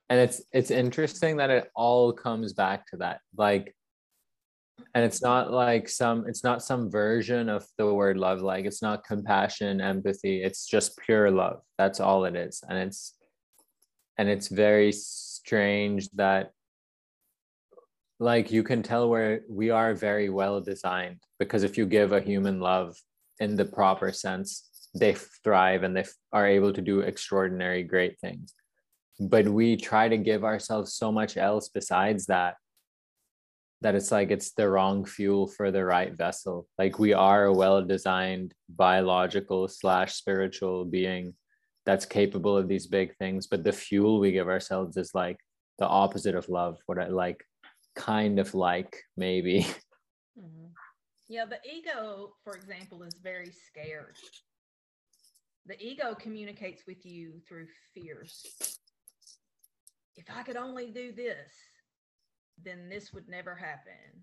and 0.08 0.20
it's 0.20 0.42
it's 0.52 0.70
interesting 0.70 1.36
that 1.38 1.50
it 1.50 1.70
all 1.74 2.12
comes 2.12 2.52
back 2.52 2.86
to 2.88 2.96
that 2.98 3.20
like 3.36 3.74
and 4.94 5.04
it's 5.04 5.22
not 5.22 5.52
like 5.52 5.88
some 5.88 6.24
it's 6.28 6.44
not 6.44 6.62
some 6.62 6.90
version 6.90 7.48
of 7.48 7.66
the 7.78 7.92
word 7.92 8.16
love 8.16 8.40
like 8.40 8.64
it's 8.64 8.82
not 8.82 9.04
compassion 9.04 9.80
empathy 9.80 10.42
it's 10.42 10.66
just 10.66 10.96
pure 10.98 11.30
love. 11.30 11.60
That's 11.78 12.00
all 12.00 12.24
it 12.24 12.36
is. 12.36 12.62
And 12.68 12.78
it's 12.78 13.14
and 14.18 14.28
it's 14.28 14.48
very 14.48 14.92
strange 14.92 16.08
that 16.10 16.52
like 18.20 18.52
you 18.52 18.62
can 18.62 18.82
tell 18.82 19.08
where 19.08 19.40
we 19.48 19.70
are 19.70 19.94
very 19.94 20.30
well 20.30 20.60
designed 20.60 21.20
because 21.38 21.64
if 21.64 21.76
you 21.76 21.86
give 21.86 22.12
a 22.12 22.20
human 22.20 22.60
love 22.60 22.96
in 23.40 23.56
the 23.56 23.64
proper 23.64 24.12
sense 24.12 24.70
they 24.94 25.14
thrive 25.42 25.82
and 25.82 25.96
they 25.96 26.04
are 26.32 26.46
able 26.46 26.72
to 26.72 26.80
do 26.80 27.00
extraordinary 27.00 27.82
great 27.82 28.18
things. 28.20 28.54
But 29.18 29.48
we 29.48 29.76
try 29.76 30.08
to 30.08 30.16
give 30.16 30.44
ourselves 30.44 30.94
so 30.94 31.10
much 31.10 31.36
else 31.36 31.68
besides 31.68 32.26
that 32.26 32.54
that 33.84 33.94
it's 33.94 34.10
like 34.10 34.30
it's 34.30 34.52
the 34.52 34.68
wrong 34.68 35.04
fuel 35.04 35.46
for 35.46 35.70
the 35.70 35.84
right 35.84 36.16
vessel 36.16 36.66
like 36.78 36.98
we 36.98 37.12
are 37.12 37.44
a 37.44 37.52
well 37.52 37.84
designed 37.84 38.54
biological 38.70 39.68
slash 39.68 40.14
spiritual 40.14 40.86
being 40.86 41.34
that's 41.84 42.06
capable 42.06 42.56
of 42.56 42.66
these 42.66 42.86
big 42.86 43.14
things 43.18 43.46
but 43.46 43.62
the 43.62 43.72
fuel 43.72 44.18
we 44.18 44.32
give 44.32 44.48
ourselves 44.48 44.96
is 44.96 45.14
like 45.14 45.38
the 45.78 45.86
opposite 45.86 46.34
of 46.34 46.48
love 46.48 46.78
what 46.86 46.98
i 46.98 47.06
like 47.08 47.44
kind 47.94 48.38
of 48.40 48.54
like 48.54 48.96
maybe 49.16 49.66
Mhm. 50.38 50.72
Yeah, 51.28 51.44
the 51.46 51.60
ego, 51.64 52.34
for 52.42 52.54
example, 52.54 53.02
is 53.02 53.14
very 53.22 53.50
scared. 53.52 54.16
The 55.66 55.80
ego 55.80 56.14
communicates 56.14 56.82
with 56.86 57.06
you 57.06 57.40
through 57.48 57.68
fears. 57.94 58.44
If 60.16 60.26
I 60.28 60.42
could 60.42 60.56
only 60.56 60.90
do 60.90 61.12
this, 61.12 61.52
then 62.62 62.88
this 62.88 63.12
would 63.12 63.28
never 63.28 63.54
happen. 63.54 64.22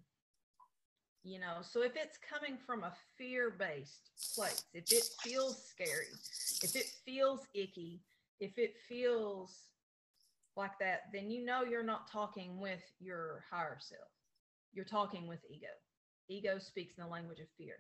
You 1.24 1.40
know, 1.40 1.58
so 1.62 1.84
if 1.84 1.96
it's 1.96 2.18
coming 2.18 2.58
from 2.58 2.84
a 2.84 2.94
fear 3.18 3.52
based 3.52 4.10
place, 4.36 4.64
if 4.74 4.92
it 4.92 5.04
feels 5.22 5.64
scary, 5.68 6.08
if 6.64 6.76
it 6.76 6.90
feels 7.06 7.42
icky, 7.54 8.02
if 8.40 8.58
it 8.58 8.74
feels 8.90 9.68
like 10.58 10.78
that, 10.80 11.04
then 11.14 11.30
you 11.30 11.46
know 11.46 11.64
you're 11.64 11.84
not 11.84 12.12
talking 12.12 12.60
with 12.60 12.82
your 13.00 13.44
higher 13.50 13.78
self. 13.80 14.10
You're 14.74 14.86
talking 14.86 15.28
with 15.28 15.40
ego. 15.50 15.68
Ego 16.28 16.58
speaks 16.58 16.98
in 16.98 17.04
the 17.04 17.10
language 17.10 17.40
of 17.40 17.48
fear. 17.58 17.76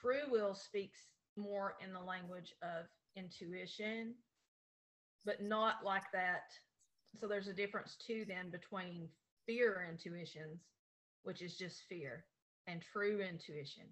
True 0.00 0.30
will 0.30 0.54
speaks 0.54 0.98
more 1.36 1.74
in 1.84 1.92
the 1.92 2.00
language 2.00 2.54
of 2.62 2.86
intuition, 3.16 4.14
but 5.24 5.42
not 5.42 5.84
like 5.84 6.10
that. 6.12 6.44
So 7.20 7.26
there's 7.26 7.48
a 7.48 7.52
difference 7.52 7.96
too 7.96 8.24
then 8.26 8.50
between 8.50 9.08
fear 9.46 9.86
intuitions, 9.90 10.60
which 11.22 11.42
is 11.42 11.56
just 11.56 11.82
fear, 11.88 12.24
and 12.66 12.82
true 12.92 13.20
intuition, 13.20 13.84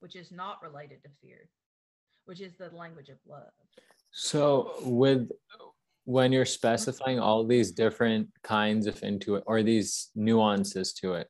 which 0.00 0.16
is 0.16 0.32
not 0.32 0.62
related 0.62 1.02
to 1.02 1.10
fear, 1.20 1.48
which 2.24 2.40
is 2.40 2.56
the 2.56 2.70
language 2.74 3.08
of 3.08 3.18
love. 3.26 3.52
So 4.12 4.74
with 4.82 5.30
when 6.04 6.32
you're 6.32 6.44
specifying 6.44 7.20
all 7.20 7.46
these 7.46 7.72
different 7.72 8.28
kinds 8.42 8.86
of 8.86 8.96
intuit 9.00 9.42
or 9.46 9.62
these 9.62 10.10
nuances 10.14 10.92
to 10.94 11.14
it, 11.14 11.28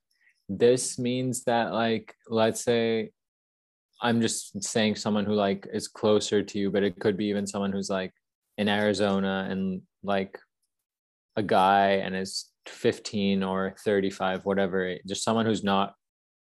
this 0.49 0.99
means 0.99 1.45
that 1.45 1.73
like 1.73 2.15
let's 2.29 2.63
say 2.63 3.11
I'm 4.01 4.21
just 4.21 4.63
saying 4.65 4.97
someone 4.97 5.25
who 5.25 5.35
like 5.35 5.69
is 5.73 5.87
closer 5.87 6.43
to 6.43 6.59
you, 6.59 6.71
but 6.71 6.83
it 6.83 6.99
could 6.99 7.17
be 7.17 7.27
even 7.27 7.47
someone 7.47 7.73
who's 7.73 7.91
like 7.91 8.13
in 8.59 8.69
Arizona 8.69 9.47
and 9.49 9.83
like 10.03 10.39
a 11.37 11.43
guy 11.43 12.03
and 12.05 12.17
is 12.17 12.52
15 12.69 13.43
or 13.43 13.75
35, 13.85 14.45
whatever, 14.45 14.97
just 15.07 15.25
someone 15.25 15.47
who's 15.47 15.65
not 15.65 15.95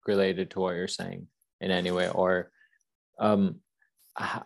related 0.06 0.50
to 0.50 0.60
what 0.60 0.74
you're 0.74 0.88
saying 0.88 1.26
in 1.60 1.70
any 1.70 1.90
way 1.90 2.08
or 2.08 2.50
um 3.18 3.56
h- 4.20 4.42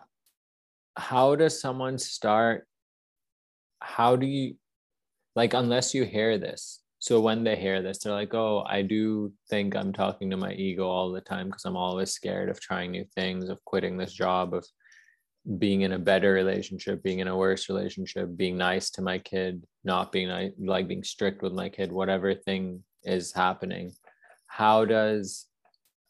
how 0.95 1.35
does 1.35 1.59
someone 1.59 1.97
start 1.97 2.67
how 3.81 4.15
do 4.15 4.25
you 4.25 4.55
like 5.35 5.53
unless 5.53 5.93
you 5.93 6.03
hear 6.03 6.37
this 6.37 6.81
so 6.99 7.19
when 7.19 7.43
they 7.43 7.55
hear 7.55 7.81
this 7.81 7.99
they're 7.99 8.13
like 8.13 8.33
oh 8.33 8.63
i 8.67 8.81
do 8.81 9.31
think 9.49 9.75
i'm 9.75 9.93
talking 9.93 10.29
to 10.29 10.37
my 10.37 10.53
ego 10.53 10.87
all 10.87 11.11
the 11.11 11.21
time 11.21 11.47
because 11.47 11.65
i'm 11.65 11.77
always 11.77 12.11
scared 12.11 12.49
of 12.49 12.59
trying 12.59 12.91
new 12.91 13.05
things 13.15 13.49
of 13.49 13.63
quitting 13.65 13.97
this 13.97 14.13
job 14.13 14.53
of 14.53 14.65
being 15.57 15.81
in 15.81 15.93
a 15.93 15.99
better 15.99 16.33
relationship 16.33 17.01
being 17.01 17.19
in 17.19 17.27
a 17.27 17.37
worse 17.37 17.69
relationship 17.69 18.35
being 18.35 18.57
nice 18.57 18.89
to 18.89 19.01
my 19.01 19.17
kid 19.17 19.63
not 19.83 20.11
being 20.11 20.27
nice 20.27 20.51
like 20.59 20.87
being 20.87 21.03
strict 21.03 21.41
with 21.41 21.53
my 21.53 21.69
kid 21.69 21.91
whatever 21.91 22.33
thing 22.33 22.83
is 23.03 23.31
happening 23.31 23.91
how 24.47 24.83
does 24.83 25.47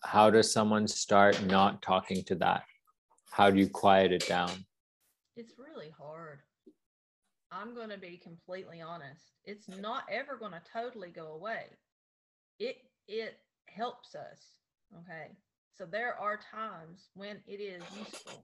how 0.04 0.30
does 0.30 0.52
someone 0.52 0.88
start 0.88 1.42
not 1.46 1.82
talking 1.82 2.24
to 2.24 2.36
that 2.36 2.64
how 3.32 3.52
do 3.52 3.60
you 3.60 3.70
quiet 3.70 4.12
it 4.12 4.28
down 4.28 4.52
It's 5.36 5.54
really 5.60 5.92
hard. 5.96 6.40
I'm 7.52 7.76
going 7.76 7.90
to 7.90 7.98
be 8.00 8.18
completely 8.18 8.82
honest. 8.82 9.22
It's 9.46 9.68
not 9.70 10.04
ever 10.12 10.36
going 10.36 10.54
to 10.54 10.62
totally 10.74 11.10
go 11.10 11.34
away. 11.34 11.66
It 12.60 12.78
it 13.08 13.38
helps 13.68 14.16
us, 14.16 14.40
okay? 15.00 15.38
So 15.78 15.86
there 15.86 16.16
are 16.20 16.40
times 16.52 17.10
when 17.14 17.38
it 17.48 17.62
is 17.62 17.84
useful. 17.98 18.44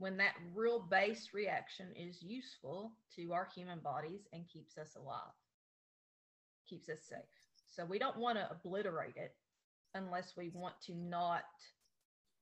When 0.00 0.16
that 0.16 0.32
real 0.54 0.80
base 0.80 1.28
reaction 1.34 1.88
is 1.94 2.22
useful 2.22 2.92
to 3.16 3.34
our 3.34 3.46
human 3.54 3.80
bodies 3.80 4.22
and 4.32 4.48
keeps 4.48 4.78
us 4.78 4.96
alive. 4.96 5.36
Keeps 6.66 6.88
us 6.88 7.02
safe. 7.06 7.18
So 7.70 7.84
we 7.84 7.98
don't 7.98 8.16
want 8.16 8.38
to 8.38 8.50
obliterate 8.50 9.16
it 9.16 9.34
unless 9.94 10.32
we 10.38 10.52
want 10.54 10.72
to 10.86 10.94
not 10.94 11.44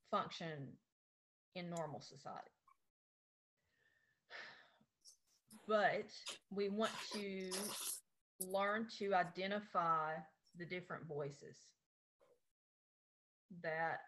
function 0.09 0.69
in 1.57 1.69
normal 1.69 2.01
society. 2.01 2.47
But 5.67 6.13
we 6.55 6.69
want 6.69 6.93
to 7.15 7.51
learn 8.39 8.87
to 9.01 9.15
identify 9.15 10.13
the 10.57 10.65
different 10.65 11.09
voices 11.09 11.57
that 13.65 14.03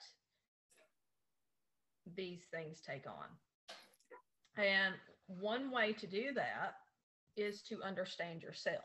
these 2.16 2.42
things 2.52 2.80
take 2.86 3.06
on. 3.06 3.26
And 4.56 4.94
one 5.26 5.70
way 5.70 5.92
to 5.94 6.06
do 6.06 6.32
that 6.34 6.74
is 7.36 7.62
to 7.62 7.82
understand 7.82 8.42
yourself. 8.42 8.84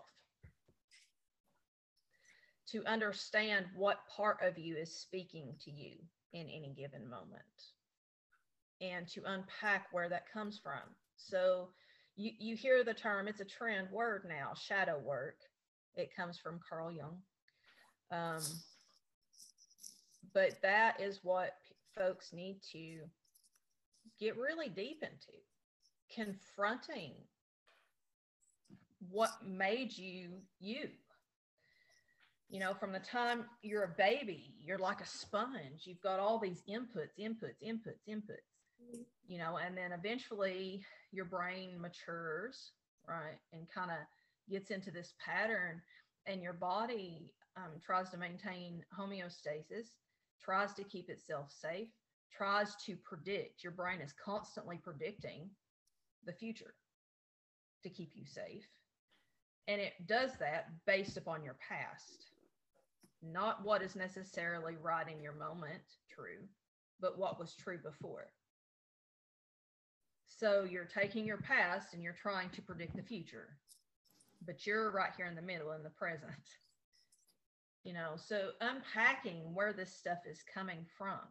To 2.72 2.84
understand 2.86 3.66
what 3.76 4.00
part 4.16 4.38
of 4.42 4.58
you 4.58 4.76
is 4.76 5.00
speaking 5.00 5.54
to 5.64 5.72
you 5.72 5.96
in 6.34 6.48
any 6.48 6.74
given 6.76 7.10
moment 7.10 7.42
and 8.82 9.08
to 9.10 9.22
unpack 9.26 9.88
where 9.92 10.10
that 10.10 10.32
comes 10.32 10.60
from. 10.62 10.82
So 11.18 11.70
you, 12.16 12.32
you 12.40 12.56
hear 12.56 12.84
the 12.84 12.94
term, 12.94 13.28
it's 13.28 13.42
a 13.42 13.46
trend 13.46 13.90
word 13.92 14.24
now, 14.28 14.54
shadow 14.56 15.00
work. 15.00 15.38
It 15.96 16.16
comes 16.16 16.38
from 16.38 16.60
Carl 16.68 16.92
Jung. 16.92 17.18
Um, 18.12 18.42
but 20.34 20.62
that 20.62 21.00
is 21.00 21.20
what 21.24 21.54
folks 21.98 22.34
need 22.34 22.60
to 22.72 23.00
get 24.20 24.38
really 24.38 24.70
deep 24.70 25.04
into 25.04 25.34
confronting 26.14 27.14
what 29.10 29.32
made 29.46 29.98
you 29.98 30.30
you. 30.60 30.90
You 32.50 32.60
know 32.60 32.74
from 32.74 32.92
the 32.92 33.00
time 33.00 33.46
you're 33.62 33.84
a 33.84 33.96
baby 33.98 34.54
you're 34.64 34.78
like 34.78 35.02
a 35.02 35.08
sponge. 35.08 35.84
You've 35.84 36.02
got 36.02 36.20
all 36.20 36.40
these 36.40 36.64
inputs 36.70 37.16
inputs 37.20 37.62
inputs 37.66 38.04
inputs 38.08 39.06
you 39.28 39.38
know 39.38 39.58
and 39.58 39.76
then 39.78 39.92
eventually 39.92 40.84
your 41.12 41.26
brain 41.26 41.80
matures 41.80 42.72
right 43.08 43.40
and 43.54 43.68
kind 43.74 43.92
of 43.92 43.98
gets 44.50 44.70
into 44.70 44.92
this 44.92 45.14
pattern 45.24 45.82
and 46.28 46.42
your 46.42 46.54
body 46.54 47.34
um, 47.58 47.72
tries 47.84 48.10
to 48.10 48.18
maintain 48.18 48.84
homeostasis 48.98 49.88
tries 50.44 50.74
to 50.74 50.84
keep 50.84 51.10
itself 51.10 51.52
safe 51.52 51.90
tries 52.36 52.76
to 52.86 52.96
predict 52.98 53.64
your 53.64 53.72
brain 53.72 54.02
is 54.02 54.14
constantly 54.14 54.78
predicting 54.84 55.50
the 56.26 56.34
future 56.34 56.74
to 57.84 57.90
keep 57.90 58.12
you 58.16 58.26
safe 58.26 58.66
and 59.68 59.82
it 59.82 59.94
does 60.08 60.32
that 60.40 60.68
based 60.86 61.18
upon 61.18 61.44
your 61.44 61.56
past 61.68 62.32
not 63.22 63.64
what 63.64 63.82
is 63.82 63.96
necessarily 63.96 64.76
right 64.82 65.08
in 65.08 65.22
your 65.22 65.34
moment 65.34 65.82
true 66.14 66.48
but 67.00 67.18
what 67.18 67.40
was 67.40 67.56
true 67.56 67.80
before 67.84 68.28
so 70.38 70.66
you're 70.70 70.86
taking 70.86 71.26
your 71.26 71.38
past 71.38 71.94
and 71.94 72.04
you're 72.04 72.18
trying 72.22 72.50
to 72.52 72.62
predict 72.62 72.96
the 72.96 73.04
future, 73.04 73.58
but 74.46 74.66
you're 74.66 74.92
right 74.92 75.12
here 75.16 75.28
in 75.28 75.36
the 75.36 75.42
middle 75.42 75.72
in 75.72 75.84
the 75.84 75.90
present. 75.92 76.34
You 77.86 77.94
know, 77.94 78.14
so 78.18 78.50
unpacking 78.62 79.54
where 79.54 79.72
this 79.72 79.96
stuff 79.96 80.18
is 80.30 80.44
coming 80.52 80.86
from, 80.98 81.22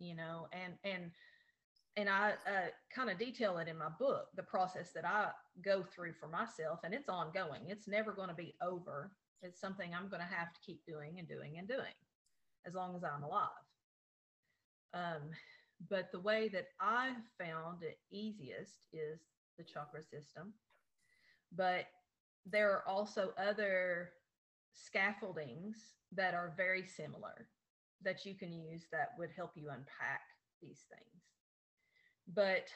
you 0.00 0.14
know, 0.14 0.48
and 0.52 0.74
and 0.84 1.10
and 1.96 2.08
I 2.08 2.32
uh, 2.46 2.68
kind 2.94 3.10
of 3.10 3.18
detail 3.18 3.58
it 3.58 3.68
in 3.68 3.78
my 3.78 3.88
book, 3.98 4.26
the 4.36 4.42
process 4.42 4.90
that 4.92 5.06
I 5.06 5.28
go 5.64 5.82
through 5.82 6.14
for 6.20 6.28
myself, 6.28 6.80
and 6.84 6.92
it's 6.92 7.08
ongoing. 7.08 7.62
It's 7.68 7.88
never 7.88 8.12
going 8.12 8.28
to 8.28 8.34
be 8.34 8.54
over. 8.60 9.12
It's 9.42 9.60
something 9.60 9.94
I'm 9.94 10.08
going 10.08 10.20
to 10.20 10.36
have 10.36 10.52
to 10.52 10.60
keep 10.66 10.84
doing 10.84 11.20
and 11.20 11.28
doing 11.28 11.58
and 11.58 11.68
doing 11.68 11.94
as 12.66 12.74
long 12.74 12.96
as 12.96 13.04
I'm 13.04 13.22
alive. 13.22 13.48
Um, 14.94 15.30
but 15.88 16.10
the 16.12 16.20
way 16.20 16.48
that 16.48 16.66
I 16.80 17.14
found 17.40 17.82
it 17.82 17.98
easiest 18.10 18.80
is 18.92 19.20
the 19.58 19.64
chakra 19.64 20.02
system. 20.02 20.52
But 21.54 21.86
there 22.46 22.72
are 22.72 22.88
also 22.88 23.32
other 23.38 24.10
scaffoldings 24.86 25.76
that 26.12 26.34
are 26.34 26.54
very 26.56 26.84
similar 26.84 27.48
that 28.02 28.24
you 28.24 28.34
can 28.34 28.52
use 28.52 28.86
that 28.92 29.10
would 29.18 29.30
help 29.36 29.52
you 29.54 29.68
unpack 29.70 30.22
these 30.62 30.84
things. 30.88 31.22
But 32.32 32.68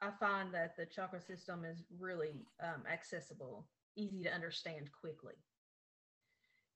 I 0.00 0.10
find 0.18 0.52
that 0.54 0.76
the 0.76 0.86
chakra 0.86 1.20
system 1.20 1.64
is 1.64 1.84
really 1.98 2.46
um, 2.62 2.82
accessible, 2.90 3.66
easy 3.96 4.22
to 4.22 4.34
understand 4.34 4.90
quickly. 4.98 5.34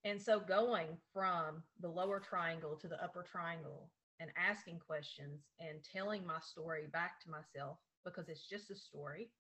And 0.05 0.21
so 0.21 0.39
going 0.39 0.89
from 1.13 1.63
the 1.81 1.89
lower 1.89 2.21
triangle 2.21 2.77
to 2.77 2.87
the 2.89 3.03
upper 3.03 3.25
triangle 3.25 3.91
and 4.21 4.31
asking 4.37 4.79
questions 4.79 5.43
and 5.59 5.79
telling 5.83 6.25
my 6.25 6.39
story 6.41 6.85
back 6.93 7.21
to 7.21 7.31
myself 7.31 7.79
because 8.05 8.29
it's 8.29 8.49
just 8.49 8.71
a 8.71 8.77
story. 8.77 9.31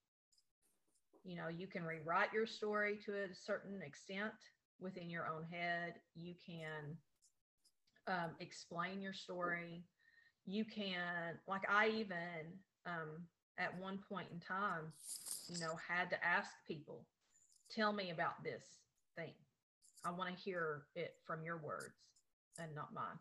You 1.27 1.35
know, 1.35 1.49
you 1.49 1.66
can 1.66 1.83
rewrite 1.83 2.33
your 2.33 2.47
story 2.47 2.99
to 3.05 3.12
a 3.12 3.35
certain 3.35 3.83
extent 3.83 4.33
within 4.81 5.11
your 5.11 5.27
own 5.27 5.45
head. 5.51 5.95
You 6.14 6.35
can 6.47 6.97
um, 8.07 8.31
explain 8.39 9.03
your 9.03 9.12
story. 9.12 9.83
You 10.47 10.64
can, 10.64 11.37
like, 11.49 11.62
I 11.68 11.89
even 11.89 12.55
um, 12.87 13.27
at 13.59 13.77
one 13.81 13.99
point 14.09 14.29
in 14.33 14.39
time, 14.39 14.93
you 15.49 15.59
know, 15.59 15.72
had 15.89 16.11
to 16.11 16.24
ask 16.24 16.51
people, 16.66 17.05
tell 17.74 17.93
me 17.93 18.11
about 18.11 18.45
this 18.45 18.62
thing. 19.16 19.33
I 20.05 20.12
want 20.12 20.33
to 20.33 20.41
hear 20.41 20.83
it 20.95 21.14
from 21.27 21.43
your 21.43 21.57
words 21.57 21.97
and 22.61 22.72
not 22.72 22.95
mine. 22.95 23.18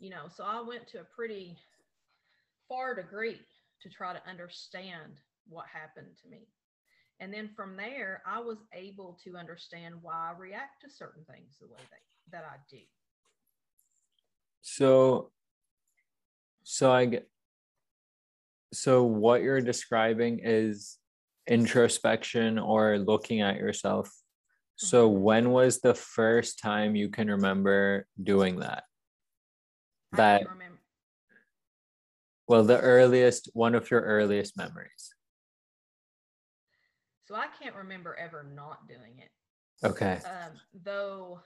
You 0.00 0.10
know, 0.10 0.24
so 0.34 0.42
I 0.44 0.60
went 0.60 0.88
to 0.88 1.00
a 1.00 1.04
pretty 1.04 1.56
far 2.68 2.96
degree 2.96 3.38
to 3.82 3.88
try 3.88 4.12
to 4.12 4.28
understand 4.28 5.20
what 5.48 5.66
happened 5.72 6.08
to 6.24 6.28
me. 6.28 6.48
And 7.18 7.32
then 7.32 7.48
from 7.56 7.76
there, 7.76 8.22
I 8.26 8.40
was 8.40 8.58
able 8.74 9.18
to 9.24 9.36
understand 9.36 9.94
why 10.02 10.32
I 10.32 10.38
react 10.38 10.82
to 10.82 10.90
certain 10.90 11.24
things 11.24 11.56
the 11.60 11.66
way 11.66 11.80
that, 11.90 12.32
that 12.32 12.44
I 12.44 12.56
do. 12.70 12.82
So, 14.60 15.30
so 16.64 16.92
I 16.92 17.06
get, 17.06 17.28
so 18.72 19.04
what 19.04 19.42
you're 19.42 19.62
describing 19.62 20.40
is 20.42 20.98
introspection 21.46 22.58
or 22.58 22.98
looking 22.98 23.40
at 23.40 23.56
yourself. 23.56 24.10
So, 24.74 25.08
mm-hmm. 25.08 25.22
when 25.22 25.50
was 25.52 25.80
the 25.80 25.94
first 25.94 26.58
time 26.58 26.96
you 26.96 27.08
can 27.08 27.28
remember 27.28 28.06
doing 28.22 28.58
that? 28.60 28.84
That, 30.12 30.42
well, 32.46 32.62
the 32.62 32.78
earliest, 32.78 33.48
one 33.54 33.74
of 33.74 33.90
your 33.90 34.02
earliest 34.02 34.58
memories. 34.58 35.15
So 37.26 37.34
I 37.34 37.46
can't 37.60 37.74
remember 37.74 38.16
ever 38.18 38.46
not 38.54 38.86
doing 38.86 39.18
it. 39.18 39.30
Okay. 39.84 40.20
Um, 40.24 40.52
though. 40.84 41.40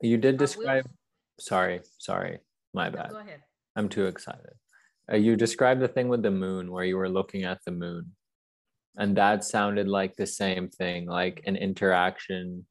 You 0.00 0.16
did 0.16 0.38
describe. 0.38 0.84
Will... 0.84 0.92
Sorry, 1.38 1.80
sorry, 1.98 2.38
my 2.72 2.88
no, 2.88 2.96
bad. 2.96 3.10
Go 3.10 3.18
ahead. 3.18 3.42
I'm 3.76 3.88
too 3.88 4.06
excited. 4.06 4.54
Uh, 5.12 5.16
you 5.16 5.36
described 5.36 5.82
the 5.82 5.88
thing 5.88 6.08
with 6.08 6.22
the 6.22 6.30
moon 6.30 6.70
where 6.70 6.84
you 6.84 6.96
were 6.96 7.08
looking 7.08 7.44
at 7.44 7.58
the 7.66 7.70
moon, 7.70 8.12
and 8.96 9.16
that 9.16 9.44
sounded 9.44 9.88
like 9.88 10.16
the 10.16 10.26
same 10.26 10.68
thing, 10.68 11.06
like 11.06 11.42
an 11.46 11.56
interaction, 11.56 12.64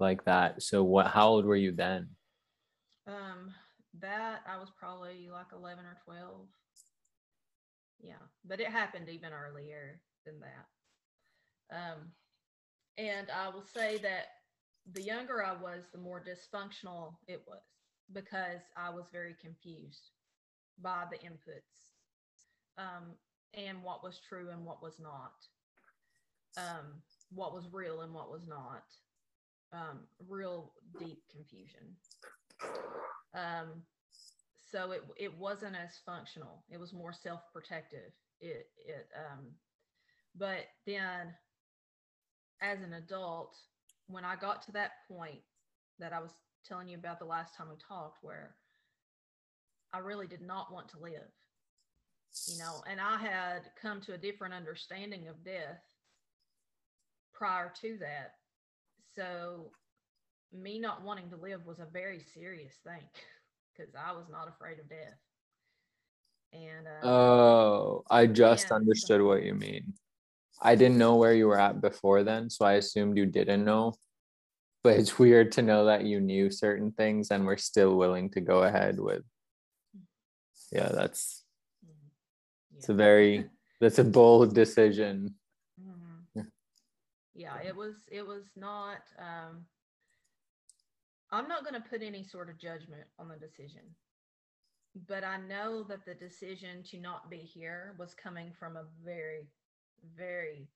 like 0.00 0.24
that. 0.24 0.62
So, 0.62 0.82
what? 0.82 1.08
How 1.08 1.28
old 1.28 1.44
were 1.44 1.56
you 1.56 1.72
then? 1.72 2.08
Um, 3.06 3.52
that 4.00 4.40
I 4.48 4.56
was 4.56 4.70
probably 4.78 5.28
like 5.30 5.48
11 5.52 5.84
or 5.84 5.98
12 6.04 6.46
yeah 8.04 8.22
but 8.44 8.60
it 8.60 8.68
happened 8.68 9.08
even 9.08 9.32
earlier 9.32 10.00
than 10.26 10.40
that. 10.40 11.76
Um 11.76 12.12
and 12.98 13.28
i 13.30 13.48
will 13.48 13.64
say 13.64 13.98
that 13.98 14.26
the 14.92 15.02
younger 15.02 15.44
i 15.44 15.52
was 15.52 15.84
the 15.92 15.98
more 15.98 16.22
dysfunctional 16.22 17.14
it 17.26 17.42
was 17.48 17.62
because 18.12 18.60
i 18.76 18.90
was 18.90 19.06
very 19.12 19.34
confused 19.40 20.10
by 20.80 21.04
the 21.10 21.16
inputs 21.18 21.88
um 22.78 23.16
and 23.54 23.82
what 23.82 24.02
was 24.04 24.20
true 24.28 24.50
and 24.50 24.64
what 24.64 24.82
was 24.82 25.00
not 25.00 25.32
um 26.56 27.02
what 27.30 27.54
was 27.54 27.68
real 27.72 28.02
and 28.02 28.12
what 28.14 28.30
was 28.30 28.46
not 28.46 28.84
um 29.72 30.00
real 30.28 30.72
deep 30.98 31.22
confusion. 31.30 31.96
Um 33.34 33.82
so 34.74 34.90
it 34.90 35.02
it 35.16 35.38
wasn't 35.38 35.76
as 35.76 36.00
functional. 36.04 36.64
It 36.68 36.80
was 36.80 36.92
more 36.92 37.12
self-protective. 37.12 38.10
It 38.40 38.66
it 38.84 39.06
um, 39.16 39.44
but 40.36 40.66
then 40.84 41.32
as 42.60 42.80
an 42.82 42.94
adult, 42.94 43.56
when 44.08 44.24
I 44.24 44.34
got 44.34 44.62
to 44.62 44.72
that 44.72 45.06
point 45.08 45.40
that 46.00 46.12
I 46.12 46.18
was 46.18 46.32
telling 46.66 46.88
you 46.88 46.96
about 46.96 47.20
the 47.20 47.24
last 47.24 47.54
time 47.54 47.68
we 47.68 47.76
talked, 47.76 48.18
where 48.22 48.56
I 49.92 49.98
really 49.98 50.26
did 50.26 50.42
not 50.42 50.72
want 50.72 50.88
to 50.88 50.98
live, 50.98 51.30
you 52.48 52.58
know, 52.58 52.82
and 52.90 53.00
I 53.00 53.16
had 53.16 53.60
come 53.80 54.00
to 54.02 54.14
a 54.14 54.18
different 54.18 54.54
understanding 54.54 55.28
of 55.28 55.44
death 55.44 55.82
prior 57.32 57.72
to 57.82 57.96
that. 58.00 58.32
So 59.14 59.70
me 60.52 60.80
not 60.80 61.04
wanting 61.04 61.30
to 61.30 61.36
live 61.36 61.64
was 61.64 61.78
a 61.78 61.86
very 61.92 62.24
serious 62.34 62.74
thing. 62.84 63.02
because 63.76 63.94
I 63.94 64.12
was 64.12 64.26
not 64.30 64.48
afraid 64.48 64.78
of 64.78 64.88
death. 64.88 65.18
And 66.52 66.86
uh, 66.86 67.06
oh, 67.06 68.04
I 68.10 68.26
just 68.26 68.70
understood 68.70 69.22
what 69.22 69.42
you 69.42 69.54
mean. 69.54 69.94
I 70.62 70.76
didn't 70.76 70.98
know 70.98 71.16
where 71.16 71.34
you 71.34 71.48
were 71.48 71.58
at 71.58 71.80
before 71.80 72.22
then, 72.22 72.48
so 72.48 72.64
I 72.64 72.74
assumed 72.74 73.18
you 73.18 73.26
didn't 73.26 73.64
know. 73.64 73.94
But 74.82 74.98
it's 74.98 75.18
weird 75.18 75.52
to 75.52 75.62
know 75.62 75.86
that 75.86 76.04
you 76.04 76.20
knew 76.20 76.50
certain 76.50 76.92
things 76.92 77.30
and 77.30 77.44
were 77.44 77.56
still 77.56 77.96
willing 77.96 78.30
to 78.30 78.40
go 78.40 78.62
ahead 78.62 79.00
with. 79.00 79.22
Yeah, 80.72 80.90
that's 80.92 81.44
mm-hmm. 81.84 82.08
yeah. 82.72 82.78
it's 82.78 82.88
a 82.88 82.94
very 82.94 83.46
that's 83.80 83.98
a 83.98 84.04
bold 84.04 84.54
decision. 84.54 85.34
Mm-hmm. 85.80 86.40
Yeah, 87.34 87.56
it 87.66 87.74
was 87.74 87.96
it 88.10 88.26
was 88.26 88.44
not 88.56 88.98
um 89.18 89.66
I'm 91.34 91.48
not 91.48 91.64
going 91.64 91.74
to 91.74 91.88
put 91.88 92.00
any 92.00 92.22
sort 92.22 92.48
of 92.48 92.60
judgment 92.60 93.02
on 93.18 93.28
the 93.28 93.34
decision, 93.34 93.82
but 95.08 95.24
I 95.24 95.36
know 95.36 95.82
that 95.88 96.04
the 96.06 96.14
decision 96.14 96.84
to 96.90 97.00
not 97.00 97.28
be 97.28 97.38
here 97.38 97.96
was 97.98 98.14
coming 98.14 98.52
from 98.56 98.76
a 98.76 98.84
very, 99.04 99.48
very 100.16 100.68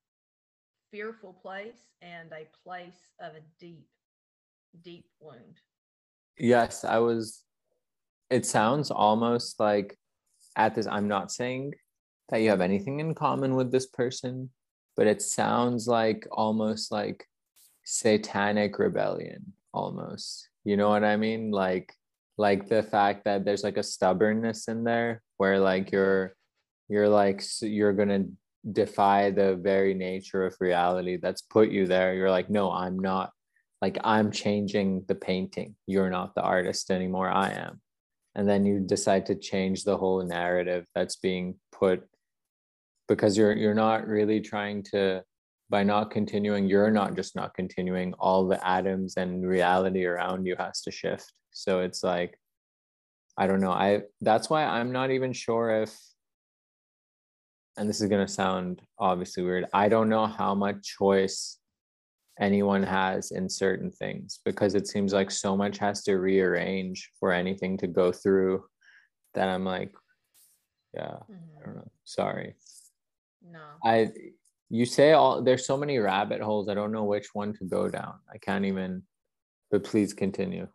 fearful 0.91 1.31
place 1.31 1.87
and 2.01 2.29
a 2.33 2.45
place 2.67 3.07
of 3.21 3.35
a 3.35 3.41
deep, 3.57 3.87
deep 4.83 5.05
wound. 5.21 5.61
Yes, 6.37 6.83
I 6.83 6.97
was. 6.97 7.45
It 8.29 8.45
sounds 8.45 8.91
almost 8.91 9.61
like 9.61 9.97
at 10.57 10.75
this, 10.75 10.87
I'm 10.87 11.07
not 11.07 11.31
saying 11.31 11.73
that 12.27 12.41
you 12.41 12.49
have 12.49 12.59
anything 12.59 12.99
in 12.99 13.15
common 13.15 13.55
with 13.55 13.71
this 13.71 13.87
person, 13.87 14.49
but 14.97 15.07
it 15.07 15.21
sounds 15.21 15.87
like 15.87 16.27
almost 16.31 16.91
like 16.91 17.25
satanic 17.85 18.77
rebellion 18.77 19.53
almost 19.73 20.49
you 20.63 20.77
know 20.77 20.89
what 20.89 21.03
i 21.03 21.15
mean? 21.15 21.51
Like 21.51 21.93
like 22.37 22.69
the 22.69 22.83
fact 22.83 23.25
that 23.25 23.43
there's 23.43 23.63
like 23.63 23.77
a 23.77 23.83
stubbornness 23.83 24.67
in 24.67 24.83
there 24.83 25.21
where 25.37 25.59
like 25.59 25.91
you're 25.91 26.35
you're 26.87 27.09
like 27.09 27.43
you're 27.61 27.93
gonna 27.93 28.25
defy 28.71 29.29
the 29.29 29.55
very 29.55 29.93
nature 29.93 30.45
of 30.45 30.55
reality 30.59 31.17
that's 31.17 31.41
put 31.41 31.69
you 31.69 31.85
there. 31.85 32.13
You're 32.13 32.31
like 32.31 32.49
no 32.49 32.71
i'm 32.71 32.99
not 32.99 33.31
like 33.81 33.97
i'm 34.03 34.31
changing 34.31 35.05
the 35.07 35.15
painting. 35.15 35.75
You're 35.87 36.09
not 36.09 36.35
the 36.35 36.41
artist 36.41 36.91
anymore. 36.91 37.29
I 37.29 37.51
am. 37.51 37.81
And 38.35 38.47
then 38.47 38.65
you 38.65 38.79
decide 38.79 39.25
to 39.27 39.35
change 39.35 39.83
the 39.83 39.97
whole 39.97 40.23
narrative 40.23 40.85
that's 40.95 41.17
being 41.17 41.55
put 41.71 42.03
because 43.07 43.37
you're 43.37 43.53
you're 43.53 43.73
not 43.73 44.07
really 44.07 44.39
trying 44.39 44.83
to 44.91 45.23
by 45.69 45.83
not 45.83 46.11
continuing, 46.11 46.67
you're 46.67 46.91
not 46.91 47.15
just 47.15 47.35
not 47.35 47.53
continuing, 47.53 48.13
all 48.13 48.47
the 48.47 48.65
atoms 48.67 49.15
and 49.17 49.47
reality 49.47 50.05
around 50.05 50.45
you 50.45 50.55
has 50.57 50.81
to 50.81 50.91
shift. 50.91 51.31
So 51.51 51.81
it's 51.81 52.03
like, 52.03 52.39
I 53.37 53.47
don't 53.47 53.61
know. 53.61 53.71
I 53.71 54.01
that's 54.21 54.49
why 54.49 54.65
I'm 54.65 54.91
not 54.91 55.11
even 55.11 55.31
sure 55.31 55.83
if 55.83 55.97
and 57.77 57.87
this 57.87 58.01
is 58.01 58.09
going 58.09 58.25
to 58.25 58.31
sound 58.31 58.81
obviously 58.97 59.43
weird. 59.43 59.65
I 59.73 59.87
don't 59.87 60.09
know 60.09 60.25
how 60.25 60.53
much 60.53 60.97
choice 60.97 61.59
anyone 62.39 62.83
has 62.83 63.31
in 63.31 63.47
certain 63.49 63.91
things 63.91 64.39
because 64.43 64.75
it 64.75 64.87
seems 64.87 65.13
like 65.13 65.31
so 65.31 65.55
much 65.55 65.77
has 65.77 66.03
to 66.03 66.15
rearrange 66.15 67.09
for 67.19 67.31
anything 67.31 67.77
to 67.77 67.87
go 67.87 68.11
through 68.11 68.65
that 69.33 69.47
I'm 69.47 69.63
like, 69.63 69.93
yeah, 70.93 71.19
I 71.29 71.31
Mhm. 71.31 71.65
don't 71.65 71.75
know. 71.75 71.91
Sorry. 72.03 72.55
No. 73.41 73.63
I 73.83 74.11
you 74.69 74.85
say 74.85 75.13
all 75.13 75.41
there's 75.41 75.65
so 75.65 75.77
many 75.77 75.97
rabbit 75.97 76.41
holes. 76.41 76.69
I 76.69 76.73
don't 76.73 76.91
know 76.91 77.05
which 77.05 77.33
one 77.33 77.53
to 77.53 77.65
go 77.65 77.89
down. 77.89 78.15
I 78.33 78.37
can't 78.37 78.65
even 78.65 79.03
but 79.71 79.83
please 79.83 80.13
continue. 80.13 80.67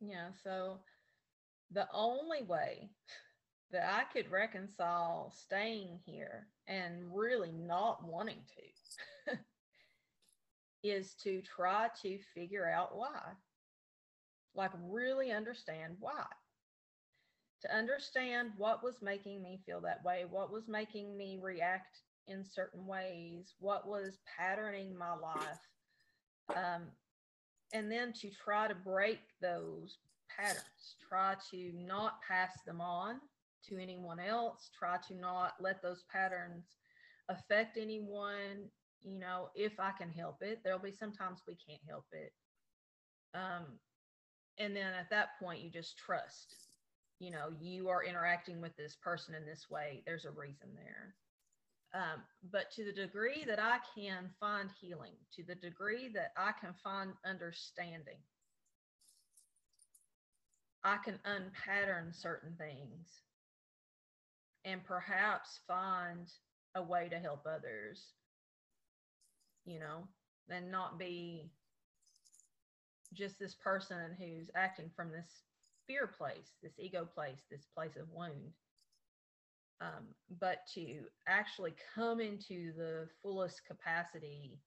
Yeah, 0.00 0.28
so 0.42 0.80
the 1.72 1.86
only 1.92 2.42
way 2.42 2.90
that 3.72 3.92
I 3.92 4.04
could 4.12 4.30
reconcile 4.30 5.32
staying 5.34 5.98
here 6.04 6.48
and 6.66 7.04
really 7.12 7.52
not 7.52 8.04
wanting 8.04 8.40
to 9.26 9.38
is 10.82 11.14
to 11.22 11.42
try 11.42 11.88
to 12.02 12.18
figure 12.34 12.68
out 12.68 12.96
why. 12.96 13.20
Like, 14.54 14.70
really 14.88 15.32
understand 15.32 15.96
why. 15.98 16.24
To 17.62 17.74
understand 17.74 18.50
what 18.56 18.82
was 18.84 19.02
making 19.02 19.42
me 19.42 19.60
feel 19.66 19.80
that 19.82 20.04
way, 20.04 20.24
what 20.28 20.52
was 20.52 20.68
making 20.68 21.16
me 21.16 21.38
react 21.42 21.98
in 22.28 22.44
certain 22.44 22.86
ways, 22.86 23.54
what 23.58 23.86
was 23.86 24.18
patterning 24.38 24.96
my 24.96 25.14
life. 25.14 25.60
Um, 26.54 26.84
and 27.72 27.90
then 27.90 28.12
to 28.20 28.30
try 28.30 28.68
to 28.68 28.74
break 28.74 29.20
those 29.40 29.98
patterns, 30.34 30.96
try 31.08 31.34
to 31.50 31.72
not 31.74 32.20
pass 32.26 32.50
them 32.66 32.80
on 32.80 33.20
to 33.68 33.78
anyone 33.78 34.20
else, 34.20 34.70
try 34.76 34.96
to 35.08 35.14
not 35.14 35.54
let 35.60 35.82
those 35.82 36.04
patterns 36.12 36.64
affect 37.28 37.76
anyone, 37.76 38.70
you 39.02 39.18
know, 39.18 39.48
if 39.54 39.78
I 39.80 39.90
can 39.98 40.10
help 40.10 40.38
it. 40.42 40.60
There'll 40.62 40.78
be 40.78 40.92
sometimes 40.92 41.40
we 41.46 41.56
can't 41.68 41.82
help 41.88 42.06
it. 42.12 42.32
Um, 43.34 43.64
and 44.58 44.74
then 44.74 44.94
at 44.98 45.10
that 45.10 45.38
point, 45.40 45.62
you 45.62 45.70
just 45.70 45.98
trust, 45.98 46.54
you 47.18 47.30
know, 47.30 47.48
you 47.60 47.88
are 47.88 48.04
interacting 48.04 48.60
with 48.60 48.76
this 48.76 48.96
person 49.02 49.34
in 49.34 49.44
this 49.44 49.66
way. 49.70 50.02
There's 50.06 50.24
a 50.24 50.30
reason 50.30 50.68
there. 50.74 51.14
Um, 51.96 52.20
but 52.52 52.70
to 52.72 52.84
the 52.84 52.92
degree 52.92 53.44
that 53.46 53.58
I 53.58 53.78
can 53.94 54.28
find 54.38 54.68
healing, 54.82 55.14
to 55.34 55.42
the 55.42 55.54
degree 55.54 56.10
that 56.12 56.32
I 56.36 56.52
can 56.60 56.74
find 56.84 57.12
understanding, 57.24 58.18
I 60.84 60.98
can 61.02 61.18
unpattern 61.24 62.12
certain 62.12 62.54
things 62.58 63.22
and 64.66 64.84
perhaps 64.84 65.60
find 65.66 66.30
a 66.74 66.82
way 66.82 67.08
to 67.08 67.18
help 67.18 67.46
others, 67.46 68.12
you 69.64 69.80
know, 69.80 70.06
and 70.50 70.70
not 70.70 70.98
be 70.98 71.50
just 73.14 73.38
this 73.38 73.54
person 73.54 74.14
who's 74.18 74.50
acting 74.54 74.90
from 74.94 75.10
this 75.10 75.44
fear 75.86 76.06
place, 76.06 76.50
this 76.62 76.78
ego 76.78 77.08
place, 77.14 77.40
this 77.50 77.64
place 77.74 77.96
of 77.96 78.06
wound 78.12 78.52
um, 79.80 80.06
but 80.40 80.58
to 80.74 81.00
actually 81.28 81.74
come 81.94 82.20
into 82.20 82.72
the 82.76 83.08
fullest 83.22 83.62
capacity 83.66 84.58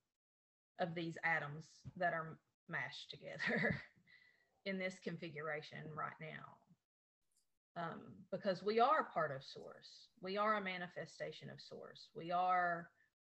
of 0.79 0.93
these 0.95 1.17
atoms 1.23 1.65
that 1.97 2.13
are 2.13 2.37
mashed 2.69 3.09
together 3.09 3.81
in 4.65 4.77
this 4.77 4.95
configuration 5.03 5.79
right 5.95 6.11
now. 6.21 7.81
Um, 7.81 8.01
because 8.31 8.63
we 8.63 8.79
are 8.79 9.07
part 9.13 9.31
of 9.31 9.43
source, 9.43 10.09
we 10.21 10.37
are 10.37 10.57
a 10.57 10.61
manifestation 10.61 11.49
of 11.49 11.61
source, 11.61 12.09
we 12.15 12.31
are 12.31 12.89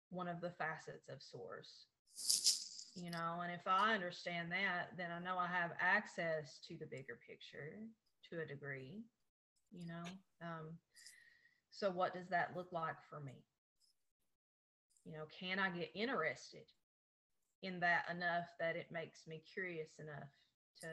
one 0.09 0.27
of 0.27 0.41
the 0.41 0.51
facets 0.51 1.07
of 1.09 1.21
source. 1.21 1.85
You 2.95 3.11
know, 3.11 3.41
and 3.43 3.53
if 3.53 3.61
I 3.67 3.93
understand 3.93 4.51
that, 4.51 4.97
then 4.97 5.09
I 5.11 5.23
know 5.23 5.37
I 5.37 5.47
have 5.47 5.71
access 5.79 6.59
to 6.67 6.75
the 6.75 6.87
bigger 6.87 7.19
picture 7.25 7.77
to 8.29 8.41
a 8.41 8.45
degree, 8.45 9.03
you 9.71 9.87
know. 9.87 10.03
Um, 10.41 10.77
so, 11.79 11.89
what 11.89 12.13
does 12.13 12.27
that 12.27 12.51
look 12.57 12.67
like 12.73 12.97
for 13.09 13.21
me? 13.21 13.45
You 15.05 15.13
know, 15.13 15.23
can 15.39 15.59
I 15.59 15.69
get 15.69 15.91
interested 15.95 16.65
in 17.63 17.79
that 17.79 18.03
enough 18.11 18.47
that 18.59 18.75
it 18.75 18.87
makes 18.91 19.25
me 19.25 19.41
curious 19.53 19.91
enough 19.97 20.27
to 20.81 20.87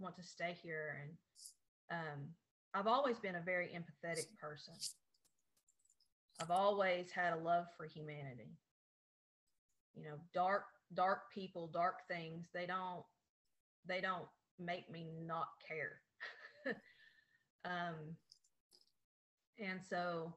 want 0.00 0.16
to 0.16 0.22
stay 0.24 0.56
here? 0.60 0.98
And 1.00 2.00
um, 2.00 2.28
I've 2.74 2.88
always 2.88 3.20
been 3.20 3.36
a 3.36 3.40
very 3.40 3.68
empathetic 3.68 4.26
person. 4.40 4.74
I've 6.40 6.50
always 6.50 7.12
had 7.12 7.34
a 7.34 7.38
love 7.38 7.66
for 7.76 7.86
humanity. 7.86 8.50
You 9.94 10.02
know, 10.02 10.16
dark, 10.34 10.64
dark 10.94 11.30
people, 11.32 11.68
dark 11.72 12.08
things, 12.08 12.48
they 12.52 12.66
don't, 12.66 13.04
they 13.86 14.00
don't 14.00 14.26
make 14.58 14.90
me 14.90 15.06
not 15.24 15.46
care. 15.68 16.00
um, 17.64 18.16
and 19.58 19.80
so 19.88 20.34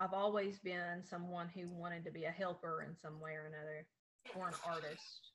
I've 0.00 0.12
always 0.12 0.58
been 0.58 1.02
someone 1.02 1.48
who 1.54 1.68
wanted 1.68 2.04
to 2.04 2.10
be 2.10 2.24
a 2.24 2.30
helper 2.30 2.84
in 2.88 2.96
some 2.96 3.20
way 3.20 3.32
or 3.32 3.46
another, 3.46 3.86
or 4.36 4.48
an 4.48 4.54
artist. 4.66 5.30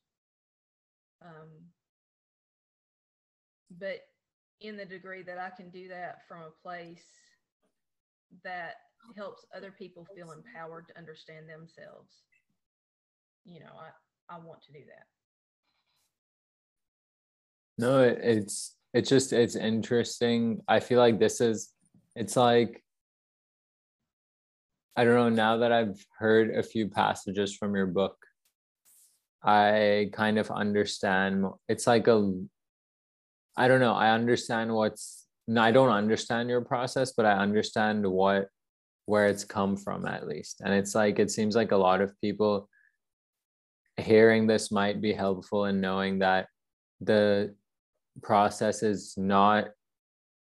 Um, 1.21 1.49
but 3.80 3.99
in 4.61 4.77
the 4.77 4.86
degree 4.86 5.23
that 5.23 5.38
I 5.38 5.49
can 5.49 5.69
do 5.69 5.88
that 5.89 6.27
from 6.27 6.41
a 6.41 6.61
place 6.61 7.05
that 8.43 8.75
helps 9.15 9.45
other 9.55 9.71
people 9.71 10.05
feel 10.15 10.32
empowered 10.32 10.88
to 10.88 10.97
understand 10.97 11.47
themselves, 11.49 12.23
you 13.45 13.59
know, 13.59 13.71
I, 13.80 14.36
I 14.36 14.39
want 14.39 14.61
to 14.63 14.73
do 14.73 14.80
that. 14.88 15.05
No, 17.77 18.01
it, 18.01 18.19
it's 18.21 18.75
it's 18.93 19.09
just 19.09 19.32
it's 19.32 19.55
interesting. 19.55 20.61
I 20.67 20.80
feel 20.80 20.99
like 20.99 21.17
this 21.17 21.39
is 21.39 21.71
it's 22.20 22.36
like 22.36 22.84
I 24.99 25.05
don't 25.05 25.15
know, 25.15 25.30
now 25.30 25.57
that 25.57 25.72
I've 25.72 26.05
heard 26.17 26.53
a 26.53 26.61
few 26.61 26.89
passages 26.89 27.55
from 27.55 27.74
your 27.74 27.88
book, 27.88 28.17
I 29.41 30.09
kind 30.11 30.38
of 30.38 30.51
understand. 30.51 31.45
It's 31.70 31.88
like 31.88 32.09
a, 32.09 32.34
I 33.55 33.70
don't 33.70 33.80
know, 33.80 33.93
I 33.93 34.11
understand 34.11 34.74
what's, 34.74 35.26
I 35.57 35.72
don't 35.72 35.89
understand 35.89 36.49
your 36.49 36.65
process, 36.65 37.13
but 37.15 37.26
I 37.26 37.32
understand 37.32 38.05
what, 38.05 38.49
where 39.05 39.28
it's 39.28 39.45
come 39.45 39.78
from 39.78 40.05
at 40.05 40.28
least. 40.28 40.59
And 40.59 40.74
it's 40.74 40.93
like, 40.93 41.17
it 41.17 41.32
seems 41.32 41.55
like 41.55 41.72
a 41.72 41.78
lot 41.78 42.01
of 42.01 42.20
people 42.20 42.67
hearing 43.95 44.47
this 44.47 44.70
might 44.70 44.99
be 44.99 45.13
helpful 45.13 45.63
in 45.63 45.80
knowing 45.80 46.20
that 46.20 46.47
the 46.99 47.55
process 48.22 48.84
is 48.84 49.13
not, 49.15 49.70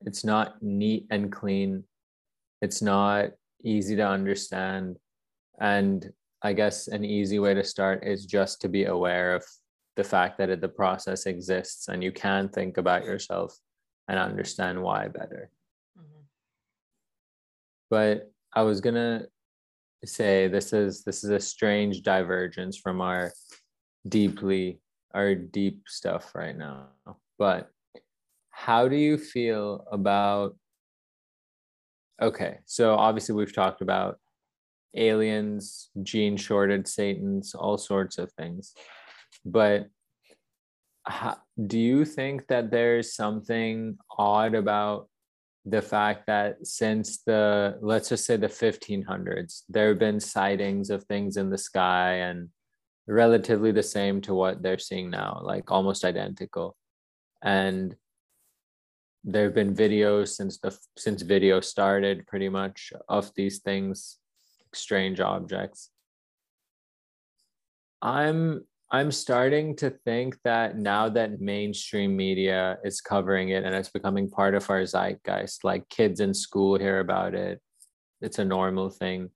it's 0.05 0.23
not 0.23 0.61
neat 0.61 1.05
and 1.09 1.31
clean. 1.31 1.83
It's 2.61 2.81
not 2.81 3.31
easy 3.63 3.95
to 3.95 4.07
understand. 4.07 4.97
And 5.59 6.11
I 6.41 6.53
guess 6.53 6.87
an 6.87 7.05
easy 7.05 7.39
way 7.39 7.53
to 7.53 7.63
start 7.63 8.05
is 8.05 8.25
just 8.25 8.61
to 8.61 8.69
be 8.69 8.85
aware 8.85 9.35
of 9.35 9.45
the 9.95 10.03
fact 10.03 10.37
that 10.39 10.59
the 10.59 10.67
process 10.67 11.25
exists 11.25 11.87
and 11.87 12.03
you 12.03 12.11
can 12.11 12.49
think 12.49 12.77
about 12.77 13.05
yourself 13.05 13.57
and 14.07 14.19
understand 14.19 14.81
why 14.81 15.07
better. 15.07 15.49
Mm-hmm. 15.97 16.23
But 17.89 18.31
I 18.53 18.63
was 18.63 18.81
gonna 18.81 19.27
say 20.05 20.47
this 20.47 20.73
is 20.73 21.03
this 21.03 21.23
is 21.23 21.29
a 21.29 21.39
strange 21.39 22.01
divergence 22.01 22.77
from 22.77 22.99
our 22.99 23.31
deeply 24.07 24.79
our 25.13 25.35
deep 25.35 25.83
stuff 25.87 26.33
right 26.35 26.57
now. 26.57 26.87
But 27.37 27.69
how 28.53 28.87
do 28.87 28.95
you 28.95 29.17
feel 29.17 29.85
about 29.91 30.55
Okay, 32.21 32.59
so 32.65 32.93
obviously 32.95 33.35
we've 33.35 33.53
talked 33.53 33.81
about 33.81 34.17
aliens, 34.95 35.89
gene 36.03 36.37
shorted 36.37 36.87
Satans, 36.87 37.53
all 37.55 37.77
sorts 37.77 38.17
of 38.17 38.31
things. 38.33 38.73
But 39.43 39.87
how, 41.03 41.37
do 41.67 41.77
you 41.79 42.05
think 42.05 42.47
that 42.47 42.71
there's 42.71 43.13
something 43.13 43.97
odd 44.17 44.53
about 44.55 45.09
the 45.65 45.81
fact 45.81 46.27
that 46.27 46.65
since 46.65 47.23
the 47.23 47.77
let's 47.81 48.09
just 48.09 48.25
say 48.25 48.35
the 48.35 48.47
1500s 48.47 49.63
there 49.69 49.89
have 49.89 49.99
been 49.99 50.19
sightings 50.19 50.89
of 50.89 51.05
things 51.05 51.37
in 51.37 51.49
the 51.49 51.57
sky 51.57 52.15
and 52.15 52.49
relatively 53.07 53.71
the 53.71 53.83
same 53.83 54.19
to 54.19 54.33
what 54.33 54.61
they're 54.61 54.77
seeing 54.77 55.09
now 55.09 55.39
like 55.41 55.71
almost 55.71 56.03
identical 56.03 56.75
and 57.41 57.95
there 59.23 59.45
have 59.45 59.53
been 59.53 59.75
videos 59.75 60.29
since 60.29 60.59
the 60.59 60.77
since 60.97 61.21
video 61.21 61.61
started 61.61 62.27
pretty 62.27 62.49
much 62.49 62.91
of 63.07 63.31
these 63.35 63.59
things 63.59 64.19
strange 64.73 65.19
objects. 65.19 65.89
I'm 68.01 68.65
i'm 68.91 69.11
starting 69.11 69.75
to 69.77 69.89
think 69.89 70.37
that 70.43 70.77
now 70.77 71.07
that 71.09 71.39
mainstream 71.39 72.15
media 72.15 72.77
is 72.83 72.99
covering 72.99 73.49
it 73.49 73.63
and 73.63 73.73
it's 73.73 73.89
becoming 73.89 74.29
part 74.29 74.53
of 74.55 74.69
our 74.69 74.83
zeitgeist 74.83 75.63
like 75.63 75.87
kids 75.87 76.19
in 76.19 76.33
school 76.33 76.77
hear 76.77 76.99
about 76.99 77.33
it 77.33 77.61
it's 78.23 78.39
a 78.39 78.45
normal 78.45 78.89
thing. 78.89 79.29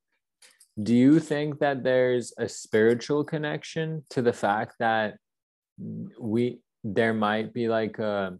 Do 0.82 0.94
you 0.94 1.20
think 1.20 1.58
that 1.58 1.84
there's 1.84 2.32
a 2.38 2.48
spiritual 2.48 3.22
connection 3.22 4.04
to 4.10 4.22
the 4.22 4.32
fact 4.32 4.76
that 4.78 5.18
we 6.18 6.60
there 6.82 7.12
might 7.12 7.52
be 7.52 7.68
like 7.68 7.98
a 7.98 8.38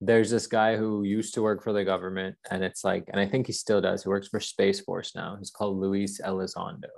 there's 0.00 0.30
this 0.30 0.46
guy 0.46 0.76
who 0.76 1.02
used 1.02 1.34
to 1.34 1.42
work 1.42 1.62
for 1.62 1.72
the 1.72 1.84
government 1.84 2.36
and 2.50 2.62
it's 2.62 2.84
like 2.84 3.04
and 3.08 3.20
i 3.20 3.26
think 3.26 3.46
he 3.46 3.52
still 3.52 3.80
does 3.80 4.02
he 4.02 4.08
works 4.08 4.28
for 4.28 4.40
space 4.40 4.80
force 4.80 5.14
now. 5.14 5.36
He's 5.38 5.50
called 5.50 5.78
luis 5.78 6.20
elizondo. 6.20 6.90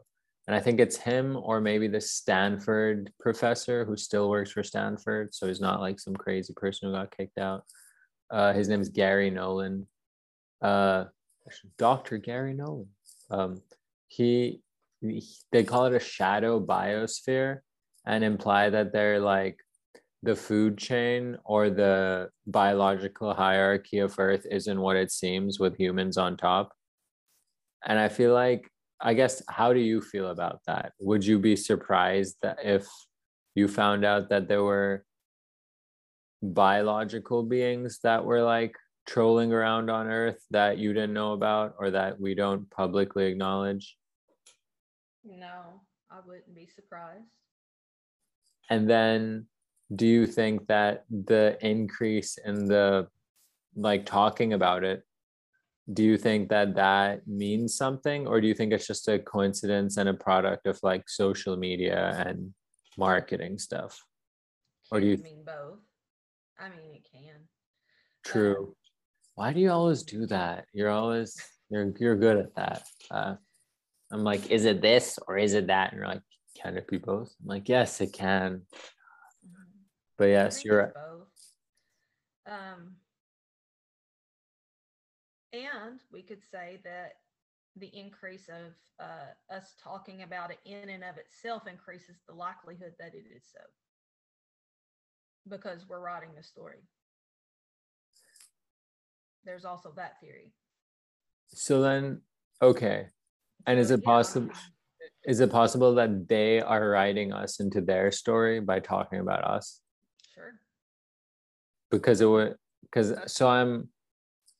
And 0.46 0.54
i 0.54 0.60
think 0.60 0.80
it's 0.80 0.96
him 0.96 1.36
or 1.36 1.60
maybe 1.60 1.88
the 1.88 2.00
stanford 2.00 3.12
professor 3.18 3.84
who 3.84 3.96
still 3.96 4.28
works 4.28 4.50
for 4.52 4.62
stanford 4.62 5.34
so 5.34 5.46
he's 5.46 5.60
not 5.60 5.80
like 5.80 5.98
some 5.98 6.14
crazy 6.14 6.52
person 6.54 6.88
who 6.88 6.94
got 6.94 7.16
kicked 7.16 7.38
out. 7.38 7.64
Uh, 8.30 8.52
his 8.52 8.68
name 8.68 8.80
is 8.80 8.88
Garry 8.88 9.30
Nolan. 9.30 9.86
Uh, 10.62 11.04
dr 11.78 12.16
Garry 12.18 12.54
Nolan. 12.54 12.88
Um, 13.30 13.62
he, 14.08 14.60
he 15.00 15.24
they 15.52 15.64
call 15.64 15.86
it 15.86 15.94
a 15.94 16.00
shadow 16.00 16.64
biosphere 16.64 17.60
and 18.06 18.24
imply 18.24 18.70
that 18.70 18.92
they're 18.92 19.20
like 19.20 19.58
the 20.22 20.36
food 20.36 20.76
chain 20.76 21.38
or 21.44 21.70
the 21.70 22.28
biological 22.46 23.32
hierarchy 23.34 23.98
of 23.98 24.14
earth 24.18 24.46
isn't 24.50 24.80
what 24.80 24.96
it 24.96 25.10
seems 25.10 25.58
with 25.58 25.76
humans 25.76 26.18
on 26.18 26.36
top? 26.36 26.72
And 27.86 27.98
i 27.98 28.08
feel 28.08 28.34
like 28.34 28.68
i 29.00 29.14
guess 29.14 29.42
how 29.48 29.72
do 29.72 29.80
you 29.80 30.00
feel 30.00 30.28
about 30.28 30.60
that? 30.66 30.92
Would 31.00 31.24
you 31.24 31.38
be 31.38 31.56
surprised 31.56 32.36
that 32.42 32.58
if 32.62 32.86
you 33.54 33.68
found 33.68 34.04
out 34.04 34.28
that 34.28 34.48
there 34.48 34.62
were 34.62 35.04
biological 36.42 37.42
beings 37.42 37.98
that 38.02 38.24
were 38.24 38.42
like 38.42 38.74
trolling 39.06 39.52
around 39.52 39.90
on 39.90 40.06
earth 40.06 40.40
that 40.50 40.78
you 40.78 40.92
didn't 40.92 41.14
know 41.14 41.32
about 41.32 41.74
or 41.78 41.90
that 41.90 42.20
we 42.20 42.34
don't 42.34 42.70
publicly 42.70 43.26
acknowledge? 43.26 43.96
No 45.24 45.80
i 46.10 46.18
wouldn't 46.26 46.54
be 46.54 46.68
surprised. 46.74 47.24
And 48.68 48.88
then 48.88 49.46
do 49.94 50.06
you 50.06 50.26
think 50.26 50.66
that 50.68 51.04
the 51.10 51.58
increase 51.60 52.38
in 52.44 52.66
the 52.66 53.08
like 53.76 54.06
talking 54.06 54.52
about 54.52 54.84
it 54.84 55.04
do 55.92 56.04
you 56.04 56.16
think 56.16 56.48
that 56.50 56.74
that 56.76 57.26
means 57.26 57.74
something? 57.74 58.26
Or 58.26 58.40
do 58.40 58.46
you 58.46 58.54
think 58.54 58.72
it's 58.72 58.86
just 58.86 59.08
a 59.08 59.18
coincidence 59.18 59.96
and 59.96 60.08
a 60.08 60.14
product 60.14 60.66
of 60.66 60.78
like 60.82 61.08
social 61.08 61.56
media 61.56 62.22
and 62.26 62.54
marketing 62.96 63.58
stuff? 63.58 64.04
Or 64.92 65.00
do 65.00 65.06
you 65.06 65.16
mean 65.18 65.42
both. 65.44 65.78
I 66.58 66.68
mean 66.68 66.94
it 66.94 67.06
can. 67.10 67.40
True. 68.24 68.58
Um, 68.58 68.74
why 69.34 69.52
do 69.52 69.60
you 69.60 69.70
always 69.70 70.02
do 70.02 70.26
that? 70.26 70.66
You're 70.72 70.90
always 70.90 71.36
you're 71.70 71.92
you're 71.98 72.16
good 72.16 72.36
at 72.36 72.54
that. 72.56 72.82
Uh, 73.10 73.34
i'm 74.12 74.24
like 74.24 74.50
is 74.50 74.64
it 74.64 74.82
this 74.82 75.18
or 75.26 75.38
is 75.38 75.54
it 75.54 75.68
that? 75.68 75.92
And 75.92 75.98
you're 75.98 76.08
like 76.08 76.22
can 76.60 76.76
it 76.76 76.86
be 76.88 76.98
both? 76.98 77.34
I'm 77.40 77.48
like 77.48 77.68
yes 77.68 78.00
it 78.00 78.12
can 78.12 78.62
but 80.20 80.28
yes, 80.28 80.66
you're 80.66 80.82
right. 80.82 80.92
Both. 80.92 81.54
Um, 82.46 82.96
and 85.54 85.98
we 86.12 86.20
could 86.20 86.42
say 86.52 86.78
that 86.84 87.12
the 87.76 87.86
increase 87.98 88.50
of 88.50 88.74
uh, 89.02 89.54
us 89.54 89.74
talking 89.82 90.22
about 90.22 90.50
it 90.50 90.58
in 90.66 90.90
and 90.90 91.02
of 91.02 91.16
itself 91.16 91.62
increases 91.66 92.16
the 92.28 92.34
likelihood 92.34 92.92
that 92.98 93.14
it 93.14 93.24
is 93.34 93.44
so 93.50 93.60
because 95.48 95.86
we're 95.88 96.00
writing 96.00 96.28
the 96.36 96.42
story. 96.42 96.82
There's 99.46 99.64
also 99.64 99.90
that 99.96 100.20
theory. 100.20 100.52
So 101.48 101.80
then, 101.80 102.20
okay. 102.60 103.06
And 103.66 103.78
is 103.78 103.90
it 103.90 104.04
possible? 104.04 104.50
Is 105.24 105.40
it 105.40 105.50
possible 105.50 105.94
that 105.94 106.28
they 106.28 106.60
are 106.60 106.90
writing 106.90 107.32
us 107.32 107.58
into 107.58 107.80
their 107.80 108.12
story 108.12 108.60
by 108.60 108.80
talking 108.80 109.20
about 109.20 109.44
us? 109.44 109.80
Because 111.90 112.20
it 112.20 112.26
would 112.26 112.56
because 112.82 113.14
so 113.26 113.48
i'm 113.48 113.88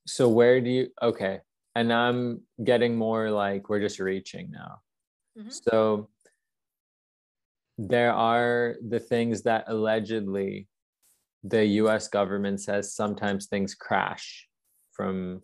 so 0.07 0.29
where 0.29 0.61
do 0.61 0.71
you 0.71 0.89
okay 1.03 1.41
and 1.75 1.93
i'm 1.93 2.41
getting 2.65 2.97
more 2.97 3.31
like 3.31 3.69
we're 3.69 3.81
just 3.81 4.01
reaching 4.01 4.51
now 4.51 4.81
mm-hmm. 5.39 5.49
so 5.51 6.09
there 7.79 8.13
are 8.13 8.77
the 8.89 9.01
things 9.01 9.43
that 9.43 9.65
allegedly 9.69 10.69
the 11.45 11.65
us 11.65 12.09
government 12.09 12.61
says 12.61 12.93
sometimes 12.95 13.47
things 13.47 13.75
crash 13.75 14.47
from 14.93 15.41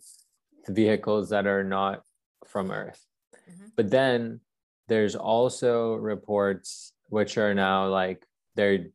vehicles 0.68 1.30
that 1.30 1.46
are 1.46 1.64
not 1.64 2.02
from 2.46 2.70
earth 2.70 3.06
mm-hmm. 3.48 3.68
but 3.76 3.90
then 3.90 4.40
there's 4.88 5.16
also 5.16 5.94
reports 5.94 6.92
which 7.08 7.38
are 7.38 7.54
now 7.54 7.88
like 7.88 8.24
they're 8.56 8.86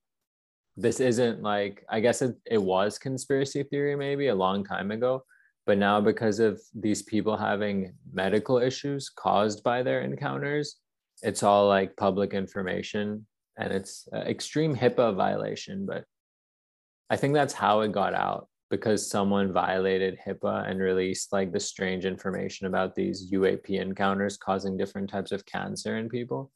this 0.77 0.99
isn't 0.99 1.41
like 1.41 1.83
i 1.89 1.99
guess 1.99 2.21
it, 2.21 2.35
it 2.45 2.61
was 2.61 2.97
conspiracy 2.97 3.63
theory 3.63 3.95
maybe 3.95 4.27
a 4.27 4.35
long 4.35 4.63
time 4.63 4.91
ago 4.91 5.23
but 5.65 5.77
now 5.77 6.01
because 6.01 6.39
of 6.39 6.59
these 6.73 7.01
people 7.01 7.37
having 7.37 7.93
medical 8.13 8.57
issues 8.57 9.09
caused 9.09 9.63
by 9.63 9.83
their 9.83 10.01
encounters 10.01 10.77
it's 11.21 11.43
all 11.43 11.67
like 11.67 11.95
public 11.97 12.33
information 12.33 13.25
and 13.57 13.71
it's 13.71 14.07
uh, 14.13 14.19
extreme 14.19 14.75
hipaa 14.75 15.15
violation 15.15 15.85
but 15.85 16.05
i 17.09 17.15
think 17.17 17.33
that's 17.33 17.53
how 17.53 17.81
it 17.81 17.91
got 17.91 18.13
out 18.13 18.47
because 18.69 19.09
someone 19.09 19.51
violated 19.51 20.17
hipaa 20.25 20.69
and 20.69 20.79
released 20.79 21.33
like 21.33 21.51
the 21.51 21.59
strange 21.59 22.05
information 22.05 22.67
about 22.67 22.95
these 22.95 23.29
uap 23.31 23.69
encounters 23.69 24.37
causing 24.37 24.77
different 24.77 25.09
types 25.09 25.33
of 25.33 25.45
cancer 25.45 25.97
in 25.97 26.07
people. 26.07 26.49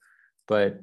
But 0.47 0.79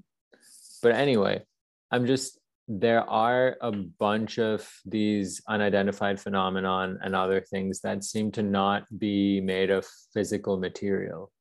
but 0.83 0.93
anyway 0.93 1.43
i'm 1.91 2.07
just 2.07 2.39
there 2.69 3.09
are 3.11 3.57
a 3.61 3.73
bunch 3.73 4.39
of 4.39 4.69
these 4.85 5.43
unidentified 5.49 6.21
phenomenon 6.21 6.99
and 7.03 7.15
other 7.15 7.41
things 7.41 7.81
that 7.81 8.05
seem 8.05 8.31
to 8.33 8.43
not 8.43 8.85
be 8.99 9.41
made 9.41 9.71
of 9.71 9.87
physical 10.15 10.57
material. 10.57 11.33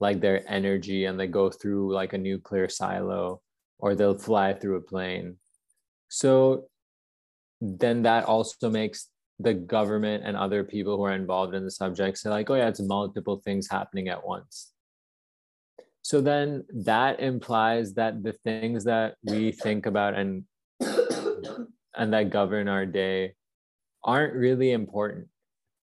Like 0.00 0.20
their 0.20 0.42
energy 0.50 1.06
and 1.06 1.18
they 1.18 1.26
go 1.26 1.50
through 1.50 1.94
like 1.94 2.12
a 2.12 2.18
nuclear 2.18 2.68
silo 2.68 3.40
or 3.78 3.94
they'll 3.94 4.18
fly 4.18 4.52
through 4.52 4.76
a 4.76 4.80
plane. 4.80 5.36
So 6.08 6.68
then 7.60 8.02
that 8.02 8.24
also 8.24 8.68
makes 8.68 9.08
the 9.38 9.54
government 9.54 10.24
and 10.26 10.36
other 10.36 10.64
people 10.64 10.96
who 10.96 11.04
are 11.04 11.14
involved 11.14 11.54
in 11.54 11.64
the 11.64 11.70
subject 11.70 12.16
say 12.16 12.30
like 12.30 12.48
oh 12.48 12.54
yeah 12.54 12.68
it's 12.68 12.80
multiple 12.80 13.40
things 13.44 13.68
happening 13.70 14.08
at 14.08 14.26
once. 14.26 14.72
So 16.02 16.20
then 16.20 16.64
that 16.84 17.20
implies 17.20 17.94
that 17.94 18.22
the 18.22 18.32
things 18.32 18.84
that 18.84 19.16
we 19.24 19.52
think 19.52 19.86
about 19.86 20.14
and 20.14 20.44
and 21.96 22.12
that 22.12 22.30
govern 22.30 22.68
our 22.68 22.86
day 22.86 23.34
aren't 24.04 24.34
really 24.34 24.72
important. 24.72 25.28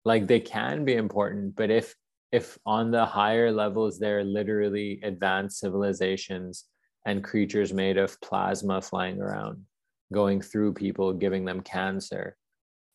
Like 0.05 0.27
they 0.27 0.39
can 0.39 0.85
be 0.85 0.95
important 0.95 1.55
but 1.55 1.69
if 1.69 1.93
if 2.31 2.57
on 2.65 2.91
the 2.91 3.05
higher 3.05 3.51
levels 3.51 3.99
they're 3.99 4.23
literally 4.23 4.99
advanced 5.03 5.59
civilizations 5.59 6.65
and 7.05 7.23
creatures 7.23 7.73
made 7.73 7.97
of 7.97 8.19
plasma 8.21 8.81
flying 8.81 9.21
around 9.21 9.63
going 10.13 10.41
through 10.41 10.73
people 10.73 11.13
giving 11.13 11.45
them 11.45 11.61
cancer 11.61 12.37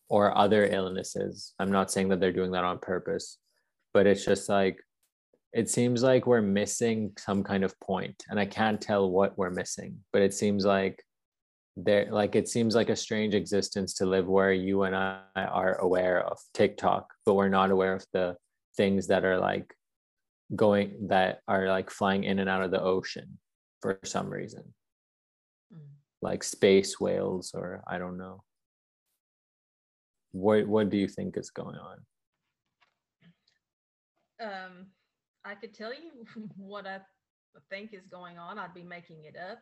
or 0.08 0.36
other 0.36 0.66
illnesses. 0.66 1.54
I'm 1.58 1.72
not 1.72 1.90
saying 1.90 2.08
that 2.08 2.20
they're 2.20 2.32
doing 2.32 2.52
that 2.52 2.64
on 2.64 2.78
purpose 2.78 3.38
but 3.92 4.06
it's 4.06 4.24
just 4.24 4.48
like 4.48 4.78
it 5.52 5.68
seems 5.68 6.02
like 6.02 6.26
we're 6.26 6.40
missing 6.42 7.12
some 7.18 7.42
kind 7.42 7.64
of 7.64 7.78
point 7.80 8.24
and 8.28 8.38
i 8.38 8.46
can't 8.46 8.80
tell 8.80 9.10
what 9.10 9.36
we're 9.36 9.50
missing 9.50 9.96
but 10.12 10.22
it 10.22 10.34
seems 10.34 10.64
like 10.64 11.04
there 11.76 12.08
like 12.10 12.36
it 12.36 12.48
seems 12.48 12.74
like 12.74 12.90
a 12.90 12.96
strange 12.96 13.34
existence 13.34 13.94
to 13.94 14.06
live 14.06 14.26
where 14.26 14.52
you 14.52 14.82
and 14.82 14.94
I 14.94 15.20
are 15.36 15.76
aware 15.76 16.20
of 16.20 16.38
TikTok, 16.52 17.08
but 17.24 17.34
we're 17.34 17.48
not 17.48 17.70
aware 17.70 17.94
of 17.94 18.04
the 18.12 18.36
things 18.76 19.06
that 19.06 19.24
are 19.24 19.38
like 19.38 19.74
going 20.54 21.08
that 21.08 21.40
are 21.48 21.68
like 21.68 21.90
flying 21.90 22.24
in 22.24 22.38
and 22.38 22.48
out 22.48 22.62
of 22.62 22.70
the 22.70 22.82
ocean 22.82 23.38
for 23.80 23.98
some 24.04 24.28
reason. 24.28 24.74
Mm. 25.74 25.78
Like 26.20 26.44
space 26.44 27.00
whales 27.00 27.52
or 27.54 27.82
I 27.86 27.98
don't 27.98 28.18
know. 28.18 28.42
What 30.32 30.66
what 30.66 30.90
do 30.90 30.98
you 30.98 31.08
think 31.08 31.38
is 31.38 31.50
going 31.50 31.76
on? 31.76 31.98
Um 34.40 34.86
I 35.44 35.54
could 35.54 35.72
tell 35.72 35.92
you 35.92 36.26
what 36.56 36.86
I 36.86 37.00
think 37.70 37.94
is 37.94 38.06
going 38.06 38.38
on. 38.38 38.58
I'd 38.58 38.74
be 38.74 38.82
making 38.82 39.24
it 39.24 39.36
up. 39.36 39.58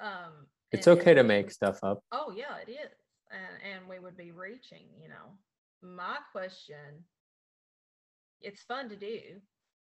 Um 0.00 0.46
it's 0.72 0.88
okay 0.88 1.14
to 1.14 1.22
make 1.22 1.50
stuff 1.50 1.78
up. 1.82 2.02
Oh 2.12 2.32
yeah, 2.34 2.56
it 2.66 2.70
is. 2.70 2.90
And 3.30 3.78
and 3.80 3.88
we 3.88 3.98
would 3.98 4.16
be 4.16 4.32
reaching, 4.32 4.86
you 5.00 5.08
know. 5.08 5.36
My 5.82 6.16
question 6.32 7.04
it's 8.40 8.62
fun 8.62 8.88
to 8.88 8.96
do. 8.96 9.18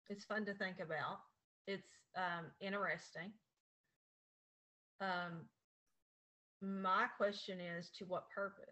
It's 0.08 0.24
fun 0.24 0.46
to 0.46 0.54
think 0.54 0.80
about. 0.80 1.18
It's 1.66 1.88
um 2.16 2.46
interesting. 2.60 3.32
Um 5.00 5.48
my 6.60 7.06
question 7.16 7.60
is 7.60 7.90
to 7.98 8.04
what 8.04 8.24
purpose? 8.34 8.64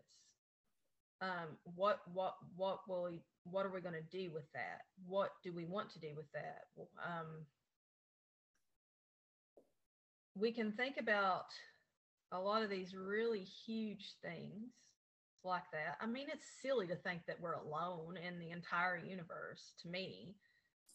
Um 1.21 1.59
what 1.75 2.01
what 2.13 2.35
what 2.57 2.81
will 2.89 3.05
we, 3.05 3.21
what 3.45 3.67
are 3.67 3.73
we 3.73 3.81
going 3.81 3.95
to 3.95 4.19
do 4.19 4.31
with 4.33 4.51
that? 4.55 4.83
What 5.07 5.31
do 5.45 5.53
we 5.53 5.65
want 5.65 5.91
to 5.91 6.01
do 6.01 6.15
with 6.17 6.31
that? 6.33 6.65
Um 7.05 7.47
we 10.35 10.53
can 10.53 10.73
think 10.73 10.97
about 10.99 11.47
a 12.33 12.39
lot 12.41 12.63
of 12.63 12.71
these 12.71 12.95
really 12.95 13.45
huge 13.45 14.15
things 14.23 14.73
like 15.45 15.71
that. 15.73 15.97
I 16.01 16.07
mean, 16.07 16.27
it's 16.33 16.47
silly 16.63 16.87
to 16.89 16.97
think 16.97 17.23
that 17.27 17.41
we're 17.41 17.53
alone 17.55 18.17
in 18.17 18.39
the 18.39 18.51
entire 18.51 18.99
universe. 18.99 19.75
To 19.83 19.89
me, 19.89 20.35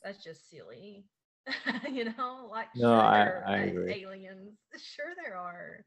that's 0.04 0.24
just 0.24 0.50
silly. 0.50 1.06
you 1.90 2.06
know, 2.06 2.48
like 2.52 2.68
no, 2.76 2.90
sure 2.90 3.00
I, 3.00 3.54
I 3.54 3.58
agree. 3.58 4.04
aliens. 4.04 4.58
Sure, 4.78 5.14
there 5.24 5.36
are. 5.36 5.86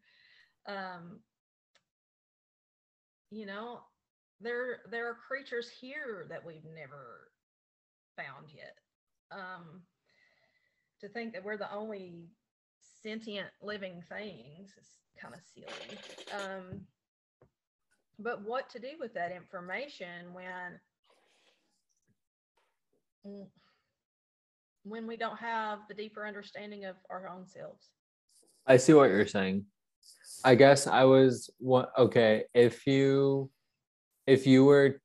Um, 0.66 1.20
you 3.30 3.47
know, 3.47 3.80
there 4.40 4.80
there 4.90 5.09
are 5.09 5.14
creatures 5.14 5.68
here 5.80 6.26
that 6.30 6.45
we've 6.45 6.64
never 6.74 7.30
found 8.16 8.49
yet. 8.55 8.76
Um, 9.30 9.82
to 11.01 11.09
think 11.09 11.32
that 11.32 11.45
we're 11.45 11.57
the 11.57 11.72
only 11.72 12.28
sentient 13.03 13.49
living 13.62 14.03
things 14.09 14.70
is 14.78 14.88
kind 15.21 15.35
of 15.35 15.41
silly. 15.55 15.99
Um, 16.33 16.81
but 18.19 18.43
what 18.43 18.71
to 18.71 18.79
do 18.79 18.91
with 19.01 19.15
that 19.15 19.33
information 19.33 20.33
when 20.33 20.81
when 24.85 25.07
we 25.07 25.17
don't 25.17 25.39
have 25.39 25.81
the 25.89 25.95
deeper 25.95 26.27
understanding 26.27 26.85
of 26.85 26.97
our 27.11 27.29
own 27.29 27.47
selves? 27.47 27.89
I 28.67 28.77
see 28.77 28.93
what 28.93 29.11
you're 29.11 29.27
saying. 29.27 29.65
I 30.45 30.55
guess 30.55 30.87
I 30.87 31.05
was 31.05 31.51
what 31.59 31.91
okay, 31.99 32.45
if 32.55 32.87
you 32.87 33.51
if 34.27 34.47
you 34.47 34.65
were 34.65 35.01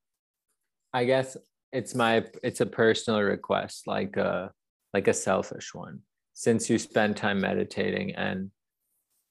I 0.93 1.05
guess 1.05 1.37
it's 1.71 1.95
my 1.95 2.25
it's 2.43 2.61
a 2.61 2.65
personal 2.65 3.21
request 3.21 3.87
like 3.87 4.17
a 4.17 4.51
like 4.93 5.07
a 5.07 5.13
selfish 5.13 5.73
one 5.73 5.99
since 6.33 6.69
you 6.69 6.77
spend 6.77 7.15
time 7.15 7.39
meditating 7.39 8.15
and 8.15 8.49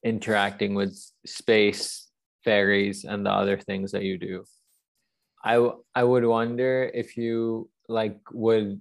interacting 0.05 0.75
with 0.75 0.99
space 1.27 2.09
fairies 2.45 3.05
and 3.05 3.25
the 3.25 3.31
other 3.31 3.59
things 3.59 3.93
that 3.93 4.03
you 4.03 4.19
do. 4.19 4.45
I 5.45 5.71
i 5.95 6.03
would 6.03 6.25
wonder 6.25 6.91
if 6.93 7.17
you 7.17 7.71
like 7.89 8.19
would 8.33 8.81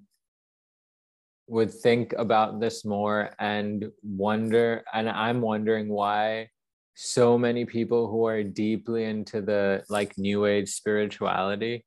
would 1.47 1.74
think 1.74 2.13
about 2.13 2.59
this 2.59 2.84
more 2.84 3.30
and 3.39 3.89
wonder 4.03 4.84
and 4.93 5.09
i'm 5.09 5.39
wondering 5.39 5.88
why 5.88 6.49
so 6.95 7.38
many 7.38 7.63
people 7.63 8.09
who 8.09 8.26
are 8.26 8.43
deeply 8.43 9.05
into 9.05 9.39
the 9.41 9.84
like 9.88 10.18
new 10.18 10.45
age 10.45 10.70
spirituality 10.70 11.86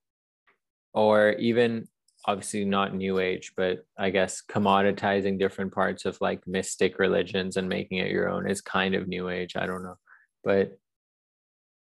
or 0.95 1.33
even 1.33 1.87
obviously 2.27 2.65
not 2.65 2.95
new 2.95 3.19
age 3.19 3.53
but 3.57 3.85
i 3.99 4.11
guess 4.11 4.43
commoditizing 4.51 5.39
different 5.39 5.73
parts 5.73 6.05
of 6.05 6.19
like 6.21 6.47
mystic 6.47 6.99
religions 6.99 7.57
and 7.57 7.69
making 7.69 7.99
it 7.99 8.11
your 8.11 8.29
own 8.29 8.49
is 8.49 8.61
kind 8.61 8.95
of 8.95 9.09
new 9.09 9.29
age 9.29 9.57
i 9.57 9.67
don't 9.67 9.83
know. 9.83 9.97
But 10.45 10.79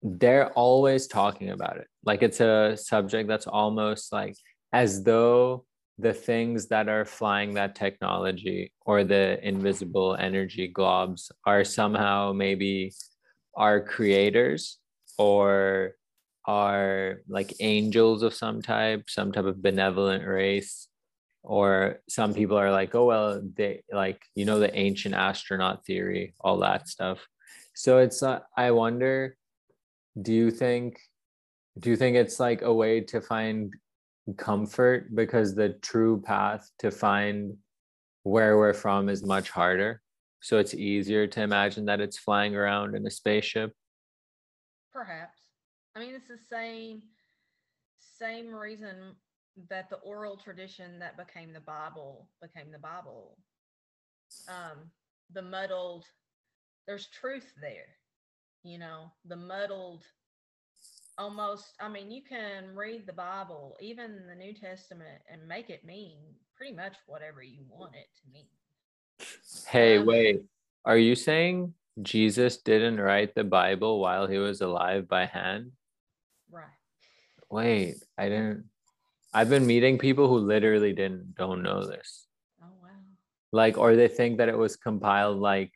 they're 0.03 0.51
always 0.53 1.07
talking 1.07 1.51
about 1.51 1.76
it. 1.76 1.87
Like 2.05 2.22
it's 2.22 2.41
a 2.41 2.76
subject 2.76 3.28
that's 3.28 3.47
almost 3.47 4.12
like 4.12 4.37
as 4.72 5.03
though 5.05 5.64
the 5.99 6.12
things 6.12 6.66
that 6.68 6.89
are 6.89 7.05
flying 7.05 7.55
that 7.55 7.76
technology 7.76 8.72
or 8.85 9.05
the 9.05 9.39
invisible 9.47 10.16
energy 10.18 10.72
globs 10.72 11.30
are 11.47 11.62
somehow 11.62 12.33
maybe 12.33 12.93
our 13.55 13.80
creators 13.80 14.78
or 15.18 15.93
are 16.47 17.20
like 17.28 17.55
angels 17.61 18.22
of 18.22 18.34
some 18.34 18.62
type, 18.62 19.09
some 19.09 19.32
type 19.32 19.45
of 19.45 19.62
benevolent 19.62 20.26
race. 20.26 20.88
Or 21.45 22.01
some 22.09 22.34
people 22.34 22.57
are 22.57 22.70
like, 22.70 22.95
oh, 22.95 23.07
well, 23.07 23.43
they 23.57 23.82
like, 23.93 24.22
you 24.36 24.45
know, 24.45 24.61
the 24.61 24.72
ancient 24.76 25.14
astronaut 25.14 25.84
theory, 25.84 26.34
all 26.40 26.59
that 26.59 26.88
stuff. 26.88 27.26
So 27.74 27.99
it's, 27.99 28.22
uh, 28.22 28.40
I 28.57 28.70
wonder, 28.70 29.36
do 30.20 30.32
you 30.32 30.53
think, 30.53 31.01
do 31.78 31.90
you 31.90 31.97
think 31.97 32.16
it's 32.16 32.38
like 32.38 32.62
a 32.62 32.72
way 32.72 33.01
to 33.01 33.20
find 33.20 33.74
comfort 34.36 35.12
because 35.14 35.57
the 35.57 35.70
true 35.70 36.20
path 36.20 36.70
to 36.78 36.93
find 36.93 37.57
where 38.22 38.57
we're 38.57 38.72
from 38.72 39.09
is 39.09 39.24
much 39.24 39.51
harder? 39.51 40.01
So 40.43 40.59
it's 40.59 40.74
easier 40.74 41.26
to 41.26 41.43
imagine 41.43 41.86
that 41.86 42.01
it's 42.01 42.18
flying 42.18 42.55
around 42.55 42.95
in 42.95 43.05
a 43.05 43.11
spaceship? 43.11 43.72
Perhaps. 44.93 45.41
I 45.95 46.01
mean, 46.01 46.14
it's 46.14 46.28
the 46.28 46.38
same 46.51 47.03
same 48.18 48.53
reason 48.53 49.14
that 49.68 49.90
the 49.90 49.97
oral 49.97 50.36
tradition 50.36 50.99
that 50.99 51.16
became 51.16 51.53
the 51.53 51.61
Bible 51.61 52.28
became 52.40 52.70
the 52.72 52.78
Bible. 52.78 53.36
Um, 54.49 54.90
the 55.32 55.43
muddled, 55.43 56.05
there's 56.86 57.09
truth 57.09 57.53
there, 57.61 57.97
you 58.64 58.78
know, 58.78 59.12
the 59.26 59.36
muddled 59.36 60.05
almost 61.18 61.74
i 61.80 61.88
mean 61.88 62.11
you 62.11 62.22
can 62.22 62.74
read 62.74 63.07
the 63.07 63.12
bible 63.12 63.76
even 63.80 64.22
the 64.26 64.34
new 64.34 64.55
testament 64.55 65.20
and 65.30 65.47
make 65.47 65.68
it 65.68 65.84
mean 65.84 66.16
pretty 66.57 66.74
much 66.74 66.95
whatever 67.07 67.43
you 67.43 67.61
want 67.68 67.95
it 67.95 68.07
to 68.16 68.32
mean 68.32 68.47
hey 69.68 69.99
um, 69.99 70.07
wait 70.07 70.43
are 70.84 70.97
you 70.97 71.14
saying 71.14 71.72
jesus 72.01 72.57
didn't 72.59 72.99
write 72.99 73.34
the 73.34 73.45
bible 73.45 74.01
while 74.01 74.26
he 74.26 74.38
was 74.38 74.62
alive 74.62 75.07
by 75.07 75.26
hand 75.26 75.70
Right. 76.53 76.66
Wait, 77.50 77.96
I 78.18 78.28
didn't. 78.28 78.64
I've 79.34 79.48
been 79.48 79.66
meeting 79.66 79.98
people 79.98 80.28
who 80.28 80.36
literally 80.36 80.92
didn't 80.92 81.34
don't 81.34 81.62
know 81.62 81.86
this. 81.86 82.26
Oh 82.62 82.66
wow. 82.82 82.90
Like, 83.50 83.78
or 83.78 83.96
they 83.96 84.09
think 84.09 84.38
that 84.38 84.50
it 84.50 84.57
was 84.57 84.76
compiled 84.76 85.38
like, 85.38 85.72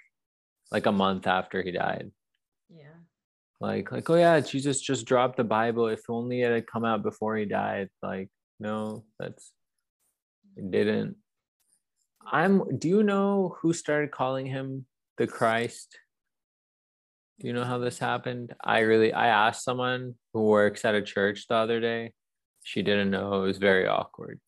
like 0.71 0.87
a 0.87 0.93
month 0.93 1.27
after 1.27 1.63
he 1.63 1.73
died. 1.73 2.11
Yeah. 2.69 3.01
Like, 3.61 3.91
like, 3.91 4.09
oh 4.11 4.17
yeah, 4.17 4.39
Jesus 4.41 4.81
just 4.81 5.07
dropped 5.07 5.39
the 5.39 5.45
Bible. 5.45 5.89
If 5.89 6.03
only 6.11 6.43
it 6.43 6.53
had 6.53 6.67
come 6.67 6.85
out 6.85 7.03
before 7.03 7.37
he 7.37 7.47
died. 7.47 7.89
Like, 8.03 8.29
no, 8.61 9.05
that's 9.19 9.53
it 10.57 10.71
didn't. 10.71 11.17
I'm. 12.31 12.79
Do 12.79 12.89
you 12.89 13.03
know 13.03 13.57
who 13.61 13.73
started 13.73 14.11
calling 14.11 14.47
him 14.47 14.85
the 15.17 15.27
Christ? 15.27 15.99
Do 17.39 17.47
you 17.47 17.53
know 17.53 17.65
how 17.65 17.79
this 17.79 17.99
happened? 17.99 18.55
I 18.65 18.81
really 18.81 19.13
I 19.13 19.29
asked 19.29 19.65
someone 19.65 20.15
who 20.33 20.45
works 20.45 20.85
at 20.85 20.95
a 20.95 21.03
church 21.03 21.47
the 21.49 21.57
other 21.57 21.81
day. 21.81 22.13
She 22.63 22.83
didn't 22.83 23.11
know. 23.11 23.43
It 23.43 23.47
was 23.47 23.59
very 23.59 23.87
awkward. 23.87 24.41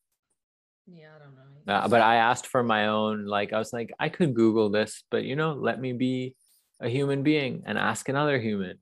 Yeah, 0.86 1.10
I 1.14 1.18
don't 1.18 1.34
know. 1.34 1.72
Uh, 1.72 1.88
but 1.88 2.00
I 2.00 2.16
asked 2.16 2.46
for 2.46 2.62
my 2.62 2.88
own 2.88 3.26
like 3.26 3.52
I 3.52 3.58
was 3.58 3.72
like 3.74 3.92
I 4.00 4.08
could 4.08 4.34
google 4.34 4.70
this, 4.70 5.02
but 5.10 5.24
you 5.24 5.36
know, 5.36 5.52
let 5.52 5.80
me 5.80 5.92
be 5.92 6.34
a 6.80 6.88
human 6.88 7.22
being 7.22 7.62
and 7.66 7.76
ask 7.76 8.08
another 8.08 8.38
human. 8.38 8.78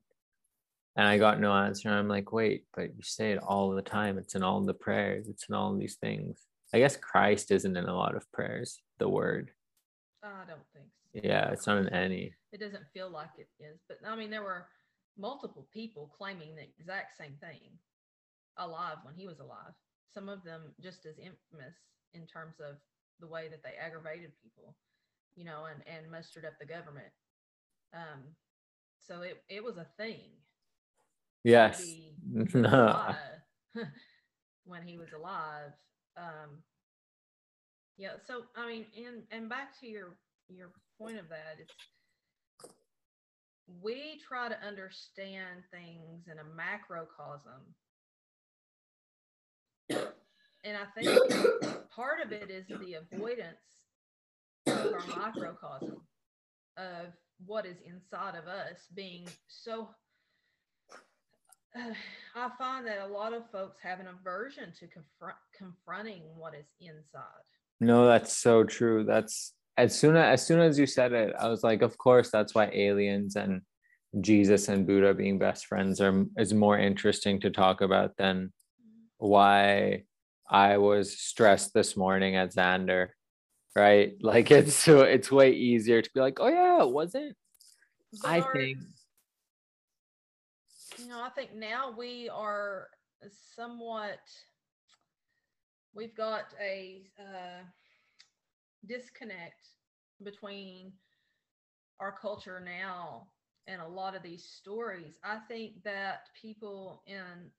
And 0.95 1.07
I 1.07 1.17
got 1.17 1.39
no 1.39 1.53
answer. 1.53 1.89
I'm 1.89 2.07
like, 2.07 2.31
wait, 2.31 2.63
but 2.73 2.95
you 2.95 3.03
say 3.03 3.31
it 3.31 3.39
all 3.39 3.71
the 3.71 3.81
time. 3.81 4.17
It's 4.17 4.35
in 4.35 4.41
all 4.41 4.61
the 4.61 4.73
prayers. 4.73 5.27
It's 5.27 5.47
in 5.47 5.53
all 5.53 5.75
these 5.75 5.95
things. 5.95 6.39
I 6.73 6.79
guess 6.79 6.97
Christ 6.97 7.51
isn't 7.51 7.77
in 7.77 7.85
a 7.85 7.95
lot 7.95 8.15
of 8.15 8.29
prayers, 8.31 8.81
the 8.97 9.07
word. 9.07 9.51
I 10.23 10.29
don't 10.47 10.59
think 10.73 10.87
so. 11.13 11.21
Yeah, 11.23 11.51
it's 11.51 11.67
not 11.67 11.77
in 11.77 11.89
any 11.89 12.33
it 12.51 12.59
doesn't 12.59 12.87
feel 12.93 13.09
like 13.09 13.31
it 13.37 13.49
is. 13.59 13.79
But 13.87 13.97
I 14.05 14.15
mean, 14.15 14.29
there 14.29 14.43
were 14.43 14.67
multiple 15.17 15.67
people 15.73 16.13
claiming 16.17 16.55
the 16.55 16.63
exact 16.79 17.17
same 17.17 17.35
thing 17.39 17.77
alive 18.57 18.97
when 19.03 19.15
he 19.15 19.27
was 19.27 19.39
alive. 19.39 19.73
Some 20.13 20.29
of 20.29 20.43
them 20.43 20.73
just 20.81 21.05
as 21.05 21.17
infamous 21.17 21.75
in 22.13 22.25
terms 22.25 22.55
of 22.59 22.77
the 23.19 23.27
way 23.27 23.47
that 23.49 23.63
they 23.63 23.73
aggravated 23.83 24.31
people, 24.41 24.75
you 25.35 25.43
know, 25.43 25.65
and, 25.71 25.81
and 25.87 26.11
mustered 26.11 26.45
up 26.45 26.53
the 26.59 26.65
government. 26.65 27.11
Um, 27.93 28.23
so 28.99 29.21
it, 29.21 29.43
it 29.49 29.63
was 29.63 29.77
a 29.77 29.87
thing. 29.97 30.29
Yes. 31.43 31.83
No. 32.53 33.15
when 34.65 34.81
he 34.83 34.97
was 34.97 35.07
alive. 35.15 35.71
Um, 36.17 36.61
yeah. 37.97 38.13
So 38.25 38.43
I 38.55 38.67
mean, 38.67 38.85
and 38.97 39.23
and 39.31 39.49
back 39.49 39.79
to 39.79 39.87
your 39.87 40.17
your 40.49 40.71
point 40.99 41.17
of 41.17 41.29
that, 41.29 41.57
it's 41.59 41.73
we 43.81 44.19
try 44.25 44.49
to 44.49 44.57
understand 44.65 45.63
things 45.71 46.27
in 46.31 46.39
a 46.39 46.43
macrocosm. 46.55 47.61
and 50.63 50.77
I 50.77 50.85
think 50.95 51.89
part 51.95 52.19
of 52.25 52.31
it 52.31 52.49
is 52.49 52.65
the 52.67 52.95
avoidance 52.95 53.57
of 54.67 54.93
our 54.93 55.17
microcosm 55.17 56.01
of 56.77 57.07
what 57.45 57.65
is 57.65 57.77
inside 57.85 58.35
of 58.35 58.47
us 58.47 58.87
being 58.93 59.27
so 59.47 59.89
uh, 61.75 61.93
I 62.35 62.49
find 62.57 62.85
that 62.87 62.99
a 62.99 63.07
lot 63.07 63.33
of 63.33 63.49
folks 63.51 63.77
have 63.81 63.99
an 63.99 64.07
aversion 64.07 64.73
to 64.79 64.87
confront 64.87 65.37
confronting 65.57 66.23
what 66.35 66.53
is 66.53 66.65
inside. 66.79 67.45
No, 67.79 68.07
that's 68.07 68.35
so 68.35 68.63
true. 68.63 69.03
That's 69.03 69.53
as 69.77 69.97
soon 69.97 70.15
as, 70.15 70.41
as 70.41 70.47
soon 70.47 70.59
as 70.59 70.79
you 70.79 70.85
said 70.85 71.13
it, 71.13 71.35
I 71.39 71.47
was 71.47 71.63
like, 71.63 71.81
of 71.81 71.97
course, 71.97 72.31
that's 72.31 72.55
why 72.55 72.69
aliens 72.73 73.35
and 73.35 73.61
Jesus 74.21 74.67
and 74.69 74.87
Buddha 74.87 75.13
being 75.13 75.37
best 75.37 75.67
friends 75.67 76.01
are 76.01 76.25
is 76.37 76.53
more 76.53 76.77
interesting 76.77 77.39
to 77.41 77.51
talk 77.51 77.81
about 77.81 78.17
than 78.17 78.51
why 79.17 80.03
I 80.49 80.77
was 80.77 81.19
stressed 81.19 81.73
this 81.73 81.95
morning 81.95 82.35
at 82.35 82.53
Xander. 82.53 83.09
Right? 83.75 84.13
Like 84.21 84.49
it's 84.49 84.75
so 84.75 85.01
it's 85.01 85.31
way 85.31 85.51
easier 85.51 86.01
to 86.01 86.09
be 86.13 86.19
like, 86.19 86.39
oh 86.39 86.47
yeah, 86.47 86.81
it 86.81 86.89
wasn't. 86.89 87.35
I 88.23 88.41
think 88.41 88.79
you 90.97 91.07
know, 91.07 91.21
I 91.21 91.29
think 91.29 91.53
now 91.55 91.93
we 91.95 92.29
are 92.29 92.87
somewhat, 93.55 94.19
we've 95.93 96.15
got 96.15 96.45
a 96.59 97.03
uh, 97.19 97.63
disconnect 98.87 99.69
between 100.23 100.93
our 101.99 102.11
culture 102.11 102.59
now 102.59 103.27
and 103.67 103.81
a 103.81 103.87
lot 103.87 104.15
of 104.15 104.23
these 104.23 104.43
stories. 104.43 105.15
I 105.23 105.39
think 105.47 105.83
that 105.83 106.27
people 106.41 107.03
in 107.07 107.51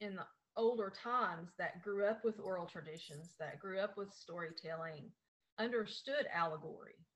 in 0.00 0.14
the 0.16 0.26
older 0.56 0.92
times 1.02 1.50
that 1.58 1.82
grew 1.82 2.04
up 2.06 2.24
with 2.24 2.38
oral 2.40 2.66
traditions, 2.66 3.34
that 3.38 3.58
grew 3.58 3.78
up 3.80 3.96
with 3.96 4.12
storytelling, 4.12 5.10
understood 5.58 6.26
allegory, 6.32 7.06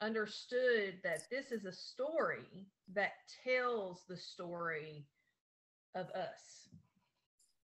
understood 0.00 1.00
that 1.04 1.22
this 1.30 1.52
is 1.52 1.64
a 1.64 1.72
story 1.72 2.66
that 2.94 3.12
tells 3.44 4.04
the 4.08 4.16
story 4.16 5.06
of 5.94 6.06
us, 6.10 6.68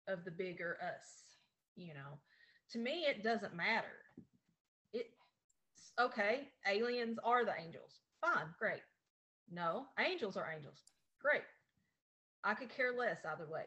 of 0.08 0.24
the 0.24 0.30
bigger 0.30 0.78
us. 0.82 1.24
You 1.76 1.94
know, 1.94 2.18
to 2.72 2.78
me, 2.78 3.06
it 3.08 3.24
doesn't 3.24 3.54
matter. 3.56 4.01
Okay, 6.00 6.48
aliens 6.66 7.18
are 7.22 7.44
the 7.44 7.52
angels. 7.58 8.00
Fine, 8.20 8.46
great. 8.58 8.80
No, 9.50 9.86
angels 9.98 10.36
are 10.36 10.50
angels. 10.54 10.78
Great. 11.20 11.42
I 12.44 12.54
could 12.54 12.70
care 12.70 12.92
less 12.96 13.18
either 13.24 13.46
way. 13.50 13.64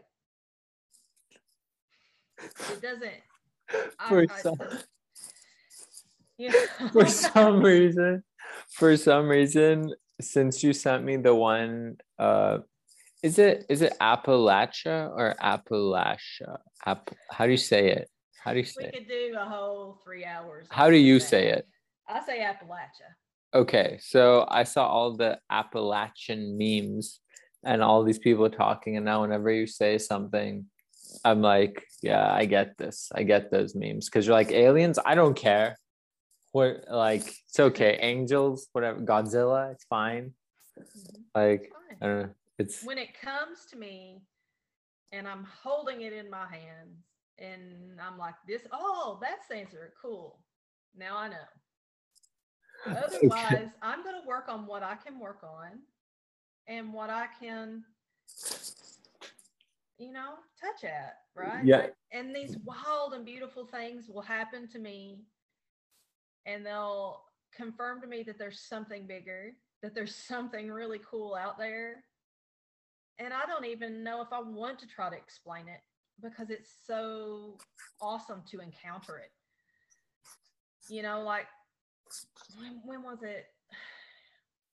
It 2.71 2.81
doesn't. 2.81 3.21
For 4.07 4.25
I, 4.29 4.41
some, 4.41 4.55
I, 4.59 4.77
you 6.37 6.51
for 6.91 7.05
some 7.05 7.61
reason, 7.61 8.23
for 8.69 8.97
some 8.97 9.27
reason, 9.27 9.93
since 10.19 10.63
you 10.63 10.73
sent 10.73 11.03
me 11.03 11.17
the 11.17 11.33
one, 11.33 11.97
uh, 12.19 12.59
is 13.23 13.39
it 13.39 13.65
is 13.69 13.81
it 13.81 13.93
Appalachia 14.01 15.09
or 15.09 15.35
Appalachia? 15.41 16.57
App, 16.85 17.09
how 17.31 17.45
do 17.45 17.51
you 17.51 17.57
say 17.57 17.89
it? 17.91 18.09
How 18.43 18.51
do 18.51 18.59
you 18.59 18.65
say 18.65 18.81
we 18.81 18.85
it? 18.85 18.93
could 18.93 19.07
do 19.07 19.35
a 19.39 19.45
whole 19.45 19.99
three 20.03 20.25
hours. 20.25 20.67
How 20.69 20.89
do 20.89 20.97
you 20.97 21.19
say 21.19 21.49
it? 21.49 21.67
I 22.07 22.23
say 22.25 22.39
Appalachia. 22.39 23.13
Okay, 23.53 23.97
so 24.01 24.45
I 24.49 24.63
saw 24.63 24.87
all 24.87 25.15
the 25.15 25.39
Appalachian 25.49 26.57
memes 26.57 27.21
and 27.63 27.81
all 27.81 28.03
these 28.03 28.19
people 28.19 28.49
talking, 28.49 28.97
and 28.97 29.05
now 29.05 29.21
whenever 29.21 29.49
you 29.49 29.65
say 29.65 29.97
something, 29.97 30.65
I'm 31.23 31.41
like, 31.41 31.85
yeah, 32.01 32.31
I 32.31 32.45
get 32.45 32.77
this. 32.77 33.09
I 33.15 33.23
get 33.23 33.51
those 33.51 33.75
memes 33.75 34.09
because 34.09 34.27
you're 34.27 34.35
like 34.35 34.51
aliens. 34.51 34.99
I 35.03 35.15
don't 35.15 35.35
care. 35.35 35.77
What 36.51 36.85
like 36.89 37.27
it's 37.27 37.59
okay. 37.59 37.97
Angels, 38.01 38.67
whatever. 38.71 38.99
Godzilla, 39.01 39.71
it's 39.71 39.85
fine. 39.85 40.33
Mhm. 40.77 41.23
Like 41.33 41.71
Fine. 41.71 41.97
I 42.01 42.05
don't 42.05 42.21
know. 42.23 42.33
It's 42.57 42.83
when 42.83 42.97
it 42.97 43.19
comes 43.19 43.65
to 43.71 43.77
me 43.77 44.21
and 45.11 45.27
I'm 45.27 45.45
holding 45.63 46.01
it 46.01 46.13
in 46.13 46.29
my 46.29 46.47
hands 46.47 47.03
and 47.39 47.99
I'm 48.01 48.17
like 48.17 48.35
this, 48.47 48.61
oh, 48.71 49.19
that's 49.21 49.47
the 49.49 49.55
answer. 49.55 49.93
Cool. 50.01 50.39
Now 50.97 51.17
I 51.17 51.29
know. 51.29 51.47
Otherwise, 52.85 53.69
I'm 53.81 54.03
going 54.03 54.19
to 54.21 54.27
work 54.27 54.45
on 54.47 54.65
what 54.65 54.83
I 54.83 54.95
can 54.95 55.19
work 55.19 55.43
on 55.43 55.79
and 56.67 56.93
what 56.93 57.09
I 57.09 57.27
can, 57.39 57.83
you 59.97 60.11
know, 60.11 60.33
touch 60.61 60.83
at, 60.83 61.17
right? 61.35 61.65
Yeah. 61.65 61.87
And 62.11 62.35
these 62.35 62.57
wild 62.63 63.13
and 63.13 63.25
beautiful 63.25 63.65
things 63.65 64.09
will 64.09 64.21
happen 64.21 64.67
to 64.69 64.79
me 64.79 65.21
and 66.45 66.65
they'll 66.65 67.21
confirm 67.55 68.01
to 68.01 68.07
me 68.07 68.23
that 68.23 68.37
there's 68.37 68.59
something 68.59 69.07
bigger, 69.07 69.51
that 69.81 69.95
there's 69.95 70.15
something 70.15 70.69
really 70.71 70.99
cool 71.09 71.35
out 71.35 71.57
there. 71.57 72.03
And 73.17 73.33
I 73.33 73.45
don't 73.45 73.65
even 73.65 74.03
know 74.03 74.21
if 74.21 74.27
I 74.31 74.41
want 74.41 74.79
to 74.79 74.87
try 74.87 75.09
to 75.09 75.15
explain 75.15 75.67
it 75.67 75.81
because 76.21 76.49
it's 76.49 76.71
so 76.85 77.57
awesome 78.01 78.43
to 78.51 78.59
encounter 78.59 79.17
it. 79.17 79.31
You 80.89 81.01
know, 81.01 81.21
like 81.21 81.47
when, 82.57 82.81
when 82.85 83.03
was 83.03 83.23
it? 83.23 83.45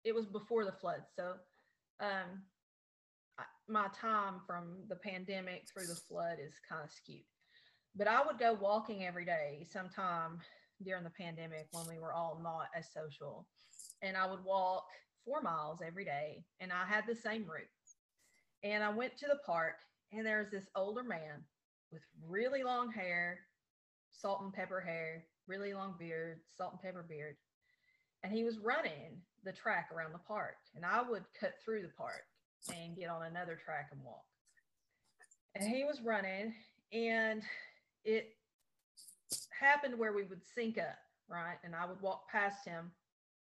It 0.04 0.14
was 0.14 0.26
before 0.26 0.64
the 0.64 0.72
flood. 0.72 1.02
So, 1.14 1.34
um, 2.00 2.42
I- 3.38 3.44
my 3.68 3.88
time 3.88 4.40
from 4.46 4.86
the 4.88 4.96
pandemic 4.96 5.68
through 5.68 5.86
the 5.86 5.96
flood 5.96 6.38
is 6.38 6.54
kind 6.68 6.84
of 6.84 6.92
skewed. 6.92 7.24
But 7.94 8.08
I 8.08 8.24
would 8.24 8.38
go 8.38 8.52
walking 8.54 9.04
every 9.04 9.24
day 9.24 9.66
sometime 9.70 10.40
during 10.82 11.04
the 11.04 11.10
pandemic 11.10 11.68
when 11.72 11.86
we 11.88 11.98
were 11.98 12.12
all 12.12 12.38
not 12.42 12.68
as 12.74 12.92
social. 12.92 13.48
And 14.02 14.16
I 14.16 14.26
would 14.26 14.44
walk 14.44 14.86
four 15.24 15.40
miles 15.40 15.80
every 15.84 16.04
day, 16.04 16.44
and 16.60 16.72
I 16.72 16.84
had 16.86 17.04
the 17.06 17.16
same 17.16 17.46
route. 17.46 17.68
And 18.62 18.84
I 18.84 18.90
went 18.90 19.16
to 19.18 19.26
the 19.26 19.40
park, 19.44 19.76
and 20.12 20.24
there's 20.24 20.50
this 20.50 20.68
older 20.76 21.02
man 21.02 21.44
with 21.90 22.02
really 22.22 22.62
long 22.62 22.92
hair, 22.92 23.40
salt 24.12 24.42
and 24.42 24.52
pepper 24.52 24.80
hair, 24.80 25.24
really 25.46 25.74
long 25.74 25.94
beard, 25.98 26.40
salt 26.56 26.72
and 26.72 26.82
pepper 26.82 27.04
beard. 27.08 27.36
And 28.22 28.32
he 28.32 28.44
was 28.44 28.58
running 28.58 29.20
the 29.44 29.52
track 29.52 29.90
around 29.94 30.12
the 30.12 30.18
park. 30.18 30.56
And 30.74 30.84
I 30.84 31.02
would 31.08 31.24
cut 31.38 31.54
through 31.64 31.82
the 31.82 31.92
park 31.96 32.24
and 32.74 32.96
get 32.96 33.08
on 33.08 33.24
another 33.26 33.58
track 33.64 33.88
and 33.92 34.02
walk. 34.02 34.24
And 35.54 35.68
he 35.68 35.84
was 35.84 36.02
running, 36.02 36.52
and 36.92 37.42
it 38.04 38.28
happened 39.58 39.98
where 39.98 40.12
we 40.12 40.24
would 40.24 40.42
sync 40.54 40.76
up, 40.76 40.98
right? 41.28 41.56
And 41.64 41.74
I 41.74 41.86
would 41.86 42.00
walk 42.02 42.28
past 42.30 42.66
him, 42.66 42.90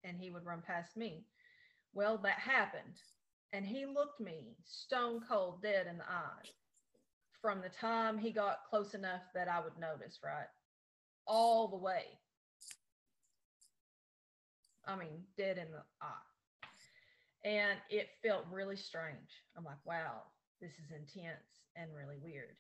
and 0.05 0.16
he 0.16 0.30
would 0.30 0.46
run 0.46 0.62
past 0.66 0.96
me. 0.96 1.26
Well, 1.92 2.18
that 2.18 2.38
happened. 2.38 3.03
And 3.53 3.66
he 3.66 3.86
looked 3.86 4.20
me 4.20 4.57
stone 4.64 5.20
cold 5.28 5.62
dead 5.62 5.86
in 5.86 5.99
the 5.99 6.05
eye 6.05 6.49
from 7.40 7.61
the 7.61 7.68
time 7.68 8.18
he 8.18 8.30
got 8.30 8.61
close 8.68 8.94
enough 8.94 9.22
that 9.34 9.49
I 9.49 9.61
would 9.61 9.78
notice, 9.78 10.18
right? 10.24 10.49
All 11.29 11.68
the 11.68 11.76
way. 11.76 12.05
I 14.87 14.97
mean, 14.97 15.22
dead 15.37 15.59
in 15.59 15.70
the 15.70 15.83
eye. 16.03 16.29
And 17.45 17.79
it 17.91 18.09
felt 18.24 18.47
really 18.51 18.76
strange. 18.76 19.45
I'm 19.57 19.64
like, 19.64 19.76
wow, 19.85 20.22
this 20.61 20.72
is 20.72 20.91
intense 20.91 21.61
and 21.76 21.91
really 21.95 22.16
weird. 22.20 22.57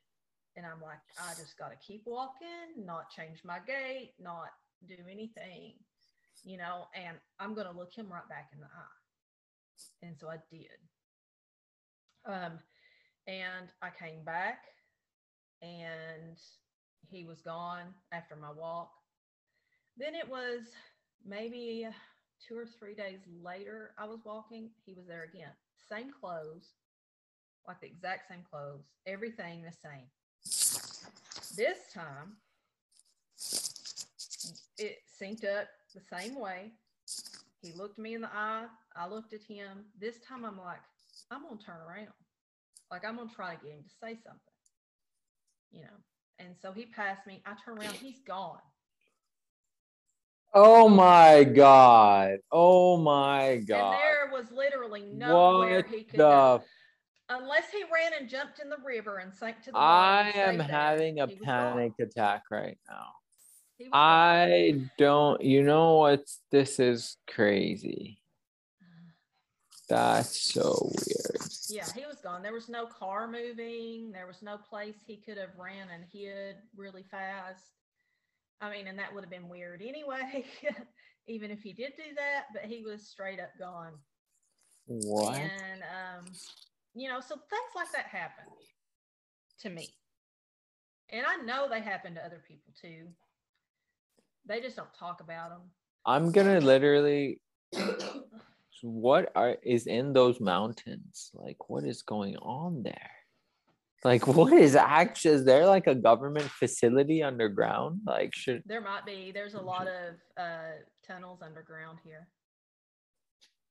And 0.56 0.66
I'm 0.66 0.80
like, 0.82 1.00
I 1.18 1.34
just 1.34 1.58
got 1.58 1.70
to 1.70 1.86
keep 1.86 2.02
walking, 2.06 2.84
not 2.84 3.10
change 3.10 3.40
my 3.44 3.58
gait, 3.66 4.12
not 4.20 4.50
do 4.86 4.96
anything, 5.10 5.74
you 6.44 6.58
know, 6.58 6.86
and 6.94 7.16
I'm 7.40 7.54
going 7.54 7.66
to 7.66 7.76
look 7.76 7.94
him 7.94 8.08
right 8.10 8.28
back 8.28 8.50
in 8.52 8.60
the 8.60 8.66
eye. 8.66 10.06
And 10.06 10.16
so 10.18 10.28
I 10.28 10.36
did. 10.50 10.78
Um, 12.26 12.58
and 13.26 13.68
I 13.82 13.88
came 13.90 14.24
back 14.24 14.64
and 15.62 16.38
he 17.10 17.24
was 17.24 17.40
gone 17.40 17.94
after 18.12 18.36
my 18.36 18.50
walk. 18.50 18.90
Then 19.96 20.14
it 20.14 20.28
was 20.28 20.62
maybe 21.26 21.86
two 22.46 22.56
or 22.56 22.66
three 22.66 22.94
days 22.94 23.20
later, 23.42 23.92
I 23.98 24.06
was 24.06 24.20
walking. 24.24 24.70
He 24.86 24.94
was 24.94 25.06
there 25.06 25.24
again. 25.24 25.50
Same 25.90 26.10
clothes, 26.12 26.68
like 27.66 27.80
the 27.80 27.86
exact 27.86 28.28
same 28.28 28.42
clothes, 28.48 28.84
everything 29.06 29.62
the 29.62 29.72
same. 29.72 30.06
This 31.56 31.78
time, 31.92 32.36
it 34.78 34.98
synced 35.20 35.44
up 35.44 35.68
the 35.94 36.00
same 36.00 36.38
way. 36.38 36.72
He 37.62 37.72
looked 37.72 37.98
me 37.98 38.14
in 38.14 38.20
the 38.20 38.32
eye. 38.32 38.66
I 38.96 39.08
looked 39.08 39.32
at 39.32 39.42
him. 39.42 39.86
This 40.00 40.18
time, 40.20 40.44
I'm 40.44 40.58
like, 40.58 40.80
I'm 41.30 41.42
going 41.42 41.58
to 41.58 41.64
turn 41.64 41.80
around. 41.86 42.14
Like, 42.90 43.04
I'm 43.04 43.16
going 43.16 43.28
to 43.28 43.34
try 43.34 43.54
to 43.54 43.60
get 43.60 43.72
him 43.72 43.82
to 43.82 43.90
say 43.90 44.14
something, 44.24 44.54
you 45.72 45.82
know. 45.82 45.96
And 46.38 46.54
so 46.60 46.72
he 46.72 46.86
passed 46.86 47.26
me. 47.26 47.42
I 47.46 47.52
turn 47.64 47.78
around. 47.78 47.94
He's 47.94 48.20
gone. 48.20 48.58
oh 50.54 50.88
my 50.88 51.44
god. 51.44 52.38
Oh 52.50 52.96
my 52.96 53.42
And 53.44 53.66
god. 53.66 53.98
there 53.98 54.30
was 54.32 54.46
literally 54.50 55.02
nowhere 55.12 55.76
What 55.82 55.86
he 55.88 56.04
could 56.04 56.18
go. 56.18 56.62
Unless 57.30 57.70
he 57.70 57.82
ran 57.92 58.12
and 58.18 58.28
jumped 58.28 58.58
in 58.58 58.70
the 58.70 58.78
river 58.84 59.18
and 59.18 59.34
sank 59.34 59.60
to 59.64 59.70
the 59.72 59.76
I 59.76 60.32
bottom. 60.32 60.32
and 60.34 60.36
am 60.36 60.54
stayed 60.54 60.60
there, 60.70 60.76
having 60.80 61.20
a 61.20 61.26
was 61.26 61.34
gone. 61.34 61.44
panic 61.44 61.92
attack 62.00 62.42
right 62.50 62.78
now. 62.88 63.06
I 63.92 64.80
don't 64.96 65.40
you 65.40 65.62
know 65.62 65.96
what 65.98 66.24
this 66.50 66.80
is 66.80 67.16
crazy. 67.28 68.17
That's 69.88 70.52
so 70.52 70.90
weird. 70.90 71.42
Yeah, 71.70 71.86
he 71.94 72.04
was 72.06 72.16
gone. 72.22 72.42
There 72.42 72.52
was 72.52 72.68
no 72.68 72.86
car 72.86 73.26
moving. 73.26 74.10
There 74.12 74.26
was 74.26 74.42
no 74.42 74.58
place 74.58 74.96
he 75.06 75.16
could 75.16 75.38
have 75.38 75.56
ran 75.58 75.88
and 75.92 76.04
hid 76.12 76.56
really 76.76 77.04
fast. 77.10 77.64
I 78.60 78.70
mean, 78.70 78.86
and 78.86 78.98
that 78.98 79.14
would 79.14 79.24
have 79.24 79.30
been 79.30 79.48
weird 79.48 79.80
anyway, 79.80 80.44
even 81.26 81.50
if 81.50 81.62
he 81.62 81.72
did 81.72 81.92
do 81.96 82.14
that, 82.16 82.46
but 82.52 82.64
he 82.64 82.82
was 82.82 83.08
straight 83.08 83.40
up 83.40 83.50
gone. 83.58 83.92
What? 84.86 85.38
And 85.38 85.82
um, 85.82 86.24
you 86.94 87.08
know, 87.08 87.20
so 87.20 87.36
things 87.36 87.72
like 87.76 87.92
that 87.92 88.06
happen 88.06 88.44
to 89.60 89.70
me. 89.70 89.88
And 91.10 91.24
I 91.26 91.36
know 91.36 91.68
they 91.68 91.80
happen 91.80 92.14
to 92.14 92.24
other 92.24 92.42
people 92.46 92.72
too. 92.80 93.08
They 94.46 94.60
just 94.60 94.76
don't 94.76 94.92
talk 94.98 95.20
about 95.20 95.50
them. 95.50 95.62
I'm 96.04 96.30
gonna 96.32 96.60
literally 96.60 97.40
what 98.82 99.30
are 99.34 99.56
is 99.62 99.86
in 99.86 100.12
those 100.12 100.40
mountains? 100.40 101.30
Like 101.34 101.68
what 101.68 101.84
is 101.84 102.02
going 102.02 102.36
on 102.38 102.82
there? 102.82 103.10
Like 104.04 104.26
what 104.26 104.52
is 104.52 104.76
actually 104.76 105.34
is 105.34 105.44
there 105.44 105.66
like 105.66 105.86
a 105.86 105.94
government 105.94 106.46
facility 106.50 107.22
underground? 107.22 108.00
Like 108.06 108.34
should 108.34 108.62
There 108.66 108.80
might 108.80 109.04
be. 109.06 109.32
There's 109.32 109.54
a 109.54 109.60
lot 109.60 109.88
of 109.88 110.14
uh, 110.36 110.72
tunnels 111.06 111.40
underground 111.42 111.98
here. 112.04 112.28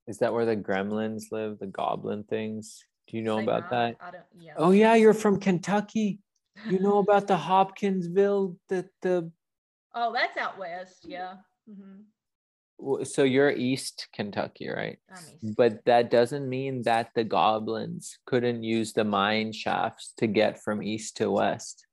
is 0.08 0.18
that 0.20 0.34
where 0.34 0.46
the 0.46 0.56
gremlins 0.56 1.32
live, 1.32 1.60
the 1.60 1.68
goblin 1.68 2.24
things? 2.24 2.84
Do 3.08 3.18
you 3.18 3.24
know 3.24 3.38
They 3.38 3.44
about 3.44 3.64
might. 3.64 3.70
that? 3.70 3.96
I 4.02 4.12
don't. 4.12 4.24
Yeah. 4.40 4.54
Oh 4.58 4.72
yeah, 4.72 4.96
you're 4.96 5.14
from 5.14 5.40
Kentucky. 5.40 6.20
You 6.70 6.80
know 6.80 6.98
about 7.00 7.28
the 7.28 7.38
Hopkinsville, 7.50 8.58
the 8.70 8.90
the 9.02 9.32
oh, 9.96 10.12
that's 10.14 10.38
out 10.38 10.58
west. 10.58 11.06
Yeah. 11.08 11.36
hmm 11.68 11.74
w- 11.74 12.17
so 13.04 13.24
you're 13.24 13.52
East 13.52 14.08
Kentucky, 14.14 14.70
right? 14.70 14.98
East. 15.12 15.56
But 15.56 15.84
that 15.86 16.12
doesn't 16.12 16.48
mean 16.48 16.84
that 16.84 17.12
the 17.16 17.24
goblins 17.24 18.20
couldn't 18.26 18.64
use 18.64 18.94
the 18.94 19.04
mine 19.04 19.52
shafts 19.52 20.14
to 20.18 20.28
get 20.28 20.62
from 20.62 20.84
east 20.84 21.18
to 21.18 21.32
west. 21.32 21.86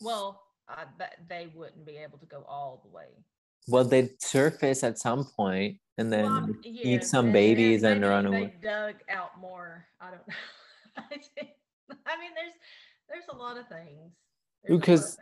Well, 0.00 0.42
I 0.68 0.84
bet 0.98 1.16
they 1.28 1.48
wouldn't 1.54 1.86
be 1.86 1.96
able 1.96 2.18
to 2.18 2.26
go 2.26 2.44
all 2.48 2.82
the 2.84 2.90
way. 2.90 3.06
Well, 3.68 3.84
they'd 3.84 4.20
surface 4.22 4.84
at 4.84 4.98
some 4.98 5.24
point 5.36 5.78
and 5.98 6.12
then 6.12 6.24
Well, 6.24 6.50
yeah, 6.62 6.96
eat 6.96 7.04
some 7.04 7.32
babies 7.32 7.82
and 7.82 8.02
run 8.02 8.30
they 8.30 8.36
away. 8.38 8.54
dug 8.62 8.94
out 9.08 9.38
more. 9.40 9.86
I 10.00 10.10
don't 10.10 10.26
know. 10.28 10.34
I 12.06 12.20
mean, 12.20 12.30
there's 12.34 12.54
there's 13.08 13.24
a 13.32 13.36
lot 13.36 13.56
of 13.56 13.68
things. 13.68 14.12
There's 14.64 14.70
a 14.70 14.72
lot 14.72 14.74
of 14.74 14.80
Because-. 14.80 15.16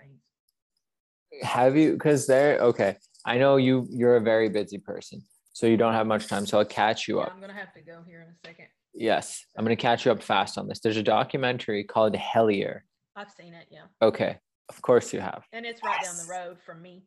Have 1.42 1.76
you? 1.76 1.92
Because 1.92 2.26
they're 2.26 2.58
okay. 2.60 2.96
I 3.24 3.38
know 3.38 3.56
you. 3.56 3.86
You're 3.90 4.16
a 4.16 4.20
very 4.20 4.48
busy 4.48 4.78
person, 4.78 5.22
so 5.52 5.66
you 5.66 5.76
don't 5.76 5.94
have 5.94 6.06
much 6.06 6.28
time. 6.28 6.46
So 6.46 6.58
I'll 6.58 6.64
catch 6.64 7.08
you 7.08 7.18
Yeah, 7.18 7.24
up. 7.24 7.32
I'm 7.34 7.40
gonna 7.40 7.52
have 7.54 7.72
to 7.74 7.80
go 7.80 8.02
here 8.06 8.20
in 8.22 8.28
a 8.28 8.48
second. 8.48 8.66
Yes, 8.94 9.44
I'm 9.58 9.64
gonna 9.64 9.76
catch 9.76 10.04
you 10.06 10.12
up 10.12 10.22
fast 10.22 10.56
on 10.58 10.68
this. 10.68 10.80
There's 10.80 10.96
a 10.96 11.02
documentary 11.02 11.82
called 11.84 12.14
Hellier. 12.14 12.80
I've 13.16 13.30
seen 13.30 13.54
it, 13.54 13.66
yeah, 13.70 13.82
Okay, 14.02 14.38
of 14.68 14.82
course 14.82 15.12
you 15.12 15.20
have. 15.20 15.44
and 15.52 15.64
it's 15.66 15.80
right 15.84 16.02
down 16.02 16.16
the 16.16 16.30
road 16.30 16.56
from 16.64 16.82
me. 16.82 17.04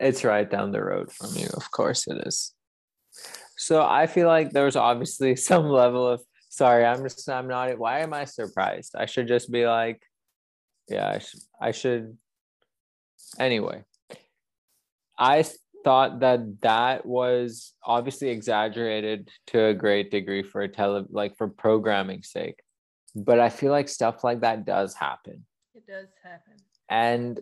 It's 0.00 0.24
right 0.24 0.48
down 0.48 0.70
the 0.72 0.82
road 0.82 1.12
from 1.12 1.30
you. 1.36 1.48
Of 1.54 1.70
course 1.70 2.06
it 2.08 2.26
is. 2.26 2.52
So 3.56 3.82
I 3.84 4.06
feel 4.06 4.26
like 4.26 4.50
there 4.50 4.64
was 4.64 4.76
obviously 4.76 5.36
some 5.50 5.68
level 5.68 6.06
of 6.08 6.22
sorry, 6.50 6.84
I'm 6.84 7.02
just 7.02 7.28
I'm 7.28 7.48
not 7.48 7.78
why 7.78 8.00
am 8.00 8.12
I 8.14 8.24
surprised? 8.24 8.94
I 8.96 9.06
should 9.06 9.28
just 9.28 9.50
be 9.52 9.66
like, 9.66 10.00
yeah, 10.88 11.08
I 11.10 11.18
should 11.18 11.40
I 11.60 11.70
should 11.72 12.16
anyway. 13.38 13.84
I 15.18 15.44
thought 15.84 16.20
that 16.20 16.60
that 16.62 17.04
was 17.06 17.74
obviously 17.84 18.30
exaggerated 18.30 19.30
to 19.48 19.66
a 19.66 19.74
great 19.74 20.10
degree 20.10 20.42
for 20.42 20.62
a 20.62 20.68
tele 20.68 21.04
like 21.10 21.36
for 21.36 21.48
programming 21.48 22.22
sake. 22.22 22.60
But 23.14 23.38
I 23.38 23.48
feel 23.50 23.70
like 23.70 23.88
stuff 23.88 24.24
like 24.24 24.40
that 24.40 24.64
does 24.64 24.94
happen. 24.94 25.44
It 25.74 25.86
does 25.86 26.08
happen. 26.22 26.54
And 26.88 27.40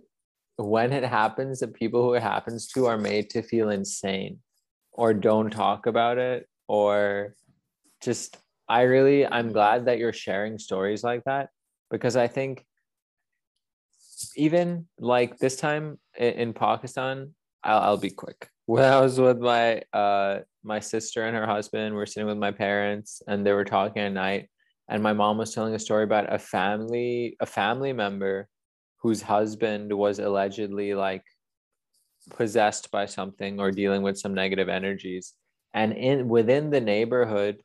when 0.57 0.93
it 0.93 1.05
happens, 1.05 1.61
the 1.61 1.69
people 1.69 2.03
who 2.03 2.15
it 2.15 2.23
happens 2.23 2.67
to 2.69 2.87
are 2.87 2.99
made 2.99 3.31
to 3.31 3.43
feel 3.43 3.71
insane 3.71 4.41
or 4.93 5.15
don't 5.15 5.51
talk 5.51 5.87
about 5.87 6.19
it 6.19 6.47
or 6.69 7.35
just, 8.03 8.37
I 8.69 8.83
really, 8.83 9.27
I'm 9.27 9.53
glad 9.53 9.87
that 9.87 9.99
you're 9.99 10.13
sharing 10.13 10.59
stories 10.59 11.03
like 11.03 11.25
that 11.25 11.49
because 11.91 12.17
I 12.17 12.29
think 12.29 12.67
even 14.37 14.87
like 14.99 15.39
this 15.39 15.57
time 15.57 15.99
i- 16.19 16.25
in 16.25 16.53
Pakistan, 16.53 17.35
I'll, 17.65 17.81
I'll 17.81 17.97
be 17.99 18.11
quick. 18.11 18.49
When 18.67 18.85
I 18.85 19.01
was 19.01 19.21
with 19.21 19.39
my 19.39 19.83
uh 19.93 20.41
my 20.65 20.81
sister 20.81 21.27
and 21.27 21.37
her 21.37 21.47
husband, 21.47 21.95
we 21.95 21.99
we're 21.99 22.07
sitting 22.07 22.29
with 22.29 22.39
my 22.39 22.53
parents 22.53 23.23
and 23.27 23.45
they 23.45 23.53
were 23.53 23.65
talking 23.65 24.03
at 24.03 24.13
night, 24.13 24.49
and 24.89 25.03
my 25.03 25.13
mom 25.13 25.39
was 25.39 25.53
telling 25.55 25.75
a 25.75 25.79
story 25.79 26.05
about 26.05 26.33
a 26.33 26.39
family 26.39 27.37
a 27.41 27.47
family 27.47 27.93
member 27.93 28.49
whose 29.03 29.21
husband 29.23 29.93
was 29.93 30.19
allegedly 30.21 30.95
like 30.95 31.25
possessed 32.31 32.91
by 32.91 33.07
something 33.07 33.59
or 33.61 33.71
dealing 33.73 34.03
with 34.03 34.17
some 34.19 34.33
negative 34.35 34.69
energies 34.69 35.35
and 35.75 35.93
in 35.93 36.29
within 36.29 36.71
the 36.71 36.81
neighborhood 36.81 37.61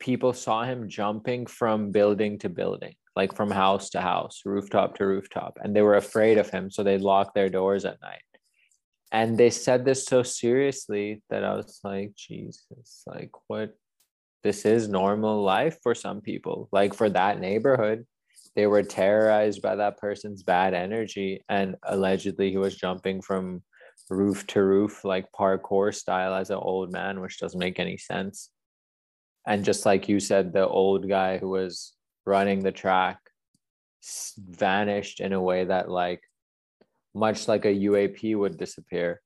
people 0.00 0.32
saw 0.32 0.64
him 0.64 0.88
jumping 0.88 1.44
from 1.44 1.90
building 1.90 2.38
to 2.38 2.48
building 2.48 2.94
like 3.14 3.34
from 3.34 3.50
house 3.50 3.90
to 3.90 4.00
house 4.00 4.42
rooftop 4.44 4.96
to 4.96 5.06
rooftop 5.06 5.58
and 5.62 5.76
they 5.76 5.82
were 5.82 5.96
afraid 5.96 6.38
of 6.38 6.50
him 6.50 6.70
so 6.70 6.82
they 6.82 6.98
locked 6.98 7.34
their 7.34 7.48
doors 7.48 7.84
at 7.84 8.00
night. 8.02 8.22
And 9.10 9.36
they 9.36 9.50
said 9.50 9.84
this 9.84 10.06
so 10.06 10.22
seriously 10.22 11.22
that 11.30 11.44
i 11.44 11.54
was 11.54 11.80
like 11.84 12.14
jesus 12.16 13.02
like 13.06 13.30
what? 13.46 13.74
This 14.42 14.64
is 14.64 14.88
normal 14.88 15.44
life 15.44 15.78
for 15.84 15.94
some 15.94 16.20
people. 16.20 16.68
Like 16.72 16.94
for 16.94 17.08
that 17.10 17.38
neighborhood 17.38 18.06
they 18.54 18.66
were 18.66 18.82
terrorized 18.82 19.62
by 19.62 19.76
that 19.76 19.98
person's 19.98 20.42
bad 20.42 20.74
energy 20.74 21.42
and 21.48 21.76
allegedly 21.84 22.50
he 22.50 22.58
was 22.58 22.76
jumping 22.76 23.22
from 23.22 23.62
roof 24.10 24.46
to 24.46 24.62
roof 24.62 25.04
like 25.04 25.32
parkour 25.32 25.94
style 25.94 26.34
as 26.34 26.50
an 26.50 26.56
old 26.56 26.92
man 26.92 27.20
which 27.20 27.38
doesn't 27.38 27.58
make 27.58 27.78
any 27.78 27.96
sense. 27.96 28.50
And 29.46 29.64
just 29.64 29.86
like 29.86 30.08
you 30.08 30.20
said 30.20 30.52
the 30.52 30.66
old 30.66 31.08
guy 31.08 31.38
who 31.38 31.48
was 31.48 31.94
running 32.24 32.60
the 32.60 32.72
track 32.72 33.18
vanished 34.38 35.20
in 35.20 35.32
a 35.32 35.40
way 35.40 35.64
that 35.64 35.90
like 35.90 36.22
much 37.14 37.48
like 37.48 37.64
a 37.64 37.74
uap 37.74 38.36
would 38.36 38.56
disappear. 38.56 39.20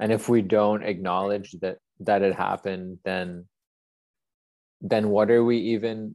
And 0.00 0.12
if 0.12 0.28
we 0.28 0.42
don't 0.42 0.82
acknowledge 0.82 1.52
that 1.60 1.78
that 2.00 2.22
it 2.22 2.34
happened 2.34 2.98
then 3.04 3.46
then 4.80 5.08
what 5.08 5.30
are 5.30 5.44
we 5.44 5.58
even 5.58 6.14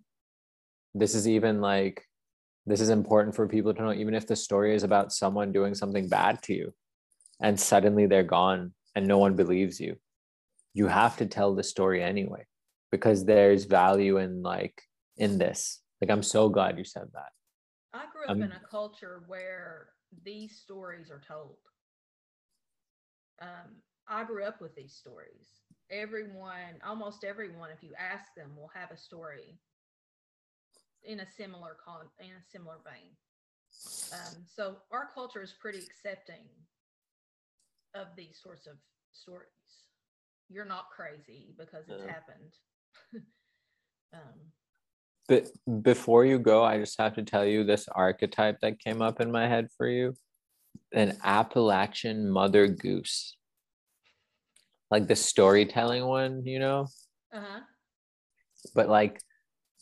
this 0.93 1.15
is 1.15 1.27
even 1.27 1.61
like 1.61 2.03
this 2.65 2.81
is 2.81 2.89
important 2.89 3.35
for 3.35 3.47
people 3.47 3.73
to 3.73 3.81
know 3.81 3.93
even 3.93 4.13
if 4.13 4.27
the 4.27 4.35
story 4.35 4.75
is 4.75 4.83
about 4.83 5.13
someone 5.13 5.51
doing 5.53 5.73
something 5.73 6.09
bad 6.09 6.41
to 6.43 6.53
you 6.53 6.73
and 7.41 7.59
suddenly 7.59 8.05
they're 8.05 8.23
gone 8.23 8.73
and 8.95 9.07
no 9.07 9.17
one 9.17 9.35
believes 9.35 9.79
you 9.79 9.95
you 10.73 10.87
have 10.87 11.15
to 11.17 11.25
tell 11.25 11.55
the 11.55 11.63
story 11.63 12.03
anyway 12.03 12.45
because 12.91 13.23
there's 13.23 13.65
value 13.65 14.17
in 14.17 14.41
like 14.41 14.81
in 15.17 15.37
this 15.37 15.81
like 16.01 16.09
i'm 16.11 16.23
so 16.23 16.49
glad 16.49 16.77
you 16.77 16.83
said 16.83 17.07
that 17.13 17.31
I 17.93 18.05
grew 18.11 18.23
up 18.25 18.29
I'm- 18.29 18.43
in 18.43 18.51
a 18.51 18.59
culture 18.69 19.23
where 19.27 19.93
these 20.23 20.59
stories 20.59 21.09
are 21.09 21.21
told. 21.25 21.57
Um, 23.41 23.81
I 24.07 24.23
grew 24.25 24.43
up 24.43 24.61
with 24.61 24.75
these 24.75 24.93
stories. 24.93 25.61
Everyone, 25.89 26.79
almost 26.85 27.23
everyone, 27.23 27.71
if 27.71 27.81
you 27.81 27.93
ask 27.97 28.35
them, 28.35 28.55
will 28.55 28.69
have 28.75 28.91
a 28.91 28.97
story 28.97 29.57
in 31.03 31.21
a 31.21 31.25
similar 31.25 31.77
con 31.83 32.09
in 32.19 32.27
a 32.35 32.43
similar 32.51 32.77
vein. 32.83 33.15
Um, 34.11 34.43
so 34.45 34.77
our 34.91 35.09
culture 35.13 35.41
is 35.41 35.53
pretty 35.59 35.79
accepting 35.79 36.45
of 37.95 38.07
these 38.15 38.37
sorts 38.41 38.67
of 38.67 38.77
stories. 39.11 39.49
You're 40.49 40.65
not 40.65 40.89
crazy 40.91 41.53
because 41.57 41.87
it's 41.89 42.03
Yeah. 42.03 42.11
happened. 42.13 42.53
um, 44.13 44.51
but 45.27 45.47
before 45.81 46.25
you 46.25 46.39
go 46.39 46.63
i 46.63 46.77
just 46.77 46.99
have 46.99 47.15
to 47.15 47.23
tell 47.23 47.45
you 47.45 47.63
this 47.63 47.87
archetype 47.89 48.57
that 48.61 48.79
came 48.79 49.01
up 49.01 49.19
in 49.21 49.31
my 49.31 49.47
head 49.47 49.67
for 49.77 49.87
you 49.87 50.13
an 50.93 51.17
appalachian 51.23 52.29
mother 52.29 52.67
goose 52.67 53.35
like 54.89 55.07
the 55.07 55.15
storytelling 55.15 56.05
one 56.05 56.45
you 56.45 56.59
know 56.59 56.87
uh-huh. 57.33 57.59
but 58.73 58.87
like 58.87 59.21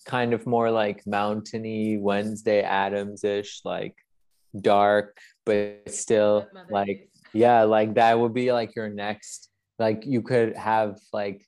kind 0.06 0.34
of 0.34 0.46
more 0.46 0.72
like 0.72 1.06
mountainy 1.06 1.98
Wednesday 1.98 2.62
Addams 2.62 3.24
ish, 3.24 3.62
like 3.66 3.96
dark, 4.60 5.18
but 5.46 5.82
still 5.88 6.48
Mother 6.54 6.68
like 6.70 6.88
Goose. 6.88 7.24
yeah, 7.34 7.64
like 7.64 7.96
that 7.96 8.18
would 8.18 8.34
be 8.34 8.52
like 8.52 8.76
your 8.76 8.90
next. 8.90 9.50
Like 9.80 10.06
you 10.06 10.22
could 10.22 10.56
have 10.56 10.98
like, 11.12 11.46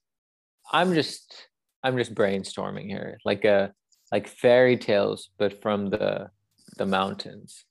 I'm 0.71 0.93
just 0.93 1.47
I'm 1.83 1.97
just 1.97 2.13
brainstorming 2.13 2.87
here, 2.87 3.19
like 3.23 3.45
a 3.45 3.73
like 4.11 4.27
fairy 4.27 4.77
tales, 4.77 5.29
but 5.37 5.61
from 5.61 5.89
the 5.89 6.29
the 6.77 6.85
mountains. 6.85 7.65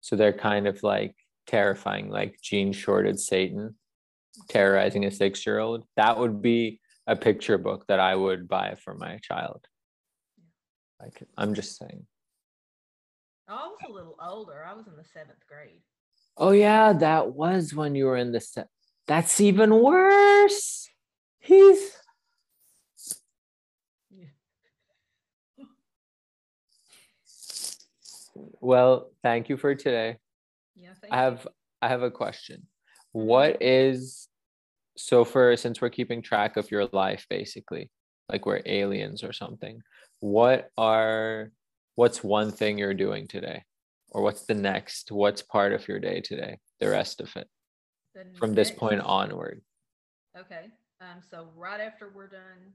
So 0.00 0.16
they're 0.16 0.32
kind 0.32 0.66
of 0.66 0.82
like 0.82 1.14
terrifying, 1.46 2.08
like 2.10 2.40
Jean 2.40 2.72
shorted 2.72 3.18
Satan 3.18 3.76
terrorizing 4.48 5.04
a 5.04 5.10
six 5.10 5.46
year 5.46 5.58
old. 5.58 5.84
That 5.96 6.18
would 6.18 6.42
be 6.42 6.80
a 7.06 7.16
picture 7.16 7.58
book 7.58 7.86
that 7.88 8.00
I 8.00 8.14
would 8.14 8.48
buy 8.48 8.76
for 8.82 8.94
my 8.94 9.18
child. 9.18 9.66
Like 11.00 11.22
I'm 11.36 11.54
just 11.54 11.76
saying. 11.76 12.06
Oh, 13.48 13.54
I 13.54 13.68
was 13.68 13.78
a 13.88 13.92
little 13.92 14.16
older. 14.20 14.64
I 14.64 14.74
was 14.74 14.86
in 14.86 14.96
the 14.96 15.04
seventh 15.04 15.46
grade. 15.48 15.82
Oh 16.36 16.50
yeah, 16.50 16.92
that 16.94 17.32
was 17.32 17.72
when 17.72 17.94
you 17.94 18.06
were 18.06 18.16
in 18.16 18.32
the 18.32 18.40
set. 18.40 18.68
That's 19.06 19.40
even 19.40 19.82
worse. 19.82 20.88
He's 21.38 21.96
Yeah. 24.10 24.26
Well, 28.66 29.10
thank 29.22 29.48
you 29.48 29.56
for 29.56 29.74
today. 29.74 30.16
Yeah. 30.74 30.90
Thank 31.00 31.12
I 31.12 31.16
you. 31.16 31.22
have 31.22 31.48
I 31.82 31.88
have 31.88 32.02
a 32.02 32.10
question. 32.10 32.66
What 33.12 33.62
is 33.62 34.28
so 34.96 35.24
for 35.24 35.56
since 35.56 35.80
we're 35.80 35.90
keeping 35.90 36.22
track 36.22 36.56
of 36.56 36.70
your 36.70 36.86
life 36.92 37.26
basically 37.28 37.90
like 38.30 38.46
we're 38.46 38.62
aliens 38.64 39.22
or 39.22 39.30
something 39.30 39.78
what 40.20 40.70
are 40.78 41.50
what's 41.96 42.24
one 42.24 42.50
thing 42.50 42.78
you're 42.78 42.94
doing 42.94 43.28
today 43.28 43.62
or 44.10 44.22
what's 44.22 44.46
the 44.46 44.54
next 44.54 45.12
what's 45.12 45.42
part 45.42 45.74
of 45.74 45.86
your 45.86 46.00
day 46.00 46.18
today 46.22 46.58
the 46.80 46.88
rest 46.88 47.20
of 47.20 47.30
it 47.36 47.46
from 48.38 48.54
this 48.54 48.70
point 48.70 49.02
onward 49.02 49.60
Okay. 50.38 50.66
Um, 51.00 51.22
so 51.30 51.48
right 51.56 51.80
after 51.80 52.10
we're 52.14 52.28
done 52.28 52.72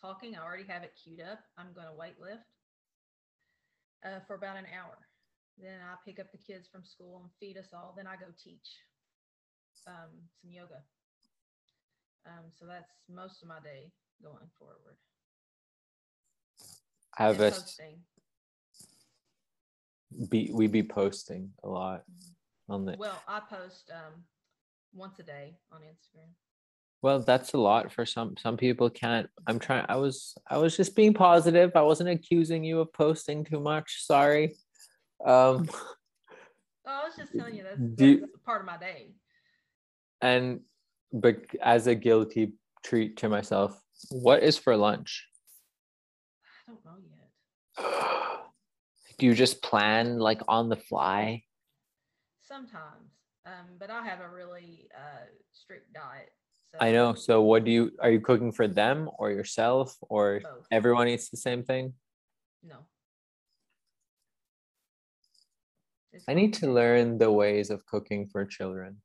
talking, 0.00 0.36
I 0.36 0.44
already 0.44 0.64
have 0.68 0.82
it 0.82 0.92
queued 1.02 1.20
up. 1.20 1.40
I'm 1.58 1.72
going 1.74 1.88
to 1.88 1.98
weight 1.98 2.14
lift 2.20 2.44
uh, 4.04 4.20
for 4.26 4.34
about 4.34 4.56
an 4.56 4.66
hour. 4.76 4.96
Then 5.58 5.78
I 5.82 5.94
pick 6.06 6.18
up 6.18 6.30
the 6.32 6.38
kids 6.38 6.68
from 6.70 6.84
school 6.84 7.20
and 7.22 7.30
feed 7.38 7.58
us 7.58 7.68
all. 7.74 7.94
Then 7.96 8.06
I 8.06 8.14
go 8.16 8.26
teach 8.42 8.68
um, 9.86 10.10
some 10.40 10.50
yoga. 10.50 10.82
Um, 12.26 12.44
so 12.58 12.66
that's 12.66 12.92
most 13.08 13.42
of 13.42 13.48
my 13.48 13.60
day 13.60 13.90
going 14.22 14.48
forward. 14.58 14.96
I 17.18 17.24
have 17.24 17.38
posting. 17.38 18.00
be 20.28 20.50
we 20.52 20.66
be 20.66 20.82
posting 20.82 21.52
a 21.62 21.68
lot 21.68 22.04
Mhm. 22.10 22.34
on 22.68 22.84
the 22.84 22.96
Well, 22.98 23.22
I 23.28 23.40
post 23.40 23.90
um, 23.90 24.24
once 24.92 25.18
a 25.18 25.22
day 25.22 25.56
on 25.72 25.82
Instagram. 25.82 26.34
well 27.02 27.20
that's 27.20 27.54
a 27.54 27.58
lot 27.58 27.90
for 27.90 28.04
some 28.04 28.36
some 28.36 28.56
people 28.58 28.90
can't 28.90 29.30
i'm 29.46 29.58
trying 29.58 29.86
i 29.88 29.96
was 29.96 30.34
i 30.50 30.58
was 30.58 30.76
just 30.76 30.94
being 30.94 31.14
positive 31.14 31.70
i 31.74 31.80
wasn't 31.80 32.08
accusing 32.08 32.62
you 32.62 32.78
of 32.80 32.92
posting 32.92 33.42
too 33.44 33.58
much 33.60 34.04
sorry 34.04 34.54
um 35.24 35.68
Oh, 36.86 37.02
I 37.02 37.04
was 37.04 37.14
just 37.14 37.32
telling 37.36 37.54
you 37.54 37.62
that's, 37.62 37.78
Do 37.94 38.06
you- 38.06 38.20
that's 38.20 38.32
part 38.44 38.62
of 38.62 38.66
my 38.66 38.78
day. 38.78 39.12
and 40.22 40.60
but 41.12 41.36
as 41.62 41.86
a 41.86 41.94
guilty 41.94 42.52
treat 42.82 43.16
to 43.18 43.28
myself 43.28 43.78
what 44.10 44.42
is 44.42 44.56
for 44.56 44.76
lunch 44.76 45.26
I 46.68 46.72
don't 46.72 46.84
know 46.84 46.96
yet. 47.04 48.40
do 49.18 49.26
you 49.26 49.34
just 49.34 49.62
plan 49.62 50.18
like 50.18 50.40
on 50.48 50.68
the 50.68 50.76
fly 50.76 51.42
Sometimes, 52.42 53.12
um, 53.46 53.76
but 53.78 53.90
I 53.90 54.02
have 54.04 54.18
a 54.20 54.28
really 54.28 54.88
uh, 54.96 55.26
strict 55.52 55.92
diet. 55.92 56.32
So 56.72 56.78
i 56.80 56.90
know 56.90 57.14
so 57.14 57.42
what 57.42 57.64
do 57.64 57.70
you 57.70 57.90
are 58.00 58.10
you 58.10 58.20
cooking 58.20 58.50
for 58.52 58.66
them 58.66 59.08
or 59.18 59.30
yourself 59.30 59.96
or 60.02 60.40
both. 60.42 60.66
everyone 60.70 61.06
eats 61.08 61.28
the 61.28 61.36
same 61.36 61.62
thing 61.62 61.92
No. 62.62 62.78
It's 65.86 65.98
i 66.28 66.34
need 66.34 66.52
to 66.54 66.70
learn 66.72 67.18
the 67.18 67.30
ways 67.30 67.70
of 67.70 67.84
cooking 67.86 68.26
for 68.28 68.44
children 68.44 68.96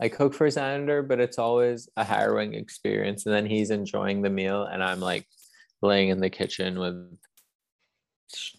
i 0.00 0.08
cook 0.08 0.34
for 0.34 0.48
xander 0.48 1.06
but 1.06 1.20
it's 1.20 1.38
always 1.38 1.88
a 1.96 2.04
harrowing 2.04 2.54
experience 2.54 3.26
and 3.26 3.34
then 3.34 3.46
he's 3.46 3.70
enjoying 3.70 4.22
the 4.22 4.30
meal 4.30 4.64
and 4.64 4.82
i'm 4.82 5.00
like 5.00 5.26
laying 5.82 6.08
in 6.08 6.20
the 6.20 6.30
kitchen 6.30 6.78
with 6.78 6.96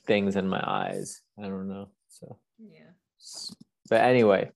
things 0.05 0.35
in 0.35 0.47
my 0.47 0.63
eyes 0.65 1.21
i 1.39 1.43
don't 1.43 1.67
know 1.67 1.89
so 2.07 2.37
Yeah. 2.59 2.91
But 3.89 4.01
anyway, 4.01 4.51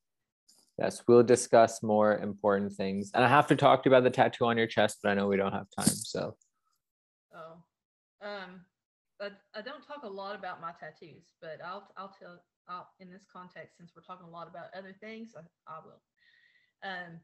yes, 0.77 1.03
we'll 1.07 1.23
discuss 1.23 1.81
more 1.83 2.17
important 2.17 2.73
things. 2.73 3.11
And 3.13 3.23
I 3.23 3.29
have 3.29 3.47
to 3.47 3.55
talk 3.55 3.83
to 3.83 3.89
you 3.89 3.95
about 3.95 4.03
the 4.03 4.09
tattoo 4.09 4.45
on 4.45 4.57
your 4.57 4.67
chest, 4.67 4.99
but 5.01 5.09
I 5.09 5.13
know 5.13 5.27
we 5.27 5.37
don't 5.37 5.53
have 5.53 5.67
time. 5.77 5.87
So 5.87 6.35
Oh. 7.33 7.63
Um. 8.21 8.65
I, 9.21 9.29
I 9.55 9.61
don't 9.61 9.85
talk 9.85 10.03
a 10.03 10.09
lot 10.09 10.35
about 10.35 10.61
my 10.61 10.71
tattoos, 10.79 11.33
but 11.41 11.59
I'll 11.63 11.87
I'll 11.97 12.15
tell 12.19 12.41
I'll, 12.67 12.89
in 12.99 13.09
this 13.11 13.25
context 13.31 13.77
since 13.77 13.91
we're 13.95 14.03
talking 14.03 14.27
a 14.27 14.31
lot 14.31 14.47
about 14.47 14.67
other 14.77 14.95
things, 14.99 15.35
I, 15.37 15.41
I 15.71 15.79
will. 15.85 16.01
Um. 16.83 17.19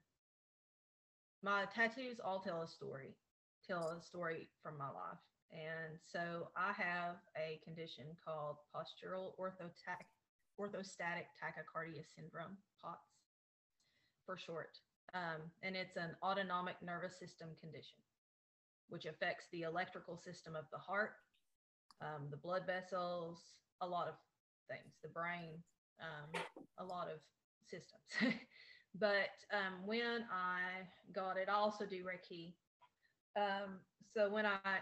My 1.43 1.65
tattoos 1.65 2.19
all 2.19 2.39
tell 2.39 2.63
a 2.63 2.67
story, 2.67 3.15
tell 3.65 3.89
a 3.89 4.01
story 4.01 4.49
from 4.63 4.77
my 4.77 4.87
life, 4.87 5.21
and 5.51 5.99
so 6.03 6.49
I 6.55 6.73
have 6.73 7.17
a 7.37 7.61
condition 7.63 8.05
called 8.25 8.57
postural 8.75 9.37
orthotac 9.39 10.01
orthostatic 10.59 11.29
tachycardia 11.37 12.03
syndrome, 12.15 12.57
POTS 12.81 13.21
for 14.25 14.37
short. 14.37 14.79
Um, 15.13 15.51
and 15.61 15.75
it's 15.75 15.95
an 15.95 16.15
autonomic 16.23 16.75
nervous 16.81 17.17
system 17.19 17.49
condition, 17.61 17.99
which 18.89 19.05
affects 19.05 19.45
the 19.51 19.61
electrical 19.61 20.17
system 20.17 20.55
of 20.55 20.65
the 20.71 20.79
heart, 20.79 21.13
um, 22.01 22.27
the 22.29 22.37
blood 22.37 22.63
vessels, 22.65 23.39
a 23.81 23.87
lot 23.87 24.07
of 24.07 24.15
things, 24.69 24.93
the 25.03 25.09
brain, 25.09 25.63
um, 26.01 26.41
a 26.79 26.83
lot 26.83 27.07
of 27.09 27.19
systems. 27.65 28.35
but 28.99 29.33
um, 29.53 29.85
when 29.85 30.25
I 30.31 30.87
got 31.13 31.37
it, 31.37 31.49
I 31.49 31.53
also 31.53 31.85
do 31.85 32.03
Reiki. 32.03 32.53
Um, 33.35 33.79
so 34.13 34.29
when 34.29 34.45
I 34.45 34.79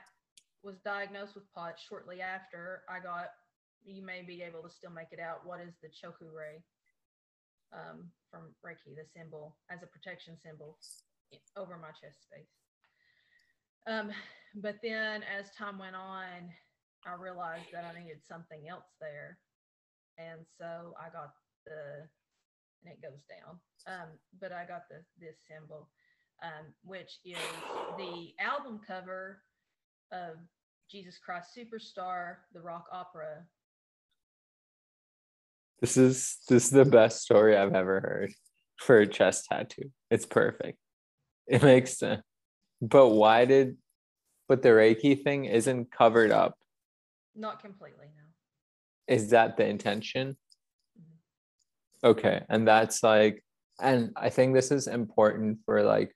was 0.64 0.76
diagnosed 0.84 1.36
with 1.36 1.52
POTS 1.54 1.82
shortly 1.88 2.22
after, 2.22 2.82
I 2.90 3.00
got 3.00 3.28
you 3.86 4.04
may 4.04 4.24
be 4.24 4.42
able 4.42 4.64
to 4.64 4.70
still 4.70 4.92
make 4.92 5.12
it 5.12 5.20
out. 5.20 5.46
What 5.46 5.62
is 5.62 5.76
the 5.82 5.90
Choku 5.90 6.34
Rei 6.34 6.64
um, 7.72 8.10
from 8.32 8.56
Reiki, 8.66 8.96
the 8.96 9.06
symbol 9.16 9.56
as 9.70 9.84
a 9.84 9.88
protection 9.88 10.36
symbol 10.44 10.78
over 11.56 11.78
my 11.78 11.90
chest 11.90 12.24
space? 12.24 12.50
Um, 13.88 14.10
but 14.56 14.78
then 14.82 15.22
as 15.24 15.52
time 15.52 15.78
went 15.78 15.96
on, 15.96 16.50
I 17.06 17.14
realized 17.22 17.68
that 17.74 17.86
I 17.86 18.00
needed 18.00 18.20
something 18.28 18.68
else 18.70 18.90
there. 19.00 19.38
And 20.18 20.46
so 20.60 20.94
I 21.00 21.10
got 21.10 21.34
the, 21.66 22.08
and 22.84 22.94
it 22.94 23.02
goes 23.02 23.22
down, 23.28 23.60
um, 23.88 24.10
but 24.40 24.52
I 24.52 24.66
got 24.66 24.84
the 24.90 25.04
this 25.20 25.36
symbol, 25.48 25.90
um, 26.44 26.74
which 26.84 27.20
is 27.26 27.38
the 27.98 28.32
album 28.40 28.80
cover 28.86 29.42
of 30.12 30.38
Jesus 30.90 31.18
Christ 31.18 31.50
Superstar, 31.58 32.38
the 32.54 32.62
rock 32.62 32.86
opera 32.92 33.46
this 35.82 35.98
is 35.98 36.38
this 36.50 36.66
is 36.66 36.70
the 36.72 36.86
best 36.86 37.22
story 37.22 37.56
I've 37.56 37.74
ever 37.74 38.00
heard 38.00 38.34
for 38.78 39.00
a 39.00 39.08
chest 39.08 39.46
tattoo. 39.52 39.92
It's 40.10 40.26
perfect. 40.26 40.78
It 41.48 41.62
makes 41.62 41.98
sense. 41.98 42.24
But 42.82 43.10
why 43.10 43.46
did 43.46 43.78
but 44.48 44.62
the 44.62 44.70
Reiki 44.70 45.22
thing 45.22 45.46
isn't 45.46 45.92
covered 45.92 46.32
up? 46.32 46.56
Not 47.36 47.60
completely, 47.62 48.08
no. 48.16 49.14
Is 49.14 49.30
that 49.32 49.58
the 49.58 49.66
intention? 49.66 50.38
Mhm. 51.00 52.10
Okay. 52.10 52.44
And 52.50 52.68
that's 52.68 53.04
like, 53.04 53.44
and 53.80 54.12
I 54.16 54.30
think 54.30 54.54
this 54.54 54.72
is 54.72 54.88
important 54.88 55.60
for 55.66 55.84
like, 55.84 56.16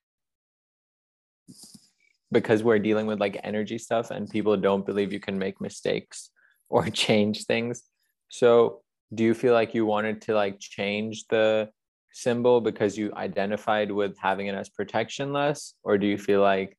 because 2.31 2.63
we're 2.63 2.79
dealing 2.79 3.07
with 3.07 3.19
like 3.19 3.39
energy 3.43 3.77
stuff 3.77 4.11
and 4.11 4.29
people 4.29 4.55
don't 4.55 4.85
believe 4.85 5.11
you 5.11 5.19
can 5.19 5.37
make 5.37 5.59
mistakes 5.59 6.29
or 6.69 6.89
change 6.89 7.45
things. 7.45 7.83
So, 8.29 8.81
do 9.13 9.23
you 9.23 9.33
feel 9.33 9.53
like 9.53 9.73
you 9.73 9.87
wanted 9.87 10.21
to 10.23 10.35
like 10.35 10.59
change 10.59 11.25
the 11.29 11.69
symbol 12.11 12.61
because 12.61 12.95
you 12.95 13.11
identified 13.15 13.91
with 13.91 14.15
having 14.19 14.45
it 14.47 14.53
as 14.53 14.69
protection 14.69 15.33
less? 15.33 15.73
Or 15.83 15.97
do 15.97 16.05
you 16.05 16.17
feel 16.17 16.41
like 16.41 16.77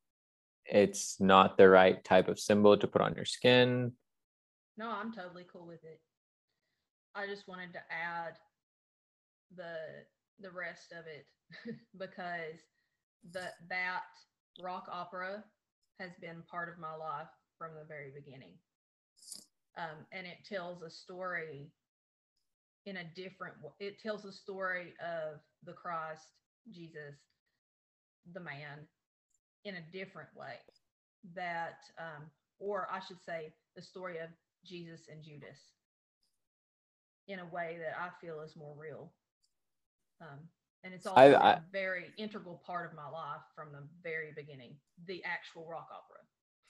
it's 0.65 1.21
not 1.21 1.59
the 1.59 1.69
right 1.69 2.03
type 2.05 2.29
of 2.29 2.39
symbol 2.39 2.77
to 2.79 2.87
put 2.87 3.03
on 3.03 3.17
your 3.17 3.25
skin? 3.25 3.93
No, 4.77 4.91
I'm 4.91 5.13
totally 5.13 5.45
cool 5.53 5.67
with 5.67 5.85
it. 5.85 6.01
I 7.15 7.27
just 7.27 7.49
wanted 7.49 7.73
to 7.73 7.81
add 7.91 8.35
the 9.57 10.05
the 10.41 10.51
rest 10.51 10.93
of 10.93 11.05
it 11.07 11.27
because 11.99 12.61
the 13.33 13.51
that 13.69 14.03
rock 14.63 14.87
opera 14.91 15.45
has 15.99 16.13
been 16.21 16.43
part 16.51 16.69
of 16.69 16.79
my 16.79 16.95
life 16.95 17.29
from 17.59 17.73
the 17.75 17.85
very 17.87 18.11
beginning. 18.15 18.55
Um, 19.77 20.07
and 20.13 20.27
it 20.27 20.39
tells 20.49 20.83
a 20.83 20.91
story 20.91 21.71
in 22.87 22.97
a 22.99 23.05
different 23.15 23.55
it 23.79 24.01
tells 24.01 24.25
a 24.25 24.33
story 24.33 24.95
of 25.01 25.41
the 25.65 25.73
Christ, 25.73 26.27
Jesus, 26.73 27.17
the 28.33 28.41
man 28.41 28.87
in 29.65 29.77
a 29.77 29.93
different 29.93 30.29
way 30.35 30.57
that 31.35 31.81
um, 31.99 32.25
or 32.59 32.89
I 32.91 33.01
should 33.07 33.23
say 33.25 33.53
the 33.77 33.83
story 33.83 34.19
of 34.19 34.29
Jesus 34.65 35.03
and 35.11 35.23
Judas 35.23 35.59
in 37.29 37.39
a 37.39 37.47
way 37.47 37.79
that 37.79 37.99
I 37.99 38.09
feel 38.21 38.41
is 38.41 38.57
more 38.57 38.75
real. 38.77 39.13
Um, 40.21 40.49
and 40.83 40.93
it's 40.95 41.07
also 41.07 41.21
I- 41.21 41.27
a 41.27 41.39
I- 41.39 41.61
very 41.73 42.13
integral 42.17 42.63
part 42.67 42.91
of 42.91 42.97
my 42.97 43.09
life 43.09 43.43
from 43.55 43.73
the 43.73 43.87
very 44.03 44.33
beginning, 44.35 44.77
the 45.05 45.23
actual 45.25 45.67
rock 45.69 45.89
opera. 45.93 46.25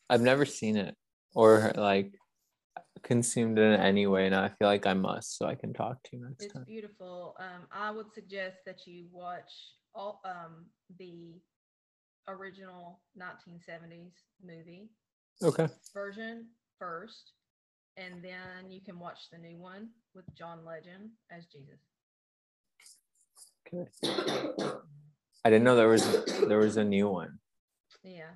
I've 0.09 0.21
never 0.21 0.45
seen 0.45 0.77
it 0.77 0.97
or 1.35 1.73
like 1.77 2.15
consumed 3.03 3.59
it 3.59 3.63
in 3.63 3.81
any 3.81 4.07
way, 4.07 4.27
and 4.27 4.35
I 4.35 4.49
feel 4.49 4.69
like 4.69 4.87
I 4.87 4.95
must, 4.95 5.37
so 5.39 5.47
I 5.47 5.55
can 5.55 5.73
talk 5.73 6.03
to 6.05 6.17
you 6.17 6.25
next 6.29 6.45
It's 6.45 6.53
time. 6.53 6.65
beautiful. 6.65 7.37
Um, 7.39 7.67
I 7.71 7.91
would 7.91 8.13
suggest 8.13 8.59
that 8.67 8.87
you 8.87 9.07
watch 9.13 9.51
all 9.95 10.21
um, 10.25 10.67
the 10.99 11.41
original 12.29 13.03
1970s 13.17 14.13
movie 14.43 14.91
Okay. 15.43 15.69
version 15.95 16.49
first, 16.79 17.33
and 18.01 18.23
then 18.23 18.71
you 18.71 18.81
can 18.81 18.99
watch 18.99 19.29
the 19.31 19.39
new 19.39 19.59
one 19.59 19.89
with 20.15 20.25
John 20.37 20.65
Legend 20.65 21.11
as 21.31 21.45
Jesus. 21.47 21.81
Okay. 23.67 23.87
I 25.45 25.51
didn't 25.51 25.65
know 25.65 25.77
there 25.77 25.89
was 25.89 26.25
there 26.49 26.59
was 26.59 26.77
a 26.77 26.85
new 26.85 27.09
one. 27.09 27.39
Yeah. 28.03 28.35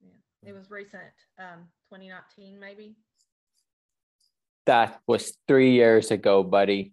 Yeah. 0.00 0.48
It 0.50 0.54
was 0.54 0.70
recent. 0.70 1.02
Um, 1.38 1.68
2019 1.92 2.58
maybe. 2.58 2.96
That 4.66 5.00
was 5.06 5.36
three 5.46 5.72
years 5.72 6.10
ago, 6.10 6.42
buddy. 6.42 6.92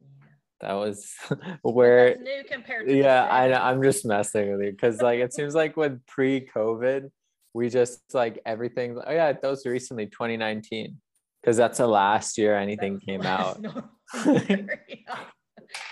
Yeah. 0.00 0.26
That 0.60 0.72
was 0.74 1.14
where 1.62 2.16
new 2.16 2.44
compared 2.48 2.88
to 2.88 2.96
yeah 2.96 3.28
I, 3.30 3.48
70s. 3.48 3.60
i'm 3.60 3.82
just 3.82 4.06
messing 4.06 4.52
with 4.52 4.66
you 4.66 4.70
because 4.72 5.02
like 5.02 5.20
it 5.20 5.32
seems 5.32 5.54
like 5.54 5.76
with 5.76 6.04
pre-covid 6.06 7.10
we 7.52 7.68
just 7.68 8.00
like 8.14 8.40
everything 8.46 8.98
oh 9.06 9.12
yeah 9.12 9.32
that 9.32 9.44
was 9.44 9.66
recently 9.66 10.06
2019 10.06 10.96
because 11.44 11.56
that's 11.56 11.78
the 11.78 11.86
last 11.86 12.38
year 12.38 12.56
anything 12.56 12.98
came 13.00 13.22
out 13.22 13.58
year, 14.48 14.84
yeah. 14.88 15.18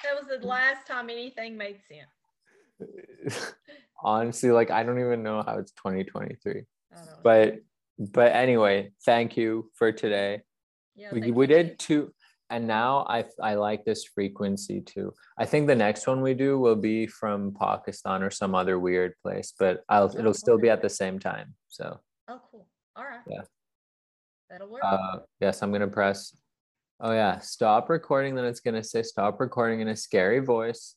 That 0.04 0.14
was 0.14 0.40
the 0.40 0.46
last 0.46 0.86
time 0.86 1.10
anything 1.10 1.56
made 1.56 1.78
sense. 1.88 3.54
honestly 4.02 4.50
like 4.50 4.70
i 4.70 4.82
don't 4.82 4.98
even 5.00 5.22
know 5.22 5.42
how 5.42 5.58
it's 5.58 5.72
2023 5.72 6.52
I 6.52 6.96
don't 6.96 7.06
know. 7.06 7.12
but 7.22 7.58
but 7.98 8.32
anyway 8.32 8.92
thank 9.04 9.36
you 9.36 9.70
for 9.74 9.92
today 9.92 10.42
yeah, 10.96 11.08
we, 11.12 11.30
we 11.30 11.46
did 11.46 11.78
two 11.78 12.12
and 12.50 12.66
now 12.66 13.06
i 13.08 13.24
i 13.40 13.54
like 13.54 13.84
this 13.84 14.04
frequency 14.04 14.80
too 14.80 15.12
i 15.38 15.44
think 15.44 15.66
the 15.66 15.76
next 15.76 16.06
one 16.06 16.20
we 16.22 16.34
do 16.34 16.58
will 16.58 16.76
be 16.76 17.06
from 17.06 17.54
pakistan 17.54 18.22
or 18.22 18.30
some 18.30 18.54
other 18.54 18.78
weird 18.78 19.14
place 19.22 19.52
but 19.58 19.82
i'll 19.88 20.10
Oh, 20.14 20.18
it'll 20.18 20.34
still 20.34 20.58
be 20.58 20.68
at 20.70 20.82
the 20.82 20.90
same 20.90 21.18
time 21.18 21.54
so 21.68 22.00
Oh, 22.28 22.40
cool. 22.50 22.66
All 22.96 23.04
right. 23.04 23.20
Yeah. 23.28 23.42
That'll 24.52 24.68
work. 24.68 24.82
uh 24.84 25.20
yes 25.40 25.62
i'm 25.62 25.72
gonna 25.72 25.88
press 25.88 26.36
oh 27.00 27.12
yeah 27.12 27.38
stop 27.38 27.88
recording 27.88 28.34
then 28.34 28.44
it's 28.44 28.60
gonna 28.60 28.84
say 28.84 29.02
stop 29.02 29.40
recording 29.40 29.80
in 29.80 29.88
a 29.88 29.96
scary 29.96 30.40
voice 30.40 30.94